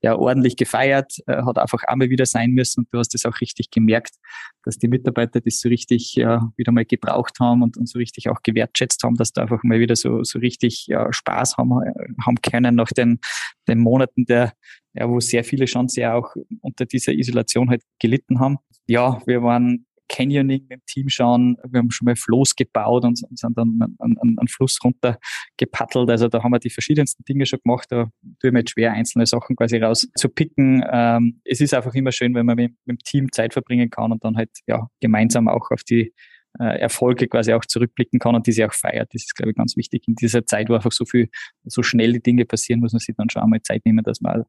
ja, 0.00 0.16
ordentlich 0.16 0.56
gefeiert, 0.56 1.12
äh, 1.26 1.42
hat 1.42 1.58
einfach 1.58 1.82
einmal 1.84 2.10
wieder 2.10 2.26
sein 2.26 2.50
müssen 2.50 2.80
und 2.80 2.88
du 2.92 2.98
hast 2.98 3.14
das 3.14 3.24
auch 3.24 3.40
richtig 3.40 3.70
gemerkt, 3.70 4.16
dass 4.64 4.78
die 4.78 4.88
Mitarbeiter 4.88 5.40
das 5.40 5.60
so 5.60 5.68
richtig 5.68 6.14
ja, 6.14 6.48
wieder 6.56 6.72
mal 6.72 6.84
gebraucht 6.84 7.40
haben 7.40 7.62
und, 7.62 7.76
und 7.76 7.88
so 7.88 7.98
richtig 7.98 8.28
auch 8.28 8.40
gewertschätzt 8.42 9.02
haben, 9.02 9.16
dass 9.16 9.32
da 9.32 9.42
einfach 9.42 9.62
mal 9.62 9.80
wieder 9.80 9.96
so, 9.96 10.22
so 10.22 10.38
richtig 10.38 10.86
ja, 10.86 11.12
Spaß 11.12 11.56
haben, 11.56 11.72
äh, 11.82 11.92
haben 12.24 12.36
können 12.40 12.76
nach 12.76 12.90
den, 12.90 13.20
den 13.68 13.80
Monaten 13.80 14.26
der 14.26 14.52
ja, 14.94 15.08
wo 15.08 15.20
sehr 15.20 15.44
viele 15.44 15.66
schon 15.66 15.88
sehr 15.88 16.14
auch 16.14 16.34
unter 16.60 16.86
dieser 16.86 17.12
Isolation 17.12 17.68
halt 17.68 17.82
gelitten 17.98 18.38
haben. 18.38 18.58
Ja, 18.86 19.20
wir 19.26 19.42
waren 19.42 19.86
Canyoning 20.08 20.62
mit 20.62 20.70
dem 20.70 20.86
Team 20.86 21.08
schauen. 21.08 21.56
Wir 21.68 21.78
haben 21.78 21.90
schon 21.90 22.06
mal 22.06 22.16
Floß 22.16 22.56
gebaut 22.56 23.04
und, 23.04 23.18
sind 23.18 23.58
dann 23.58 23.78
an, 23.98 24.16
an, 24.20 24.36
an 24.36 24.48
Fluss 24.48 24.78
runter 24.84 25.18
gepaddelt. 25.56 26.10
Also 26.10 26.28
da 26.28 26.42
haben 26.42 26.52
wir 26.52 26.58
die 26.58 26.70
verschiedensten 26.70 27.24
Dinge 27.24 27.46
schon 27.46 27.60
gemacht. 27.64 27.86
Da 27.90 28.10
tue 28.40 28.48
ich 28.48 28.52
mir 28.52 28.60
jetzt 28.60 28.70
schwer, 28.70 28.92
einzelne 28.92 29.26
Sachen 29.26 29.56
quasi 29.56 29.78
rauszupicken. 29.78 30.84
Ähm, 30.90 31.40
es 31.44 31.60
ist 31.60 31.74
einfach 31.74 31.94
immer 31.94 32.12
schön, 32.12 32.34
wenn 32.34 32.46
man 32.46 32.56
mit, 32.56 32.72
mit 32.84 32.98
dem 32.98 33.04
Team 33.04 33.32
Zeit 33.32 33.52
verbringen 33.52 33.90
kann 33.90 34.12
und 34.12 34.24
dann 34.24 34.36
halt 34.36 34.50
ja 34.66 34.88
gemeinsam 35.00 35.48
auch 35.48 35.70
auf 35.70 35.84
die 35.84 36.12
äh, 36.60 36.78
Erfolge 36.78 37.28
quasi 37.28 37.52
auch 37.52 37.64
zurückblicken 37.64 38.18
kann 38.18 38.34
und 38.34 38.46
diese 38.46 38.66
auch 38.66 38.72
feiert. 38.72 39.12
Das 39.12 39.22
ist, 39.22 39.34
glaube 39.34 39.50
ich, 39.50 39.56
ganz 39.56 39.76
wichtig. 39.76 40.06
In 40.06 40.14
dieser 40.14 40.46
Zeit, 40.46 40.68
wo 40.68 40.74
einfach 40.74 40.92
so 40.92 41.04
viel, 41.04 41.28
so 41.64 41.82
schnell 41.82 42.12
die 42.12 42.22
Dinge 42.22 42.44
passieren, 42.44 42.80
muss 42.80 42.92
man 42.92 43.00
sich 43.00 43.14
dann 43.16 43.30
schon 43.30 43.42
einmal 43.42 43.62
Zeit 43.62 43.84
nehmen, 43.84 44.04
dass 44.04 44.20
man 44.20 44.44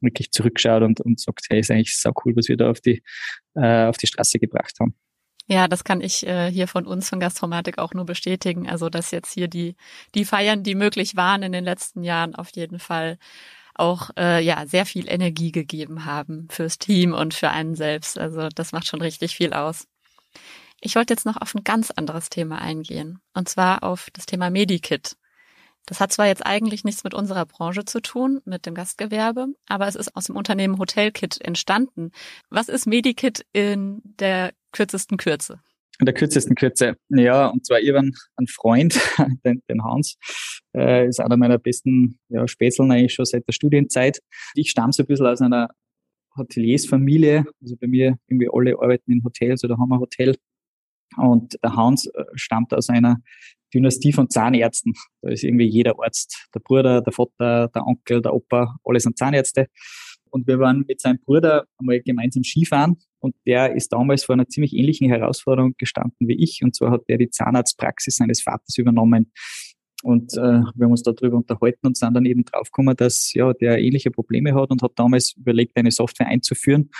wirklich 0.00 0.30
zurückschaut 0.30 0.82
und, 0.82 1.00
und 1.00 1.20
sagt, 1.20 1.46
hey, 1.50 1.60
ist 1.60 1.70
eigentlich 1.70 1.96
so 1.96 2.12
cool, 2.24 2.34
was 2.36 2.48
wir 2.48 2.56
da 2.56 2.70
auf 2.70 2.80
die, 2.80 3.02
äh, 3.54 3.84
auf 3.84 3.96
die 3.98 4.06
Straße 4.06 4.38
gebracht 4.38 4.76
haben. 4.80 4.94
Ja, 5.46 5.66
das 5.66 5.82
kann 5.82 6.00
ich 6.00 6.26
äh, 6.26 6.50
hier 6.50 6.68
von 6.68 6.86
uns 6.86 7.08
von 7.08 7.18
Gastromatik 7.18 7.78
auch 7.78 7.92
nur 7.92 8.06
bestätigen. 8.06 8.68
Also, 8.68 8.88
dass 8.88 9.10
jetzt 9.10 9.32
hier 9.34 9.48
die, 9.48 9.74
die 10.14 10.24
Feiern, 10.24 10.62
die 10.62 10.76
möglich 10.76 11.16
waren 11.16 11.42
in 11.42 11.50
den 11.52 11.64
letzten 11.64 12.04
Jahren, 12.04 12.36
auf 12.36 12.50
jeden 12.50 12.78
Fall 12.78 13.18
auch 13.74 14.10
äh, 14.16 14.42
ja 14.44 14.66
sehr 14.66 14.86
viel 14.86 15.08
Energie 15.10 15.52
gegeben 15.52 16.04
haben 16.04 16.48
fürs 16.50 16.78
Team 16.78 17.14
und 17.14 17.34
für 17.34 17.50
einen 17.50 17.74
selbst. 17.74 18.18
Also 18.18 18.48
das 18.54 18.72
macht 18.72 18.86
schon 18.86 19.00
richtig 19.00 19.34
viel 19.34 19.52
aus. 19.52 19.86
Ich 20.80 20.96
wollte 20.96 21.12
jetzt 21.12 21.26
noch 21.26 21.36
auf 21.36 21.54
ein 21.54 21.62
ganz 21.62 21.90
anderes 21.90 22.30
Thema 22.30 22.60
eingehen, 22.60 23.18
und 23.34 23.48
zwar 23.48 23.82
auf 23.84 24.08
das 24.14 24.24
Thema 24.24 24.48
Medikit. 24.48 25.16
Das 25.86 26.00
hat 26.00 26.12
zwar 26.12 26.26
jetzt 26.26 26.46
eigentlich 26.46 26.84
nichts 26.84 27.04
mit 27.04 27.14
unserer 27.14 27.44
Branche 27.44 27.84
zu 27.84 28.00
tun, 28.00 28.40
mit 28.44 28.64
dem 28.64 28.74
Gastgewerbe, 28.74 29.48
aber 29.66 29.88
es 29.88 29.94
ist 29.94 30.16
aus 30.16 30.26
dem 30.26 30.36
Unternehmen 30.36 30.78
Hotelkit 30.78 31.40
entstanden. 31.40 32.12
Was 32.48 32.68
ist 32.68 32.86
Medikit 32.86 33.44
in 33.52 34.00
der 34.04 34.52
kürzesten 34.72 35.18
Kürze? 35.18 35.60
In 35.98 36.06
der 36.06 36.14
kürzesten 36.14 36.54
Kürze, 36.54 36.96
ja, 37.10 37.48
und 37.48 37.66
zwar 37.66 37.80
ich 37.80 37.94
ein, 37.94 38.14
Freund, 38.46 38.98
den, 39.44 39.62
den 39.68 39.84
Hans, 39.84 40.16
äh, 40.74 41.06
ist 41.08 41.20
einer 41.20 41.36
meiner 41.36 41.58
besten 41.58 42.18
ja, 42.28 42.48
Spätzeln 42.48 42.90
eigentlich 42.90 43.12
schon 43.12 43.26
seit 43.26 43.46
der 43.46 43.52
Studienzeit. 43.52 44.20
Ich 44.54 44.70
stamme 44.70 44.94
so 44.94 45.02
ein 45.02 45.06
bisschen 45.06 45.26
aus 45.26 45.42
einer 45.42 45.68
Hoteliersfamilie, 46.38 47.44
also 47.60 47.76
bei 47.76 47.86
mir 47.86 48.16
irgendwie 48.28 48.48
alle 48.50 48.78
arbeiten 48.80 49.12
in 49.12 49.24
Hotels 49.24 49.62
oder 49.64 49.76
haben 49.76 49.92
ein 49.92 50.00
Hotel 50.00 50.36
und 51.16 51.56
der 51.62 51.76
Hans 51.76 52.06
äh, 52.06 52.24
stammt 52.34 52.74
aus 52.74 52.88
einer 52.88 53.20
Dynastie 53.72 54.12
von 54.12 54.28
Zahnärzten. 54.28 54.94
Da 55.22 55.30
ist 55.30 55.44
irgendwie 55.44 55.66
jeder 55.66 55.94
Arzt, 56.00 56.48
der 56.54 56.60
Bruder, 56.60 57.02
der 57.02 57.12
Vater, 57.12 57.68
der 57.68 57.86
Onkel, 57.86 58.20
der 58.20 58.34
Opa, 58.34 58.76
alle 58.84 59.00
sind 59.00 59.18
Zahnärzte. 59.18 59.66
Und 60.30 60.46
wir 60.46 60.58
waren 60.58 60.84
mit 60.86 61.00
seinem 61.00 61.18
Bruder 61.18 61.64
einmal 61.78 62.00
gemeinsam 62.00 62.44
Skifahren 62.44 62.96
und 63.18 63.34
der 63.46 63.74
ist 63.74 63.92
damals 63.92 64.24
vor 64.24 64.34
einer 64.34 64.48
ziemlich 64.48 64.74
ähnlichen 64.74 65.08
Herausforderung 65.08 65.74
gestanden 65.76 66.28
wie 66.28 66.42
ich. 66.42 66.60
Und 66.62 66.74
zwar 66.74 66.92
hat 66.92 67.02
er 67.08 67.18
die 67.18 67.30
Zahnarztpraxis 67.30 68.16
seines 68.16 68.42
Vaters 68.42 68.78
übernommen. 68.78 69.32
Und 70.02 70.32
äh, 70.34 70.62
wir 70.74 70.84
haben 70.84 70.92
uns 70.92 71.02
darüber 71.02 71.36
unterhalten 71.36 71.86
und 71.86 71.96
sind 71.96 72.14
dann 72.14 72.24
eben 72.24 72.44
draufgekommen, 72.44 72.96
dass 72.96 73.32
ja 73.34 73.52
der 73.52 73.78
ähnliche 73.78 74.10
Probleme 74.10 74.54
hat 74.54 74.70
und 74.70 74.82
hat 74.82 74.92
damals 74.94 75.34
überlegt, 75.36 75.76
eine 75.76 75.90
Software 75.90 76.28
einzuführen, 76.28 76.90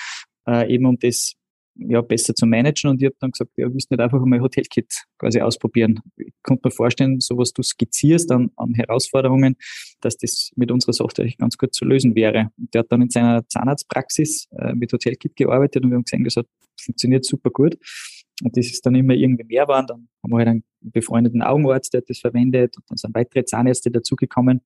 äh, 0.47 0.73
eben 0.73 0.85
um 0.85 0.99
das 0.99 1.35
ja, 1.75 2.01
besser 2.01 2.35
zu 2.35 2.47
managen. 2.47 2.91
Und 2.91 3.03
ich 3.03 3.07
habe 3.07 3.17
dann 3.21 3.31
gesagt, 3.31 3.53
ja, 3.57 3.73
willst 3.73 3.91
du 3.91 3.95
nicht 3.95 4.03
einfach 4.03 4.25
mal 4.25 4.41
Hotelkit 4.41 5.05
quasi 5.19 5.41
ausprobieren? 5.41 6.01
Ich 6.17 6.33
konnte 6.43 6.63
mir 6.69 6.71
vorstellen, 6.73 7.21
so 7.21 7.37
was 7.39 7.53
du 7.53 7.63
skizzierst 7.63 8.31
an, 8.33 8.51
an 8.57 8.75
Herausforderungen, 8.75 9.57
dass 10.01 10.17
das 10.17 10.51
mit 10.57 10.71
unserer 10.71 10.93
Software 10.93 11.29
ganz 11.39 11.57
gut 11.57 11.75
zu 11.75 11.85
lösen 11.85 12.15
wäre. 12.15 12.51
Und 12.59 12.75
der 12.75 12.81
hat 12.81 12.93
dann 12.93 13.03
in 13.03 13.11
seiner 13.11 13.47
Zahnarztpraxis 13.49 14.49
äh, 14.59 14.75
mit 14.75 14.93
Hotelkit 14.93 15.37
gearbeitet 15.37 15.85
und 15.85 15.91
wir 15.91 15.97
haben 15.97 16.05
gesehen, 16.05 16.25
das 16.25 16.37
hat 16.37 16.47
funktioniert 16.81 17.25
super 17.25 17.51
gut. 17.51 17.77
Und 18.43 18.57
das 18.57 18.67
ist 18.67 18.85
dann 18.87 18.95
immer 18.95 19.15
irgendwie 19.15 19.45
mehr 19.45 19.69
waren. 19.69 19.87
Dann 19.87 20.09
haben 20.23 20.31
wir 20.31 20.39
halt 20.39 20.49
einen 20.49 20.65
befreundeten 20.81 21.43
Augenarzt, 21.43 21.93
der 21.93 22.01
hat 22.01 22.09
das 22.09 22.21
verwendet 22.21 22.77
und 22.77 22.85
dann 22.89 22.97
sind 22.97 23.15
weitere 23.15 23.45
Zahnärzte 23.45 23.91
dazugekommen. 23.91 24.63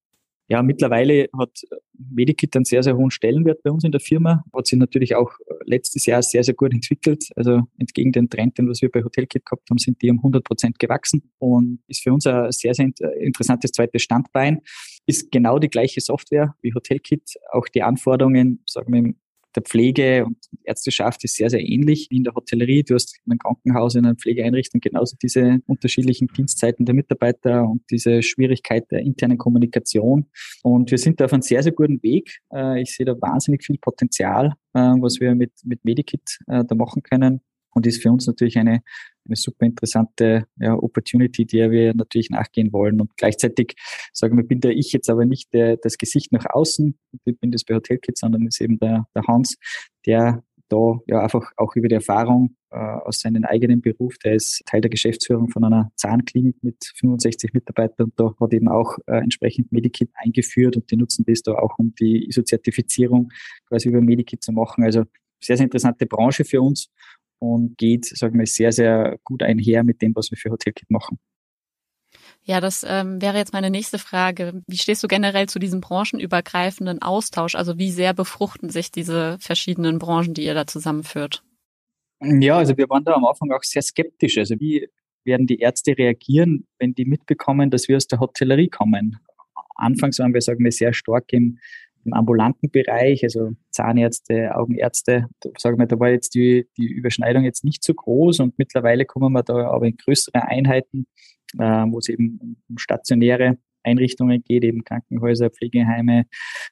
Ja, 0.48 0.62
mittlerweile 0.62 1.28
hat 1.38 1.62
Medikit 2.10 2.54
einen 2.54 2.66
sehr, 2.66 2.82
sehr 2.82 2.96
hohen 2.96 3.10
Stellenwert 3.10 3.62
bei 3.62 3.70
uns 3.70 3.84
in 3.84 3.92
der 3.92 4.00
Firma. 4.00 4.44
Hat 4.54 4.66
sich 4.66 4.78
natürlich 4.78 5.14
auch 5.14 5.32
letztes 5.64 6.04
Jahr 6.04 6.22
sehr, 6.22 6.44
sehr 6.44 6.54
gut 6.54 6.72
entwickelt. 6.72 7.28
Also 7.34 7.62
entgegen 7.78 8.12
den 8.12 8.28
Trend, 8.28 8.58
den 8.58 8.68
was 8.68 8.82
wir 8.82 8.90
bei 8.90 9.02
Hotelkit 9.02 9.46
gehabt 9.46 9.70
haben, 9.70 9.78
sind 9.78 10.02
die 10.02 10.10
um 10.10 10.18
100 10.18 10.44
Prozent 10.44 10.78
gewachsen 10.78 11.30
und 11.38 11.80
ist 11.88 12.02
für 12.02 12.12
uns 12.12 12.26
ein 12.26 12.52
sehr, 12.52 12.74
sehr 12.74 12.90
interessantes 13.18 13.72
zweites 13.72 14.02
Standbein. 14.02 14.60
Ist 15.06 15.32
genau 15.32 15.58
die 15.58 15.68
gleiche 15.68 16.00
Software 16.00 16.54
wie 16.60 16.74
Hotelkit. 16.74 17.22
Auch 17.52 17.68
die 17.68 17.82
Anforderungen, 17.82 18.62
sagen 18.66 18.92
wir, 18.92 19.14
der 19.54 19.62
Pflege 19.62 20.24
und 20.24 20.36
Ärzteschaft 20.64 21.24
ist 21.24 21.36
sehr, 21.36 21.50
sehr 21.50 21.60
ähnlich 21.60 22.08
wie 22.10 22.16
in 22.16 22.24
der 22.24 22.34
Hotellerie. 22.34 22.82
Du 22.82 22.94
hast 22.94 23.16
in 23.24 23.32
einem 23.32 23.38
Krankenhaus, 23.38 23.94
in 23.94 24.04
einer 24.04 24.16
Pflegeeinrichtung 24.16 24.80
genauso 24.80 25.16
diese 25.20 25.58
unterschiedlichen 25.66 26.28
Dienstzeiten 26.28 26.86
der 26.86 26.94
Mitarbeiter 26.94 27.64
und 27.64 27.82
diese 27.90 28.22
Schwierigkeit 28.22 28.90
der 28.90 29.00
internen 29.00 29.38
Kommunikation. 29.38 30.26
Und 30.62 30.90
wir 30.90 30.98
sind 30.98 31.20
da 31.20 31.26
auf 31.26 31.32
einem 31.32 31.42
sehr, 31.42 31.62
sehr 31.62 31.72
guten 31.72 32.02
Weg. 32.02 32.40
Äh, 32.52 32.82
ich 32.82 32.94
sehe 32.94 33.06
da 33.06 33.14
wahnsinnig 33.20 33.64
viel 33.64 33.78
Potenzial, 33.78 34.52
äh, 34.74 34.80
was 34.80 35.20
wir 35.20 35.34
mit, 35.34 35.52
mit 35.64 35.84
Medikit 35.84 36.38
äh, 36.46 36.64
da 36.64 36.74
machen 36.74 37.02
können 37.02 37.40
und 37.74 37.86
ist 37.86 38.02
für 38.02 38.10
uns 38.10 38.26
natürlich 38.26 38.56
eine, 38.56 38.80
eine 39.26 39.36
super 39.36 39.66
interessante 39.66 40.46
ja, 40.58 40.74
Opportunity, 40.74 41.44
der 41.44 41.70
wir 41.70 41.94
natürlich 41.94 42.30
nachgehen 42.30 42.72
wollen. 42.72 43.00
Und 43.00 43.16
gleichzeitig 43.16 43.74
sagen 44.12 44.36
wir, 44.36 44.44
bin 44.44 44.60
da 44.60 44.70
ich 44.70 44.92
jetzt 44.92 45.10
aber 45.10 45.24
nicht 45.24 45.52
der, 45.52 45.76
das 45.76 45.98
Gesicht 45.98 46.32
nach 46.32 46.46
außen, 46.48 46.98
ich 47.24 47.38
bin 47.38 47.50
das 47.50 47.64
bei 47.64 47.74
Hotelkids, 47.74 48.20
sondern 48.20 48.46
ist 48.46 48.60
eben 48.60 48.78
der, 48.78 49.06
der 49.14 49.24
Hans, 49.26 49.56
der 50.06 50.42
da 50.68 50.98
ja 51.06 51.22
einfach 51.22 51.52
auch 51.56 51.76
über 51.76 51.88
die 51.88 51.94
Erfahrung 51.94 52.56
äh, 52.70 52.76
aus 52.76 53.20
seinem 53.20 53.44
eigenen 53.44 53.80
Beruf, 53.80 54.16
der 54.18 54.34
ist 54.34 54.62
Teil 54.66 54.80
der 54.80 54.90
Geschäftsführung 54.90 55.48
von 55.48 55.64
einer 55.64 55.92
Zahnklinik 55.96 56.56
mit 56.62 56.76
65 56.96 57.52
Mitarbeitern 57.52 58.06
und 58.06 58.18
da 58.18 58.34
hat 58.40 58.52
eben 58.52 58.68
auch 58.68 58.98
äh, 59.06 59.18
entsprechend 59.18 59.72
Medikit 59.72 60.10
eingeführt 60.14 60.76
und 60.76 60.90
die 60.90 60.96
nutzen 60.96 61.24
das 61.26 61.42
da 61.42 61.52
auch, 61.52 61.78
um 61.78 61.94
die 61.94 62.26
ISO-Zertifizierung 62.28 63.30
quasi 63.68 63.88
über 63.88 64.00
Medikit 64.00 64.42
zu 64.42 64.52
machen. 64.52 64.84
Also 64.84 65.04
sehr, 65.40 65.56
sehr 65.56 65.64
interessante 65.64 66.06
Branche 66.06 66.44
für 66.44 66.62
uns 66.62 66.88
und 67.38 67.76
geht, 67.78 68.06
sagen 68.06 68.38
wir, 68.38 68.46
sehr, 68.46 68.72
sehr 68.72 69.18
gut 69.24 69.42
einher 69.42 69.84
mit 69.84 70.02
dem, 70.02 70.14
was 70.14 70.30
wir 70.30 70.38
für 70.38 70.50
Hotelkit 70.50 70.90
machen. 70.90 71.18
Ja, 72.46 72.60
das 72.60 72.84
ähm, 72.86 73.22
wäre 73.22 73.38
jetzt 73.38 73.54
meine 73.54 73.70
nächste 73.70 73.98
Frage. 73.98 74.62
Wie 74.66 74.76
stehst 74.76 75.02
du 75.02 75.08
generell 75.08 75.48
zu 75.48 75.58
diesem 75.58 75.80
branchenübergreifenden 75.80 77.00
Austausch? 77.00 77.54
Also 77.54 77.78
wie 77.78 77.90
sehr 77.90 78.12
befruchten 78.12 78.68
sich 78.68 78.90
diese 78.90 79.38
verschiedenen 79.40 79.98
Branchen, 79.98 80.34
die 80.34 80.44
ihr 80.44 80.54
da 80.54 80.66
zusammenführt? 80.66 81.42
Ja, 82.20 82.58
also 82.58 82.76
wir 82.76 82.88
waren 82.90 83.04
da 83.04 83.14
am 83.14 83.24
Anfang 83.24 83.50
auch 83.50 83.62
sehr 83.62 83.82
skeptisch. 83.82 84.36
Also 84.36 84.56
wie 84.60 84.88
werden 85.24 85.46
die 85.46 85.58
Ärzte 85.58 85.96
reagieren, 85.96 86.66
wenn 86.78 86.94
die 86.94 87.06
mitbekommen, 87.06 87.70
dass 87.70 87.88
wir 87.88 87.96
aus 87.96 88.06
der 88.06 88.20
Hotellerie 88.20 88.68
kommen? 88.68 89.18
Anfangs 89.76 90.18
waren 90.18 90.34
wir, 90.34 90.42
sagen 90.42 90.62
wir, 90.62 90.72
sehr 90.72 90.92
stark 90.92 91.32
im, 91.32 91.58
im 92.04 92.12
ambulanten 92.12 92.70
Bereich, 92.70 93.24
also 93.24 93.52
Zahnärzte, 93.70 94.54
Augenärzte. 94.54 95.26
Sagen 95.58 95.78
wir, 95.78 95.86
da 95.86 95.98
war 95.98 96.10
jetzt 96.10 96.34
die, 96.34 96.68
die 96.76 96.86
Überschneidung 96.86 97.44
jetzt 97.44 97.64
nicht 97.64 97.82
so 97.82 97.94
groß 97.94 98.40
und 98.40 98.58
mittlerweile 98.58 99.04
kommen 99.04 99.32
wir 99.32 99.42
da 99.42 99.68
aber 99.68 99.86
in 99.86 99.96
größere 99.96 100.42
Einheiten 100.46 101.06
äh, 101.58 101.84
wo 101.88 101.98
es 101.98 102.08
eben 102.08 102.56
um 102.68 102.78
stationäre 102.78 103.58
Einrichtungen 103.82 104.42
geht, 104.42 104.64
eben 104.64 104.82
Krankenhäuser, 104.82 105.50
Pflegeheime, 105.50 106.26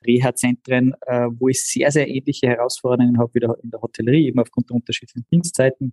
Reha-Zentren, 0.06 0.94
äh, 1.06 1.28
wo 1.30 1.48
ich 1.48 1.64
sehr, 1.64 1.90
sehr 1.90 2.08
ähnliche 2.08 2.48
Herausforderungen 2.48 3.18
habe 3.18 3.34
wie 3.34 3.44
in 3.62 3.70
der 3.70 3.82
Hotellerie, 3.82 4.28
eben 4.28 4.40
aufgrund 4.40 4.70
der 4.70 4.76
unterschiedlichen 4.76 5.26
Dienstzeiten, 5.30 5.92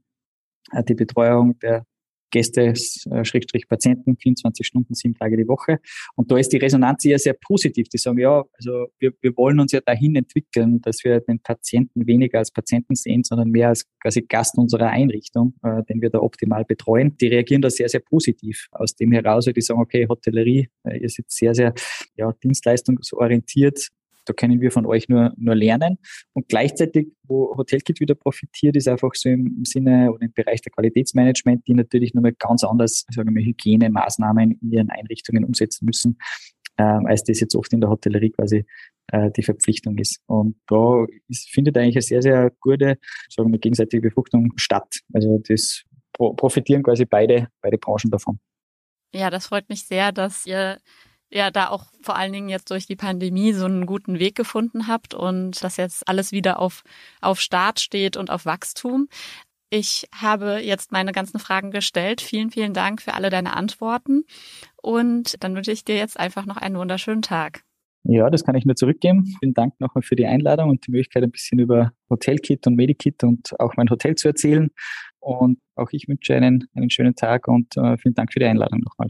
äh, 0.71 0.83
die 0.83 0.93
Betreuung 0.93 1.59
der 1.59 1.85
Gäste, 2.31 2.73
äh, 3.11 3.25
Schrägstrich 3.25 3.67
Patienten, 3.67 4.17
24 4.17 4.65
Stunden, 4.65 4.93
sieben 4.93 5.15
Tage 5.15 5.37
die 5.37 5.47
Woche. 5.47 5.79
Und 6.15 6.31
da 6.31 6.37
ist 6.37 6.51
die 6.53 6.57
Resonanz 6.57 7.05
eher 7.05 7.19
sehr 7.19 7.33
positiv. 7.33 7.89
Die 7.89 7.97
sagen, 7.97 8.19
ja, 8.19 8.43
also 8.53 8.87
wir, 8.99 9.13
wir 9.21 9.35
wollen 9.37 9.59
uns 9.59 9.71
ja 9.71 9.81
dahin 9.81 10.15
entwickeln, 10.15 10.81
dass 10.81 11.03
wir 11.03 11.19
den 11.21 11.39
Patienten 11.39 12.07
weniger 12.07 12.39
als 12.39 12.51
Patienten 12.51 12.95
sehen, 12.95 13.23
sondern 13.23 13.49
mehr 13.49 13.69
als 13.69 13.85
quasi 14.01 14.21
Gast 14.21 14.57
unserer 14.57 14.87
Einrichtung, 14.87 15.55
äh, 15.63 15.83
den 15.89 16.01
wir 16.01 16.09
da 16.09 16.19
optimal 16.19 16.65
betreuen. 16.65 17.17
Die 17.17 17.27
reagieren 17.27 17.61
da 17.61 17.69
sehr, 17.69 17.89
sehr 17.89 18.01
positiv 18.01 18.67
aus 18.71 18.95
dem 18.95 19.11
heraus, 19.11 19.47
weil 19.47 19.53
die 19.53 19.61
sagen, 19.61 19.79
okay, 19.79 20.07
Hotellerie, 20.07 20.69
äh, 20.83 20.97
ihr 20.97 21.09
seid 21.09 21.25
sehr, 21.29 21.53
sehr 21.53 21.73
ja, 22.15 22.31
dienstleistungsorientiert, 22.43 23.89
da 24.29 24.33
können 24.33 24.61
wir 24.61 24.71
von 24.71 24.85
euch 24.85 25.09
nur, 25.09 25.33
nur 25.37 25.55
lernen. 25.55 25.97
Und 26.33 26.47
gleichzeitig, 26.47 27.07
wo 27.23 27.57
Hotelkit 27.57 27.99
wieder 27.99 28.13
profitiert, 28.13 28.75
ist 28.75 28.87
einfach 28.87 29.09
so 29.15 29.27
im, 29.27 29.63
Sinne 29.65 30.11
oder 30.11 30.21
im 30.21 30.33
Bereich 30.33 30.61
der 30.61 30.71
Qualitätsmanagement, 30.71 31.67
die 31.67 31.73
natürlich 31.73 32.13
nochmal 32.13 32.33
ganz 32.33 32.63
anders, 32.63 33.05
sagen 33.09 33.33
wir, 33.33 33.43
Hygienemaßnahmen 33.43 34.59
in 34.61 34.71
ihren 34.71 34.89
Einrichtungen 34.91 35.43
umsetzen 35.43 35.85
müssen, 35.85 36.19
ähm, 36.77 37.07
als 37.07 37.23
das 37.23 37.39
jetzt 37.39 37.55
oft 37.55 37.73
in 37.73 37.81
der 37.81 37.89
Hotellerie 37.89 38.29
quasi 38.29 38.65
äh, 39.07 39.31
die 39.31 39.41
Verpflichtung 39.41 39.97
ist. 39.97 40.19
Und 40.27 40.57
da 40.67 41.05
ist, 41.27 41.49
findet 41.49 41.75
eigentlich 41.75 41.95
eine 41.95 42.03
sehr, 42.03 42.21
sehr 42.21 42.51
gute, 42.59 42.99
sagen 43.29 43.51
wir, 43.51 43.57
gegenseitige 43.57 44.01
Befruchtung 44.01 44.53
statt. 44.57 44.99
Also 45.11 45.41
das 45.47 45.85
profitieren 46.13 46.83
quasi 46.83 47.05
beide, 47.05 47.47
beide 47.61 47.79
Branchen 47.79 48.11
davon. 48.11 48.39
Ja, 49.11 49.31
das 49.31 49.47
freut 49.47 49.67
mich 49.69 49.85
sehr, 49.85 50.11
dass 50.11 50.45
ihr 50.45 50.77
ja 51.31 51.51
da 51.51 51.69
auch 51.69 51.85
vor 52.01 52.15
allen 52.15 52.33
Dingen 52.33 52.49
jetzt 52.49 52.71
durch 52.71 52.85
die 52.85 52.95
Pandemie 52.95 53.53
so 53.53 53.65
einen 53.65 53.85
guten 53.85 54.19
Weg 54.19 54.35
gefunden 54.35 54.87
habt 54.87 55.13
und 55.13 55.63
dass 55.63 55.77
jetzt 55.77 56.07
alles 56.07 56.31
wieder 56.31 56.59
auf, 56.59 56.83
auf 57.21 57.39
Start 57.39 57.79
steht 57.79 58.17
und 58.17 58.29
auf 58.31 58.45
Wachstum. 58.45 59.07
Ich 59.71 60.07
habe 60.15 60.59
jetzt 60.63 60.91
meine 60.91 61.11
ganzen 61.11 61.39
Fragen 61.39 61.69
gestellt. 61.69 62.21
Vielen, 62.21 62.49
vielen 62.49 62.73
Dank 62.73 63.01
für 63.03 63.13
alle 63.13 63.29
deine 63.29 63.55
Antworten. 63.55 64.23
Und 64.81 65.43
dann 65.43 65.55
wünsche 65.55 65.71
ich 65.71 65.85
dir 65.85 65.95
jetzt 65.95 66.19
einfach 66.19 66.47
noch 66.47 66.57
einen 66.57 66.77
wunderschönen 66.77 67.21
Tag. 67.21 67.63
Ja, 68.03 68.29
das 68.31 68.43
kann 68.43 68.55
ich 68.55 68.65
nur 68.65 68.75
zurückgeben. 68.75 69.25
Vielen 69.39 69.53
Dank 69.53 69.79
nochmal 69.79 70.01
für 70.01 70.15
die 70.15 70.25
Einladung 70.25 70.69
und 70.69 70.87
die 70.87 70.91
Möglichkeit, 70.91 71.21
ein 71.21 71.31
bisschen 71.31 71.59
über 71.59 71.91
Hotelkit 72.09 72.65
und 72.65 72.75
Medikit 72.75 73.23
und 73.23 73.59
auch 73.59 73.75
mein 73.75 73.89
Hotel 73.89 74.15
zu 74.15 74.29
erzählen. 74.29 74.71
Und 75.19 75.59
auch 75.75 75.89
ich 75.91 76.07
wünsche 76.07 76.33
einen, 76.33 76.67
einen 76.73 76.89
schönen 76.89 77.13
Tag 77.13 77.47
und 77.47 77.77
äh, 77.77 77.97
vielen 77.97 78.15
Dank 78.15 78.33
für 78.33 78.39
die 78.39 78.45
Einladung 78.45 78.79
nochmal. 78.79 79.09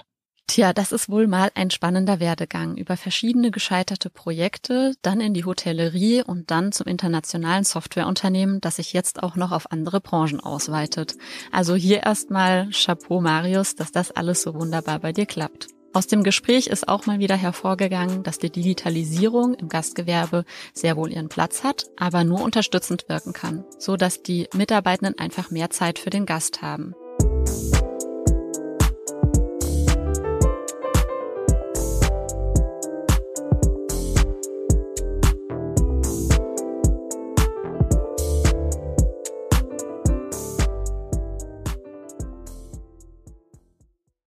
Tja, 0.50 0.74
das 0.74 0.92
ist 0.92 1.10
wohl 1.10 1.28
mal 1.28 1.52
ein 1.54 1.70
spannender 1.70 2.20
Werdegang 2.20 2.76
über 2.76 2.98
verschiedene 2.98 3.52
gescheiterte 3.52 4.10
Projekte, 4.10 4.96
dann 5.04 5.22
in 5.22 5.36
die 5.36 5.46
Hotellerie 5.46 6.24
und 6.24 6.50
dann 6.50 6.72
zum 6.72 6.88
internationalen 6.88 7.64
Softwareunternehmen, 7.64 8.60
das 8.60 8.78
sich 8.78 8.92
jetzt 8.92 9.22
auch 9.22 9.36
noch 9.36 9.52
auf 9.52 9.72
andere 9.72 10.02
Branchen 10.02 10.40
ausweitet. 10.40 11.18
Also 11.52 11.76
hier 11.76 12.02
erstmal 12.02 12.72
Chapeau 12.72 13.22
Marius, 13.22 13.76
dass 13.76 13.92
das 13.92 14.10
alles 14.10 14.42
so 14.42 14.56
wunderbar 14.56 14.98
bei 14.98 15.14
dir 15.14 15.28
klappt. 15.28 15.68
Aus 15.94 16.08
dem 16.08 16.24
Gespräch 16.24 16.66
ist 16.66 16.88
auch 16.88 17.06
mal 17.06 17.20
wieder 17.20 17.36
hervorgegangen, 17.36 18.24
dass 18.24 18.40
die 18.40 18.50
Digitalisierung 18.52 19.54
im 19.54 19.70
Gastgewerbe 19.70 20.46
sehr 20.74 20.98
wohl 20.98 21.12
ihren 21.12 21.30
Platz 21.30 21.64
hat, 21.64 21.86
aber 21.96 22.24
nur 22.24 22.42
unterstützend 22.42 23.08
wirken 23.08 23.34
kann, 23.34 23.66
so 23.78 23.98
dass 23.98 24.24
die 24.24 24.48
Mitarbeitenden 24.56 25.20
einfach 25.20 25.52
mehr 25.52 25.70
Zeit 25.70 26.00
für 26.00 26.10
den 26.10 26.26
Gast 26.26 26.64
haben. 26.64 26.96